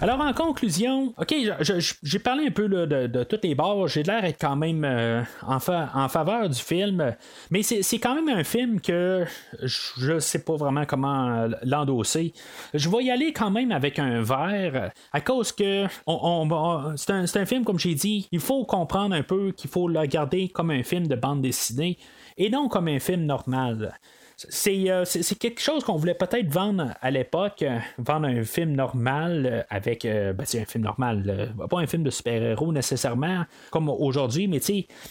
[0.05, 1.35] Alors, en conclusion, OK,
[2.03, 3.89] j'ai parlé un peu de, toutes les bords.
[3.89, 7.17] J'ai l'air d'être quand même euh, en, faveur du film.
[7.51, 9.25] Mais c'est quand même un film que
[9.63, 12.35] je sais pas vraiment comment euh, l'endosser.
[12.75, 15.87] Je vais y aller quand même avec un verre à cause que
[16.97, 19.99] c'est un, un film, comme j'ai dit, il faut comprendre un peu qu'il faut le
[19.99, 21.97] regarder comme un film de bande dessinée
[22.37, 23.99] et non comme un film normal.
[24.67, 29.47] Euh, c'est, quelque chose qu'on voulait peut-être vendre à l'époque, euh, vendre un film normal
[29.47, 34.61] euh, avec ben, un film normal, pas un film de super-héros nécessairement comme aujourd'hui, mais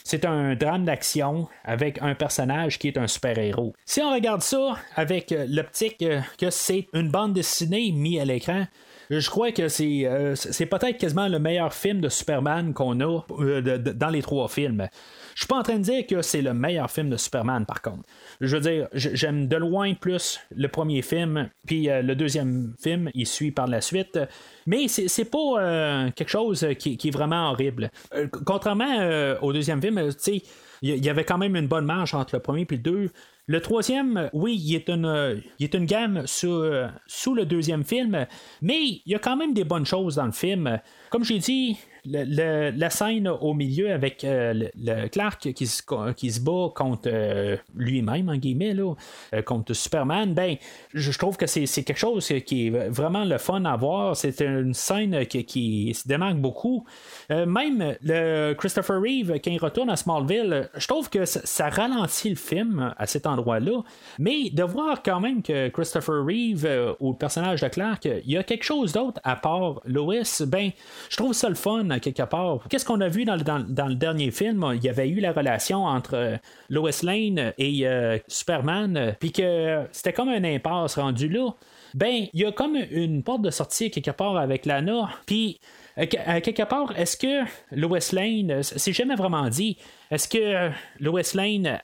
[0.04, 3.74] c'est un drame d'action avec un personnage qui est un super-héros.
[3.86, 6.04] Si on regarde ça avec l'optique
[6.38, 8.66] que c'est une bande dessinée mise à l'écran,
[9.10, 14.10] je crois que c'est, c'est peut-être quasiment le meilleur film de Superman qu'on a dans
[14.10, 14.88] les trois films.
[15.36, 17.82] Je suis pas en train de dire que c'est le meilleur film de Superman, par
[17.82, 18.04] contre.
[18.42, 23.10] Je veux dire, j'aime de loin plus le premier film, puis euh, le deuxième film,
[23.14, 24.20] il suit par la suite.
[24.66, 27.90] Mais c'est pas euh, quelque chose qui, est vraiment horrible.
[28.14, 30.42] Euh, contrairement au deuxième film, tu
[30.86, 33.10] il y avait quand même une bonne marge entre le premier et le deux.
[33.48, 38.26] Le troisième, oui, il est une, il est une gamme sous le deuxième film,
[38.62, 40.80] mais il y a quand même des bonnes choses dans le film.
[41.10, 45.82] Comme j'ai dit, la scène au milieu avec euh, le, Clark qui se,
[46.14, 48.94] qui se bat contre euh, lui-même, en guillemets, là,
[49.34, 50.56] euh, contre Superman, ben,
[50.94, 54.16] je, trouve que c'est, quelque chose qui est vraiment le fun à voir.
[54.16, 56.86] C'est une scène qui, se démarque beaucoup.
[57.30, 62.36] même le Christopher Reeve, quand il retourne à Smallville, je trouve que ça, ralentit le
[62.36, 63.82] film à cet endroit-là.
[64.20, 68.38] Mais de voir quand même que Christopher Reeve, ou le personnage de Clark, il y
[68.38, 70.72] a quelque chose d'autre à part Lois, ben,
[71.10, 72.60] je trouve ça le fun quelque part.
[72.70, 74.66] Qu'est-ce qu'on a vu dans le, dernier film?
[74.76, 76.38] Il y avait eu la relation entre euh,
[76.70, 81.50] Lois Lane et euh, Superman, puis que c'était comme un impasse rendu là.
[81.94, 85.60] Ben, il y a comme une porte de sortie quelque part avec Lana, puis
[85.98, 89.78] euh, quelque part, est-ce que Lois Lane, c'est jamais vraiment dit,
[90.14, 90.70] est-ce que
[91.00, 91.80] Lois Lane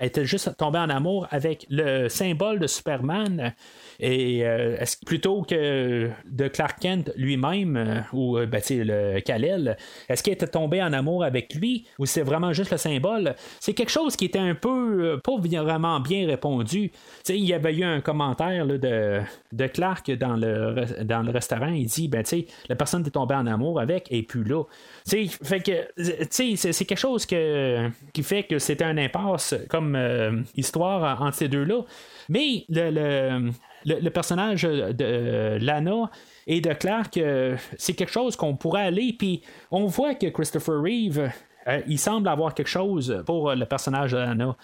[0.00, 3.52] était juste tombée en amour avec le symbole de Superman?
[4.00, 9.76] Et euh, est-ce plutôt que de Clark Kent lui-même, euh, ou euh, ben, le Kal-El,
[10.08, 13.34] est-ce qu'il était tombé en amour avec lui, ou c'est vraiment juste le symbole?
[13.58, 16.92] C'est quelque chose qui était un peu pas vraiment bien répondu.
[17.28, 19.20] il y avait eu un commentaire de,
[19.52, 22.22] de Clark dans le, dans le restaurant, il dit, ben,
[22.68, 24.62] la personne est tombée en amour avec est plus là.
[25.06, 31.48] fait que, c'est quelque chose qui fait que c'était un impasse comme histoire entre ces
[31.48, 31.82] deux-là.
[32.28, 33.50] Mais le,
[33.84, 36.10] le, personnage de euh, Lana
[36.46, 40.80] et de Clark, euh, c'est quelque chose qu'on pourrait aller, puis on voit que Christopher
[40.80, 41.30] Reeve,
[41.66, 44.56] euh, il semble avoir quelque chose pour le personnage de Lana.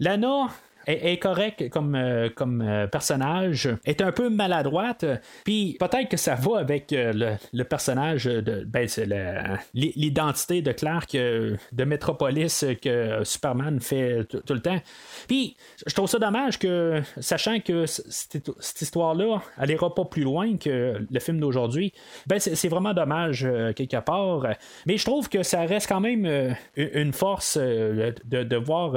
[0.00, 0.48] Lana,
[0.88, 5.04] est, est correcte comme, euh, comme euh, personnage, est un peu maladroite,
[5.44, 8.88] puis peut-être que ça va avec euh, le, le personnage ben,
[9.74, 14.80] l'identité de Clark de Metropolis que Superman fait tout le temps.
[15.26, 15.56] Puis
[15.86, 18.48] je trouve ça dommage que, sachant que cette,
[18.80, 21.92] histoire-là, elle ira pas plus loin que le film d'aujourd'hui,
[22.26, 23.46] ben c'est vraiment dommage
[23.76, 24.46] quelque part.
[24.86, 28.94] Mais je trouve que ça reste quand même une force de, de voir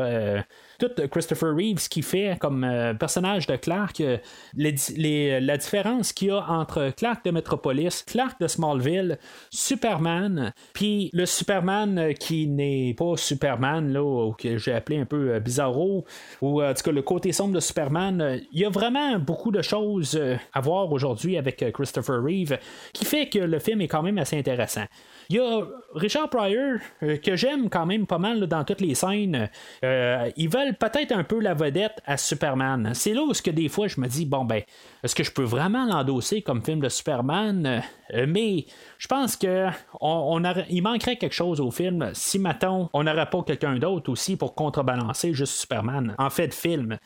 [0.82, 4.18] tout Christopher Reeves qui fait comme euh, personnage de Clark, euh,
[4.56, 9.20] la différence qu'il y a entre Clark de Metropolis, Clark de Smallville,
[9.52, 15.06] Superman, puis le Superman euh, qui n'est pas Superman, là, ou que j'ai appelé un
[15.06, 16.06] peu euh, bizarro,
[16.42, 19.20] ou euh, en tout cas le côté sombre de Superman, euh, il y a vraiment
[19.20, 22.58] beaucoup de choses euh, à voir aujourd'hui avec euh, Christopher Reeve
[22.94, 24.86] qui fait que le film est quand même assez intéressant.
[25.32, 25.62] Il y a
[25.96, 29.50] Richard Pryor, euh, que j'aime quand même pas mal dans toutes les scènes.
[29.82, 32.92] Euh, ils veulent peut-être un peu la vedette à Superman.
[32.94, 34.62] C'est là où des fois je me dis, bon ben,
[35.02, 37.82] est-ce que je peux vraiment l'endosser comme film de Superman?
[38.14, 38.66] Euh, mais
[38.98, 39.68] je pense que
[40.02, 44.36] on, il manquerait quelque chose au film si, mettons, on n'aurait pas quelqu'un d'autre aussi
[44.36, 46.98] pour contrebalancer juste Superman en fait de film.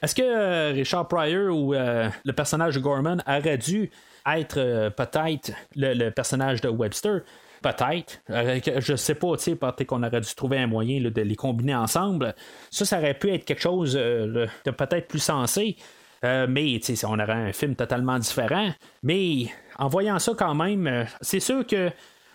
[0.00, 3.90] Est-ce que Richard Pryor ou le personnage de Gorman aurait dû
[4.26, 7.20] être peut-être le personnage de Webster?
[7.64, 8.20] Peut-être.
[8.28, 11.34] Euh, Je sais pas, tu sais, peut-être qu'on aurait dû trouver un moyen de les
[11.36, 12.34] combiner ensemble.
[12.70, 15.76] Ça, ça aurait pu être quelque chose euh, de peut-être plus sensé.
[16.24, 18.68] Euh, mais on aurait un film totalement différent.
[19.02, 19.46] Mais
[19.78, 21.90] en voyant ça quand même, euh, c'est sûr que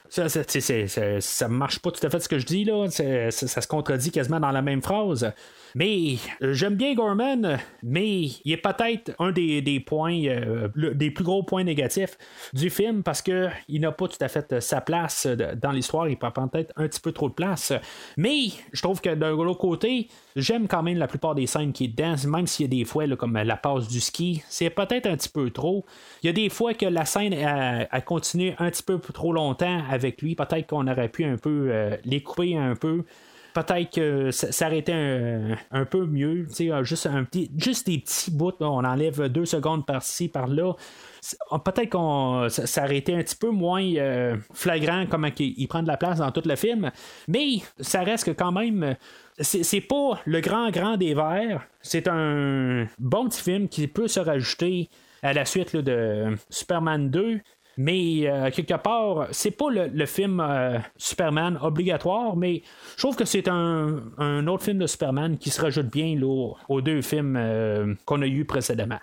[0.09, 2.87] ça, ça, c'est- ça marche pas tout à fait ce que je dis là.
[2.89, 5.31] Ça, ça se contredit quasiment dans la même phrase.
[5.75, 11.11] Mais euh, j'aime bien Gorman, mais il est peut-être un des, des points, euh, des
[11.11, 12.17] plus gros points négatifs
[12.53, 16.07] du film parce que il n'a pas tout à fait euh, sa place dans l'histoire.
[16.07, 17.73] Il prend peut-être un petit peu trop de place.
[18.17, 21.89] Mais je trouve que d'un autre côté, j'aime quand même la plupart des scènes qui
[21.89, 25.15] dedans, même s'il y a des fois comme la passe du ski, c'est peut-être un
[25.15, 25.85] petit peu trop.
[26.23, 29.83] Il y a des fois que la scène a, continué un petit peu trop longtemps
[29.89, 30.35] avec lui.
[30.35, 31.71] Peut-être qu'on aurait pu un peu
[32.03, 33.03] les couper un peu.
[33.53, 36.47] Peut-être que ça ça aurait été un, un peu mieux.
[36.61, 38.51] euh, Juste, un petit, juste des petits bouts.
[38.59, 40.73] on enlève deux secondes par-ci, par-là.
[41.21, 45.67] C'est- Peut-être qu'on ça, ça aurait été un petit peu moins euh, flagrant comment il,
[45.67, 46.91] prend de la place dans tout le film.
[47.27, 48.95] Mais ça reste quand même.
[49.41, 51.65] C'est pas le grand grand des verts.
[51.81, 54.89] C'est un bon petit film qui peut se rajouter
[55.21, 57.39] à la suite de Superman 2.
[57.81, 62.61] Mais euh, quelque part, c'est pas le, film euh, Superman obligatoire, mais
[62.97, 67.01] je trouve que c'est un, autre film de Superman qui se rajoute bien aux deux
[67.01, 68.99] films euh, qu'on a eu précédemment.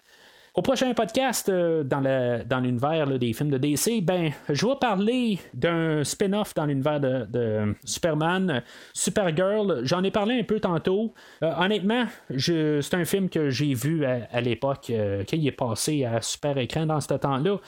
[0.57, 6.55] Au prochain podcast, dans, l'univers des films de DC, ben, je vais parler d'un spin-off
[6.55, 8.62] dans l'univers de, Superman,
[8.94, 9.81] Supergirl.
[9.85, 11.12] J'en ai parlé un peu tantôt.
[11.43, 12.05] Honnêtement,
[12.39, 16.23] c'est un film que j'ai vu à, à l'époque, euh, quand il est passé à
[16.23, 17.59] super écran dans ce temps-là.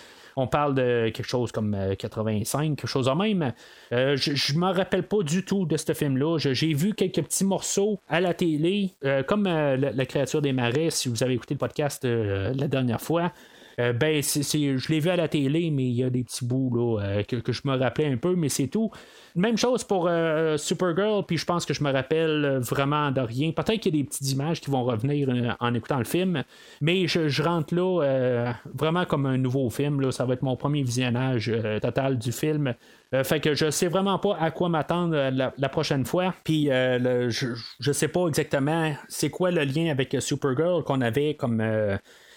[0.40, 3.52] On parle de quelque chose comme euh, 85, quelque chose de même.
[3.92, 6.38] Euh, je ne me rappelle pas du tout de ce film-là.
[6.38, 10.90] J'ai vu quelques petits morceaux à la télé, euh, comme euh, la, créature des marais,
[10.90, 13.32] si vous avez écouté le podcast euh, la dernière fois.
[13.78, 16.74] Euh, ben, je l'ai vu à la télé, mais il y a des petits bouts
[16.74, 18.90] là, euh, que, que je me rappelais un peu, mais c'est tout.
[19.38, 23.20] Même chose pour euh, Supergirl, puis je pense que je me rappelle euh, vraiment de
[23.20, 23.52] rien.
[23.52, 26.42] Peut-être qu'il y a des petites images qui vont revenir euh, en écoutant le film,
[26.80, 30.00] mais je, rentre là vraiment comme un nouveau film.
[30.00, 30.10] Là.
[30.10, 32.74] Ça va être mon premier visionnage total du film.
[33.22, 36.34] Fait que je sais vraiment pas à quoi m'attendre la, prochaine fois.
[36.42, 41.62] Puis je, je sais pas exactement c'est quoi le lien avec Supergirl qu'on avait comme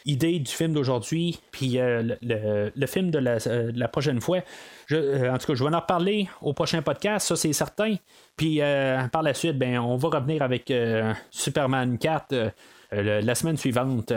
[0.05, 4.39] idée du film d'aujourd'hui, puis euh, le, le- film de la, euh, la prochaine fois.
[4.91, 7.95] Euh, en tout cas, je vais en reparler au prochain podcast, ça c'est certain.
[8.37, 8.59] Puis
[9.11, 10.71] par la suite, ben, on va revenir avec
[11.29, 12.49] Superman 4 euh,
[12.91, 14.11] le- la semaine suivante.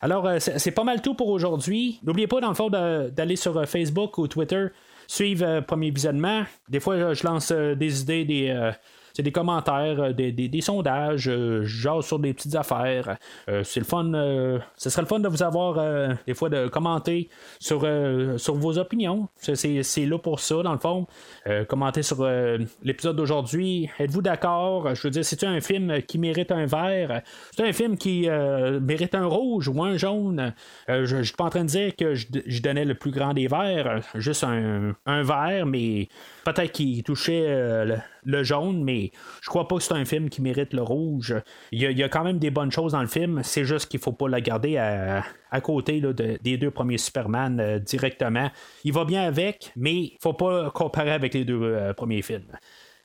[0.00, 2.00] Alors, c'est pas mal tout pour aujourd'hui.
[2.02, 4.66] N'oubliez pas, dans le fond, d'aller sur Facebook ou Twitter,
[5.06, 6.42] suivre Premier Visionnement.
[6.68, 8.70] Des fois, je lance des idées, des,
[9.14, 13.16] c'est des commentaires, euh, des, des- sondages, euh, je jase sur des petites affaires.
[13.48, 14.12] Euh, c'est le fun.
[14.14, 17.28] euh, ce serait le fun de vous avoir euh, des fois de commenter
[17.58, 19.28] sur, euh, sur vos opinions.
[19.36, 21.06] C'est- là pour ça, dans le fond.
[21.46, 23.90] Euh, commenter sur euh, l'épisode d'aujourd'hui.
[23.98, 24.94] Êtes-vous d'accord?
[24.94, 27.22] Je veux dire, c'est un film qui mérite un vert?
[27.56, 30.54] C'est un film qui euh, mérite un rouge ou un jaune?
[30.88, 33.10] Euh, je ne suis pas en train de dire que je, je donnais le plus
[33.10, 36.08] grand des verts, juste un, un vert, mais
[36.44, 40.42] peut-être qu'il touchait euh, le, jaune, mais je crois pas que c'est un film qui
[40.42, 41.34] mérite le rouge.
[41.70, 44.12] Il y, a, quand même des bonnes choses dans le film, c'est juste qu'il faut
[44.12, 48.50] pas la garder à, côté des deux premiers Superman euh, directement.
[48.84, 52.46] Il va bien avec, mais faut pas comparer avec les deux euh, premiers films.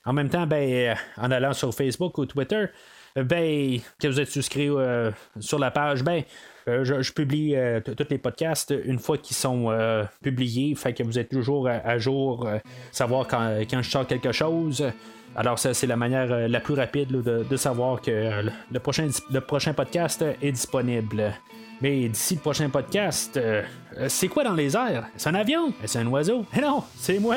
[0.04, 2.66] En même temps, ben, euh, en allant sur Facebook ou Twitter,
[3.16, 4.70] ben, que vous êtes souscrit
[5.40, 6.22] sur la page, ben,
[6.68, 9.74] euh, je, publie euh, tous les podcasts une fois qu'ils sont
[10.22, 12.48] publiés, fait que vous êtes toujours à, jour,
[12.92, 14.84] savoir quand, je sors quelque chose.
[15.36, 19.72] Alors, ça, c'est la manière la plus rapide de, savoir que le, prochain, le prochain
[19.72, 21.32] podcast est disponible.
[21.80, 23.38] Mais d'ici le prochain podcast,
[24.08, 25.06] c'est quoi dans les airs?
[25.16, 25.72] C'est un avion?
[25.84, 26.44] C'est un oiseau?
[26.54, 27.36] Mais non, c'est moi!